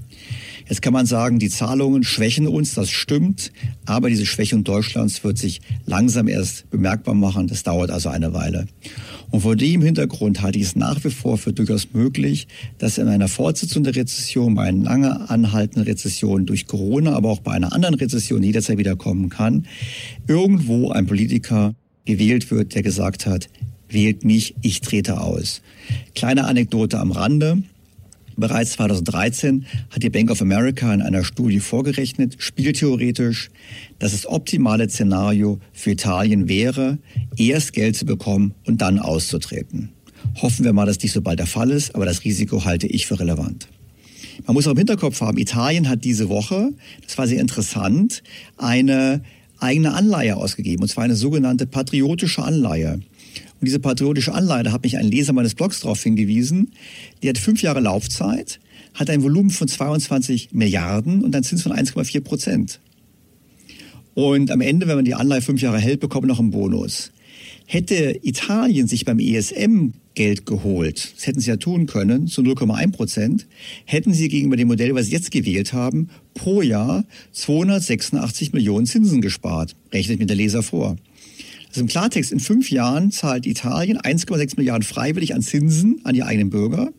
Jetzt 0.67 0.81
kann 0.81 0.93
man 0.93 1.05
sagen, 1.05 1.39
die 1.39 1.49
Zahlungen 1.49 2.03
schwächen 2.03 2.47
uns, 2.47 2.73
das 2.73 2.89
stimmt, 2.89 3.51
aber 3.85 4.09
diese 4.09 4.25
Schwächung 4.25 4.63
Deutschlands 4.63 5.23
wird 5.23 5.37
sich 5.37 5.61
langsam 5.85 6.27
erst 6.27 6.69
bemerkbar 6.69 7.15
machen. 7.15 7.47
Das 7.47 7.63
dauert 7.63 7.91
also 7.91 8.09
eine 8.09 8.33
Weile. 8.33 8.67
Und 9.29 9.41
vor 9.41 9.55
dem 9.55 9.81
Hintergrund 9.81 10.41
halte 10.41 10.59
ich 10.59 10.65
es 10.65 10.75
nach 10.75 11.03
wie 11.03 11.09
vor 11.09 11.37
für 11.37 11.53
durchaus 11.53 11.93
möglich, 11.93 12.47
dass 12.77 12.97
in 12.97 13.07
einer 13.07 13.27
Fortsetzung 13.27 13.83
der 13.83 13.95
Rezession, 13.95 14.55
bei 14.55 14.63
einer 14.63 14.83
lange 14.83 15.29
anhaltenden 15.29 15.83
Rezession 15.83 16.45
durch 16.45 16.67
Corona, 16.67 17.13
aber 17.13 17.29
auch 17.29 17.39
bei 17.39 17.51
einer 17.51 17.73
anderen 17.73 17.95
Rezession 17.95 18.41
die 18.41 18.47
jederzeit 18.47 18.77
wiederkommen 18.77 19.29
kann, 19.29 19.65
irgendwo 20.27 20.91
ein 20.91 21.07
Politiker 21.07 21.75
gewählt 22.05 22.51
wird, 22.51 22.75
der 22.75 22.83
gesagt 22.83 23.25
hat, 23.25 23.49
wählt 23.89 24.23
mich, 24.23 24.55
ich 24.61 24.81
trete 24.81 25.21
aus. 25.21 25.61
Kleine 26.15 26.45
Anekdote 26.45 26.99
am 26.99 27.11
Rande. 27.11 27.63
Bereits 28.35 28.71
2013 28.71 29.65
hat 29.91 30.01
die 30.01 30.09
Bank 30.09 30.31
of 30.31 30.41
America 30.41 30.93
in 30.93 31.01
einer 31.01 31.23
Studie 31.23 31.59
vorgerechnet, 31.59 32.35
spieltheoretisch, 32.39 33.49
dass 33.99 34.13
das 34.13 34.25
optimale 34.25 34.89
Szenario 34.89 35.59
für 35.71 35.91
Italien 35.91 36.47
wäre, 36.47 36.97
erst 37.37 37.73
Geld 37.73 37.95
zu 37.95 38.05
bekommen 38.05 38.53
und 38.65 38.81
dann 38.81 38.99
auszutreten. 38.99 39.89
Hoffen 40.41 40.65
wir 40.65 40.73
mal, 40.73 40.85
dass 40.85 40.97
dies 40.97 41.13
so 41.13 41.21
bald 41.21 41.39
der 41.39 41.47
Fall 41.47 41.69
ist, 41.71 41.93
aber 41.93 42.05
das 42.05 42.23
Risiko 42.23 42.65
halte 42.65 42.87
ich 42.87 43.05
für 43.05 43.19
relevant. 43.19 43.67
Man 44.45 44.55
muss 44.55 44.65
auch 44.67 44.71
im 44.71 44.77
Hinterkopf 44.77 45.21
haben, 45.21 45.37
Italien 45.37 45.87
hat 45.87 46.03
diese 46.03 46.27
Woche, 46.27 46.71
das 47.05 47.17
war 47.17 47.27
sehr 47.27 47.39
interessant, 47.39 48.23
eine 48.57 49.21
eigene 49.59 49.93
Anleihe 49.93 50.35
ausgegeben, 50.35 50.83
und 50.83 50.89
zwar 50.89 51.03
eine 51.03 51.15
sogenannte 51.15 51.67
patriotische 51.67 52.43
Anleihe. 52.43 52.99
Und 53.63 53.67
diese 53.67 53.79
patriotische 53.79 54.33
Anleihe, 54.33 54.63
da 54.63 54.73
hat 54.73 54.83
mich 54.83 54.97
ein 54.97 55.07
Leser 55.07 55.31
meines 55.31 55.55
Blogs 55.55 55.79
darauf 55.79 56.03
hingewiesen, 56.03 56.73
die 57.21 57.29
hat 57.29 57.37
fünf 57.37 57.61
Jahre 57.61 57.79
Laufzeit, 57.79 58.59
hat 58.93 59.09
ein 59.09 59.23
Volumen 59.23 59.51
von 59.51 59.69
22 59.69 60.49
Milliarden 60.51 61.21
und 61.23 61.33
einen 61.33 61.45
Zins 61.45 61.63
von 61.63 61.71
1,4 61.71 62.19
Prozent. 62.19 62.81
Und 64.15 64.51
am 64.51 64.59
Ende, 64.59 64.89
wenn 64.89 64.97
man 64.97 65.05
die 65.05 65.15
Anleihe 65.15 65.41
fünf 65.41 65.61
Jahre 65.61 65.79
hält, 65.79 66.01
bekommt 66.01 66.23
man 66.23 66.31
noch 66.31 66.41
einen 66.41 66.51
Bonus. 66.51 67.13
Hätte 67.65 68.19
Italien 68.21 68.87
sich 68.87 69.05
beim 69.05 69.19
ESM 69.19 69.93
Geld 70.13 70.45
geholt, 70.45 71.13
das 71.15 71.25
hätten 71.25 71.39
sie 71.39 71.49
ja 71.49 71.55
tun 71.55 71.85
können, 71.85 72.27
zu 72.27 72.41
0,1 72.41 72.91
Prozent, 72.91 73.47
hätten 73.85 74.13
sie 74.13 74.27
gegenüber 74.27 74.57
dem 74.57 74.67
Modell, 74.67 74.93
was 74.93 75.05
sie 75.05 75.13
jetzt 75.13 75.31
gewählt 75.31 75.71
haben, 75.71 76.09
pro 76.33 76.61
Jahr 76.61 77.05
286 77.31 78.51
Millionen 78.51 78.87
Zinsen 78.87 79.21
gespart. 79.21 79.73
Rechnet 79.93 80.19
mir 80.19 80.25
der 80.25 80.35
Leser 80.35 80.63
vor. 80.63 80.97
Also 81.73 81.81
im 81.81 81.87
Klartext, 81.87 82.31
in 82.31 82.39
fünf 82.39 82.69
Jahren 82.69 83.09
zahlt 83.09 83.47
Italien 83.47 83.97
1,6 83.97 84.57
Milliarden 84.57 84.83
freiwillig 84.83 85.33
an 85.33 85.41
Zinsen 85.41 86.01
an 86.03 86.13
die 86.13 86.21
eigenen 86.21 86.51
Bürger. 86.51 86.93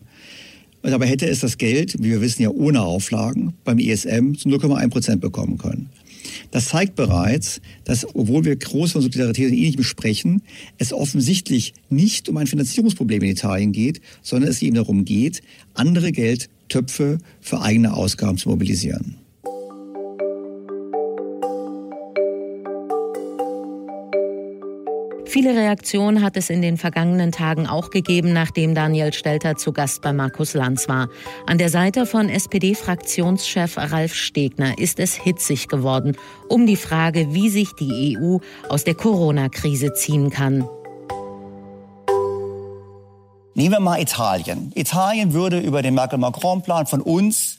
Dabei 0.82 1.06
hätte 1.06 1.28
es 1.28 1.38
das 1.38 1.58
Geld, 1.58 1.94
wie 2.00 2.10
wir 2.10 2.20
wissen 2.20 2.42
ja 2.42 2.50
ohne 2.50 2.82
Auflagen, 2.82 3.54
beim 3.62 3.78
ESM 3.78 4.34
zu 4.34 4.48
0,1 4.48 4.90
Prozent 4.90 5.20
bekommen 5.20 5.58
können. 5.58 5.90
Das 6.50 6.70
zeigt 6.70 6.96
bereits, 6.96 7.60
dass, 7.84 8.04
obwohl 8.16 8.44
wir 8.44 8.56
groß 8.56 8.90
von 8.90 9.02
Solidarität 9.02 9.52
und 9.52 9.56
ähnlichem 9.56 9.84
sprechen, 9.84 10.42
es 10.76 10.92
offensichtlich 10.92 11.74
nicht 11.88 12.28
um 12.28 12.36
ein 12.36 12.48
Finanzierungsproblem 12.48 13.22
in 13.22 13.30
Italien 13.30 13.70
geht, 13.70 14.00
sondern 14.22 14.50
es 14.50 14.60
eben 14.60 14.74
darum 14.74 15.04
geht, 15.04 15.40
andere 15.74 16.10
Geldtöpfe 16.10 17.18
für 17.40 17.60
eigene 17.60 17.94
Ausgaben 17.94 18.38
zu 18.38 18.48
mobilisieren. 18.48 19.23
Viele 25.34 25.56
Reaktionen 25.56 26.22
hat 26.22 26.36
es 26.36 26.48
in 26.48 26.62
den 26.62 26.76
vergangenen 26.76 27.32
Tagen 27.32 27.66
auch 27.66 27.90
gegeben, 27.90 28.32
nachdem 28.32 28.72
Daniel 28.72 29.12
Stelter 29.12 29.56
zu 29.56 29.72
Gast 29.72 30.00
bei 30.00 30.12
Markus 30.12 30.54
Lanz 30.54 30.88
war. 30.88 31.08
An 31.44 31.58
der 31.58 31.70
Seite 31.70 32.06
von 32.06 32.28
SPD-Fraktionschef 32.28 33.76
Ralf 33.76 34.14
Stegner 34.14 34.78
ist 34.78 35.00
es 35.00 35.14
hitzig 35.14 35.66
geworden 35.66 36.16
um 36.48 36.66
die 36.66 36.76
Frage, 36.76 37.34
wie 37.34 37.48
sich 37.48 37.72
die 37.72 38.16
EU 38.16 38.38
aus 38.68 38.84
der 38.84 38.94
Corona-Krise 38.94 39.92
ziehen 39.94 40.30
kann. 40.30 40.68
Nehmen 43.54 43.72
wir 43.72 43.80
mal 43.80 44.00
Italien. 44.00 44.70
Italien 44.76 45.32
würde 45.32 45.58
über 45.58 45.82
den 45.82 45.94
Merkel-Macron-Plan 45.94 46.86
von 46.86 47.00
uns, 47.00 47.58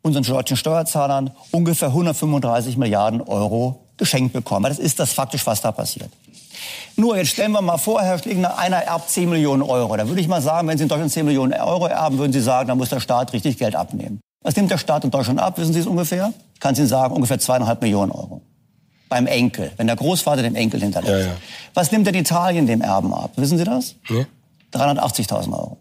unseren 0.00 0.22
deutschen 0.22 0.56
Steuerzahlern, 0.56 1.32
ungefähr 1.50 1.88
135 1.88 2.76
Milliarden 2.76 3.20
Euro 3.20 3.84
geschenkt 3.96 4.32
bekommen. 4.32 4.66
Das 4.66 4.78
ist 4.78 5.00
das 5.00 5.12
faktisch, 5.12 5.44
was 5.44 5.60
da 5.60 5.72
passiert. 5.72 6.12
Nur 6.96 7.16
jetzt 7.16 7.28
stellen 7.28 7.52
wir 7.52 7.62
mal 7.62 7.78
vor, 7.78 8.02
Herr 8.02 8.18
Schlegner, 8.18 8.58
einer 8.58 8.78
erbt 8.78 9.10
10 9.10 9.28
Millionen 9.28 9.62
Euro. 9.62 9.96
Da 9.96 10.08
würde 10.08 10.20
ich 10.20 10.28
mal 10.28 10.40
sagen, 10.40 10.66
wenn 10.68 10.78
Sie 10.78 10.84
in 10.84 10.88
Deutschland 10.88 11.12
10 11.12 11.26
Millionen 11.26 11.52
Euro 11.52 11.86
erben, 11.86 12.18
würden 12.18 12.32
Sie 12.32 12.40
sagen, 12.40 12.68
dann 12.68 12.78
muss 12.78 12.88
der 12.88 13.00
Staat 13.00 13.32
richtig 13.32 13.58
Geld 13.58 13.76
abnehmen. 13.76 14.20
Was 14.42 14.56
nimmt 14.56 14.70
der 14.70 14.78
Staat 14.78 15.04
in 15.04 15.10
Deutschland 15.10 15.40
ab? 15.40 15.58
Wissen 15.58 15.72
Sie 15.72 15.80
es 15.80 15.86
ungefähr? 15.86 16.32
Ich 16.54 16.60
kann 16.60 16.72
es 16.72 16.78
Ihnen 16.78 16.88
sagen, 16.88 17.14
ungefähr 17.14 17.38
zweieinhalb 17.38 17.82
Millionen 17.82 18.12
Euro. 18.12 18.42
Beim 19.08 19.26
Enkel, 19.26 19.72
wenn 19.76 19.86
der 19.86 19.96
Großvater 19.96 20.42
dem 20.42 20.54
Enkel 20.54 20.80
hinterlässt. 20.80 21.12
Ja, 21.12 21.32
ja. 21.32 21.36
Was 21.74 21.92
nimmt 21.92 22.06
denn 22.06 22.14
Italien 22.14 22.66
dem 22.66 22.80
Erben 22.80 23.12
ab? 23.12 23.32
Wissen 23.36 23.58
Sie 23.58 23.64
das? 23.64 23.94
Nee. 24.08 24.26
380.000 24.72 25.52
Euro. 25.52 25.78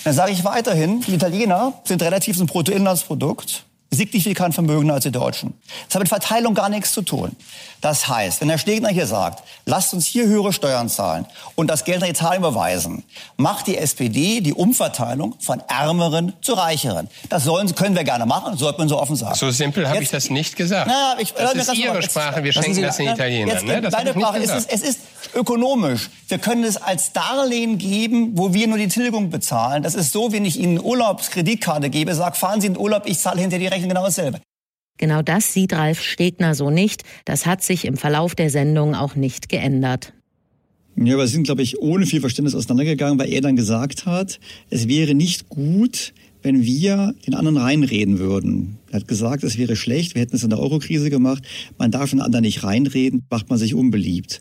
Und 0.00 0.06
dann 0.06 0.14
sage 0.14 0.32
ich 0.32 0.44
weiterhin, 0.44 1.00
die 1.02 1.14
Italiener 1.14 1.74
sind 1.84 2.02
relativ 2.02 2.36
zum 2.36 2.46
Bruttoinlandsprodukt 2.46 3.64
signifikant 3.92 4.54
vermögender 4.54 4.94
als 4.94 5.04
die 5.04 5.10
Deutschen. 5.10 5.54
Das 5.86 5.96
hat 5.96 6.02
mit 6.02 6.08
Verteilung 6.08 6.54
gar 6.54 6.68
nichts 6.68 6.92
zu 6.92 7.02
tun. 7.02 7.34
Das 7.80 8.06
heißt, 8.06 8.40
wenn 8.40 8.48
Herr 8.48 8.58
Stegner 8.58 8.90
hier 8.90 9.06
sagt, 9.06 9.42
lasst 9.64 9.94
uns 9.94 10.06
hier 10.06 10.26
höhere 10.26 10.52
Steuern 10.52 10.88
zahlen 10.88 11.26
und 11.56 11.68
das 11.68 11.84
Geld 11.84 12.00
nach 12.00 12.08
Italien 12.08 12.42
überweisen, 12.42 13.02
macht 13.36 13.66
die 13.66 13.76
SPD 13.76 14.40
die 14.40 14.52
Umverteilung 14.52 15.34
von 15.40 15.60
Ärmeren 15.66 16.34
zu 16.40 16.52
Reicheren. 16.52 17.08
Das 17.30 17.44
sollen, 17.44 17.74
können 17.74 17.96
wir 17.96 18.04
gerne 18.04 18.26
machen, 18.26 18.56
sollte 18.56 18.78
man 18.78 18.88
so 18.88 19.00
offen 19.00 19.16
sagen. 19.16 19.34
So 19.34 19.50
simpel 19.50 19.88
habe 19.88 20.02
ich 20.02 20.10
das 20.10 20.30
nicht 20.30 20.56
gesagt. 20.56 20.86
Na, 20.88 21.16
ich, 21.18 21.32
das 21.32 21.54
ist 21.54 21.74
Ihre 21.74 22.02
Sprache, 22.02 22.44
wir 22.44 22.52
schenken 22.52 22.74
Sie, 22.74 22.82
das 22.82 22.96
den 22.96 23.08
Italienern. 23.08 23.56
Jetzt, 23.56 23.66
ne? 23.66 23.80
das 23.80 23.92
meine 23.92 24.12
Sprache, 24.12 24.38
es 24.38 24.50
ist, 24.50 24.72
es 24.72 24.82
ist 24.82 25.00
ökonomisch. 25.34 26.10
Wir 26.28 26.38
können 26.38 26.64
es 26.64 26.76
als 26.76 27.12
Darlehen 27.12 27.78
geben, 27.78 28.38
wo 28.38 28.52
wir 28.52 28.68
nur 28.68 28.78
die 28.78 28.88
Tilgung 28.88 29.30
bezahlen. 29.30 29.82
Das 29.82 29.94
ist 29.94 30.12
so, 30.12 30.32
wenn 30.32 30.44
ich 30.44 30.58
Ihnen 30.58 30.80
Urlaubskreditkarte 30.80 31.90
gebe, 31.90 32.14
sage, 32.14 32.36
fahren 32.36 32.60
Sie 32.60 32.68
in 32.68 32.74
den 32.74 32.80
Urlaub, 32.80 33.04
ich 33.06 33.18
zahle 33.18 33.40
hinter 33.40 33.58
die 33.58 33.66
Rechnung 33.66 33.79
genau 33.88 34.04
dasselbe. 34.04 34.40
Genau 34.98 35.22
das 35.22 35.54
sieht 35.54 35.72
Ralf 35.72 36.02
Stegner 36.02 36.54
so 36.54 36.70
nicht. 36.70 37.04
Das 37.24 37.46
hat 37.46 37.62
sich 37.62 37.86
im 37.86 37.96
Verlauf 37.96 38.34
der 38.34 38.50
Sendung 38.50 38.94
auch 38.94 39.14
nicht 39.14 39.48
geändert. 39.48 40.12
Ja, 40.96 41.16
wir 41.16 41.26
sind, 41.26 41.44
glaube 41.44 41.62
ich, 41.62 41.80
ohne 41.80 42.04
viel 42.04 42.20
Verständnis 42.20 42.54
auseinandergegangen, 42.54 43.18
weil 43.18 43.32
er 43.32 43.40
dann 43.40 43.56
gesagt 43.56 44.04
hat, 44.04 44.38
es 44.68 44.88
wäre 44.88 45.14
nicht 45.14 45.48
gut, 45.48 46.12
wenn 46.42 46.62
wir 46.62 47.14
den 47.26 47.34
anderen 47.34 47.56
reinreden 47.56 48.18
würden. 48.18 48.78
Er 48.90 49.00
hat 49.00 49.08
gesagt, 49.08 49.44
es 49.44 49.56
wäre 49.56 49.76
schlecht, 49.76 50.14
wir 50.14 50.22
hätten 50.22 50.34
es 50.34 50.42
in 50.42 50.50
der 50.50 50.58
Eurokrise 50.58 51.10
gemacht. 51.10 51.44
Man 51.78 51.90
darf 51.90 52.10
den 52.10 52.20
anderen 52.20 52.42
nicht 52.42 52.64
reinreden, 52.64 53.22
macht 53.30 53.48
man 53.48 53.58
sich 53.58 53.74
unbeliebt. 53.74 54.40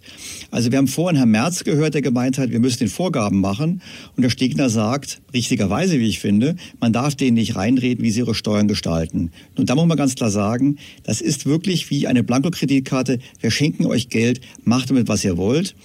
Also 0.50 0.72
wir 0.72 0.80
haben 0.80 0.88
vorhin 0.88 1.18
Herrn 1.18 1.30
Merz 1.30 1.64
gehört, 1.64 1.94
der 1.94 2.02
gemeint 2.02 2.38
hat, 2.38 2.50
wir 2.50 2.60
müssen 2.60 2.80
den 2.80 2.88
Vorgaben 2.88 3.40
machen. 3.42 3.82
Und 4.16 4.24
der 4.24 4.32
Stegner 4.32 4.70
sagt, 4.70 5.22
richtigerweise, 5.34 6.00
wie 6.00 6.08
ich 6.08 6.20
finde, 6.20 6.56
man 6.80 6.94
darf 6.94 7.16
denen 7.16 7.36
nicht 7.36 7.56
reinreden, 7.56 8.04
wie 8.04 8.12
sie 8.12 8.22
ihre 8.22 8.34
Steuern 8.34 8.68
gestalten. 8.68 9.32
Und 9.56 9.70
da 9.70 9.76
muss 9.76 9.86
man 9.86 9.98
ganz 9.98 10.16
klar 10.16 10.32
sagen, 10.32 10.78
das 11.04 11.22
ist 11.22 11.46
wirklich 11.46 11.90
wie 11.92 12.08
eine 12.08 12.24
Blankokreditkarte. 12.24 13.20
Wir 13.40 13.52
schenken 13.52 13.86
euch 13.86 14.10
Geld, 14.10 14.42
macht 14.64 14.90
damit, 14.90 15.08
was 15.08 15.24
ihr 15.24 15.38
wollt. 15.38 15.76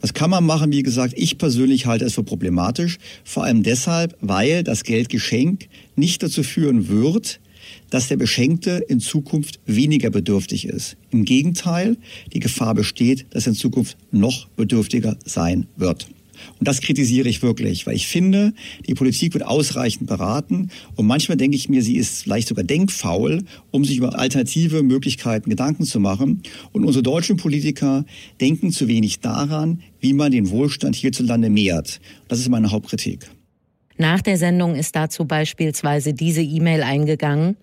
Das 0.00 0.14
kann 0.14 0.30
man 0.30 0.44
machen, 0.44 0.72
wie 0.72 0.82
gesagt, 0.82 1.14
ich 1.16 1.38
persönlich 1.38 1.86
halte 1.86 2.04
es 2.04 2.14
für 2.14 2.22
problematisch, 2.22 2.98
vor 3.24 3.44
allem 3.44 3.62
deshalb, 3.62 4.16
weil 4.20 4.62
das 4.62 4.84
Geldgeschenk 4.84 5.68
nicht 5.96 6.22
dazu 6.22 6.42
führen 6.42 6.88
wird, 6.88 7.40
dass 7.90 8.08
der 8.08 8.16
Beschenkte 8.16 8.84
in 8.88 9.00
Zukunft 9.00 9.60
weniger 9.66 10.10
bedürftig 10.10 10.66
ist. 10.66 10.96
Im 11.10 11.24
Gegenteil, 11.24 11.96
die 12.32 12.40
Gefahr 12.40 12.74
besteht, 12.74 13.26
dass 13.30 13.46
er 13.46 13.50
in 13.50 13.56
Zukunft 13.56 13.96
noch 14.12 14.46
bedürftiger 14.56 15.16
sein 15.24 15.66
wird. 15.76 16.08
Und 16.58 16.66
das 16.68 16.80
kritisiere 16.80 17.28
ich 17.28 17.42
wirklich, 17.42 17.86
weil 17.86 17.96
ich 17.96 18.06
finde, 18.06 18.52
die 18.86 18.94
Politik 18.94 19.34
wird 19.34 19.44
ausreichend 19.44 20.06
beraten. 20.06 20.70
Und 20.94 21.06
manchmal 21.06 21.36
denke 21.36 21.56
ich 21.56 21.68
mir, 21.68 21.82
sie 21.82 21.96
ist 21.96 22.22
vielleicht 22.22 22.48
sogar 22.48 22.64
denkfaul, 22.64 23.44
um 23.70 23.84
sich 23.84 23.98
über 23.98 24.18
alternative 24.18 24.82
Möglichkeiten 24.82 25.50
Gedanken 25.50 25.84
zu 25.84 26.00
machen. 26.00 26.42
Und 26.72 26.84
unsere 26.84 27.02
deutschen 27.02 27.36
Politiker 27.36 28.04
denken 28.40 28.72
zu 28.72 28.88
wenig 28.88 29.20
daran, 29.20 29.82
wie 30.00 30.12
man 30.12 30.32
den 30.32 30.50
Wohlstand 30.50 30.96
hierzulande 30.96 31.50
mehrt. 31.50 32.00
Das 32.28 32.38
ist 32.38 32.48
meine 32.48 32.70
Hauptkritik. 32.70 33.28
Nach 33.98 34.20
der 34.20 34.36
Sendung 34.36 34.74
ist 34.74 34.94
dazu 34.94 35.24
beispielsweise 35.24 36.12
diese 36.12 36.42
E-Mail 36.42 36.82
eingegangen. 36.82 37.56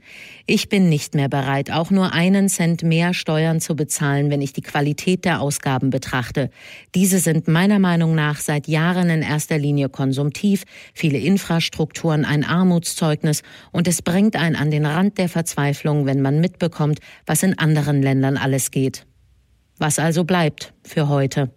Ich 0.47 0.67
bin 0.67 0.89
nicht 0.89 1.13
mehr 1.13 1.29
bereit, 1.29 1.69
auch 1.71 1.91
nur 1.91 2.11
einen 2.11 2.49
Cent 2.49 2.81
mehr 2.81 3.13
Steuern 3.13 3.61
zu 3.61 3.75
bezahlen, 3.75 4.31
wenn 4.31 4.41
ich 4.41 4.51
die 4.51 4.63
Qualität 4.63 5.25
der 5.25 5.41
Ausgaben 5.41 5.91
betrachte. 5.91 6.49
Diese 6.95 7.19
sind 7.19 7.47
meiner 7.47 7.77
Meinung 7.77 8.15
nach 8.15 8.39
seit 8.39 8.67
Jahren 8.67 9.11
in 9.11 9.21
erster 9.21 9.59
Linie 9.59 9.89
konsumtiv, 9.89 10.63
viele 10.95 11.19
Infrastrukturen 11.19 12.25
ein 12.25 12.43
Armutszeugnis 12.43 13.43
und 13.71 13.87
es 13.87 14.01
bringt 14.01 14.35
einen 14.35 14.55
an 14.55 14.71
den 14.71 14.87
Rand 14.87 15.19
der 15.19 15.29
Verzweiflung, 15.29 16.07
wenn 16.07 16.21
man 16.21 16.41
mitbekommt, 16.41 16.99
was 17.27 17.43
in 17.43 17.59
anderen 17.59 18.01
Ländern 18.01 18.37
alles 18.37 18.71
geht. 18.71 19.05
Was 19.77 19.99
also 19.99 20.23
bleibt 20.23 20.73
für 20.83 21.09
heute? 21.09 21.51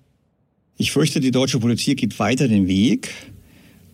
Ich 0.77 0.93
fürchte, 0.93 1.21
die 1.21 1.31
deutsche 1.31 1.59
Politik 1.59 2.01
geht 2.01 2.19
weiter 2.19 2.49
den 2.49 2.69
Weg, 2.69 3.11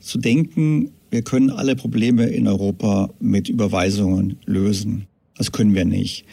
zu 0.03 0.19
denken, 0.19 0.91
wir 1.11 1.23
können 1.23 1.51
alle 1.51 1.77
Probleme 1.77 2.27
in 2.27 2.49
Europa 2.49 3.11
mit 3.21 3.49
Überweisungen 3.49 4.37
lösen. 4.47 5.07
Das 5.37 5.53
können 5.53 5.75
wir 5.75 5.85
nicht. 5.85 6.25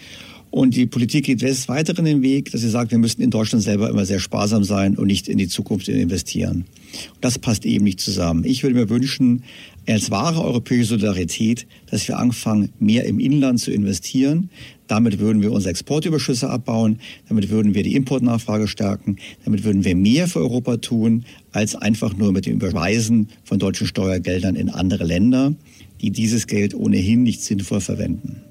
Und 0.52 0.76
die 0.76 0.88
Politik 0.88 1.26
geht 1.26 1.44
des 1.44 1.68
Weiteren 1.68 2.06
den 2.06 2.22
Weg, 2.24 2.52
dass 2.52 2.62
sie 2.62 2.70
sagt, 2.70 2.90
wir 2.90 2.98
müssen 2.98 3.22
in 3.22 3.30
Deutschland 3.30 3.64
selber 3.64 3.90
immer 3.90 4.06
sehr 4.06 4.20
sparsam 4.20 4.64
sein 4.64 4.98
und 4.98 5.08
nicht 5.08 5.28
in 5.28 5.38
die 5.38 5.48
Zukunft 5.48 5.88
investieren. 5.88 6.66
Und 7.14 7.24
das 7.24 7.38
passt 7.38 7.66
eben 7.66 7.84
nicht 7.84 8.00
zusammen. 8.00 8.44
Ich 8.46 8.64
würde 8.64 8.76
mir 8.76 8.90
wünschen, 8.90 9.44
als 9.88 10.10
wahre 10.10 10.44
europäische 10.44 10.86
Solidarität, 10.86 11.68
dass 11.92 12.08
wir 12.08 12.18
anfangen, 12.18 12.72
mehr 12.80 13.06
im 13.06 13.20
Inland 13.20 13.60
zu 13.60 13.72
investieren. 13.72 14.50
Damit 14.90 15.20
würden 15.20 15.44
wir 15.44 15.52
unsere 15.52 15.70
Exportüberschüsse 15.70 16.50
abbauen, 16.50 17.00
damit 17.30 17.50
würden 17.50 17.76
wir 17.76 17.84
die 17.84 17.96
Importnachfrage 17.96 18.68
stärken, 18.68 19.18
damit 19.46 19.64
würden 19.64 19.86
wir 19.86 19.96
mehr 19.96 20.28
für 20.28 20.40
Europa 20.40 20.78
tun, 20.78 21.26
als 21.52 21.76
einfach 21.76 22.18
nur 22.18 22.32
mit 22.32 22.48
dem 22.48 22.56
Überweisen 22.56 23.30
von 23.44 23.60
deutschen 23.60 23.86
Steuergeldern 23.86 24.56
in 24.56 24.70
andere 24.70 25.06
Länder, 25.06 25.54
die 26.02 26.10
dieses 26.10 26.48
Geld 26.48 26.74
ohnehin 26.74 27.22
nicht 27.22 27.44
sinnvoll 27.44 27.82
verwenden. 27.82 28.42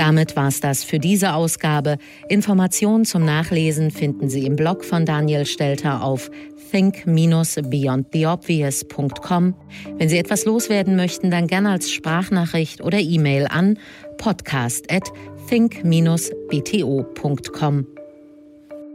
Damit 0.00 0.34
war's 0.34 0.60
das 0.60 0.82
für 0.82 0.98
diese 0.98 1.34
Ausgabe. 1.34 1.98
Informationen 2.28 3.04
zum 3.04 3.24
Nachlesen 3.24 3.92
finden 3.92 4.28
Sie 4.28 4.46
im 4.46 4.56
Blog 4.56 4.84
von 4.84 5.06
Daniel 5.06 5.46
Stelter 5.46 6.02
auf 6.02 6.30
think-beyondtheobvious.com. 6.70 9.54
Wenn 9.98 10.08
Sie 10.08 10.18
etwas 10.18 10.44
loswerden 10.44 10.96
möchten, 10.96 11.30
dann 11.30 11.46
gerne 11.46 11.70
als 11.70 11.90
Sprachnachricht 11.90 12.80
oder 12.80 12.98
E-Mail 12.98 13.46
an 13.48 13.78
podcast 14.18 14.90
at 14.90 15.04
think-bto.com. 15.48 17.86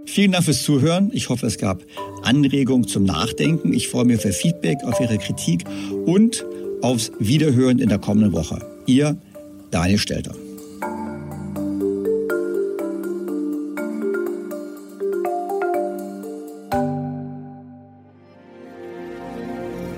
Vielen 0.05 0.31
Dank 0.31 0.45
fürs 0.45 0.63
Zuhören. 0.63 1.09
Ich 1.13 1.29
hoffe, 1.29 1.47
es 1.47 1.57
gab 1.57 1.83
Anregungen 2.23 2.87
zum 2.87 3.03
Nachdenken. 3.03 3.73
Ich 3.73 3.87
freue 3.87 4.05
mich 4.05 4.21
für 4.21 4.31
Feedback, 4.31 4.77
auf 4.83 4.99
Ihre 4.99 5.17
Kritik 5.17 5.63
und 6.05 6.45
aufs 6.81 7.11
Wiederhören 7.19 7.79
in 7.79 7.89
der 7.89 7.97
kommenden 7.97 8.33
Woche. 8.33 8.59
Ihr 8.85 9.17
Daniel 9.71 9.97
Stelter. 9.97 10.44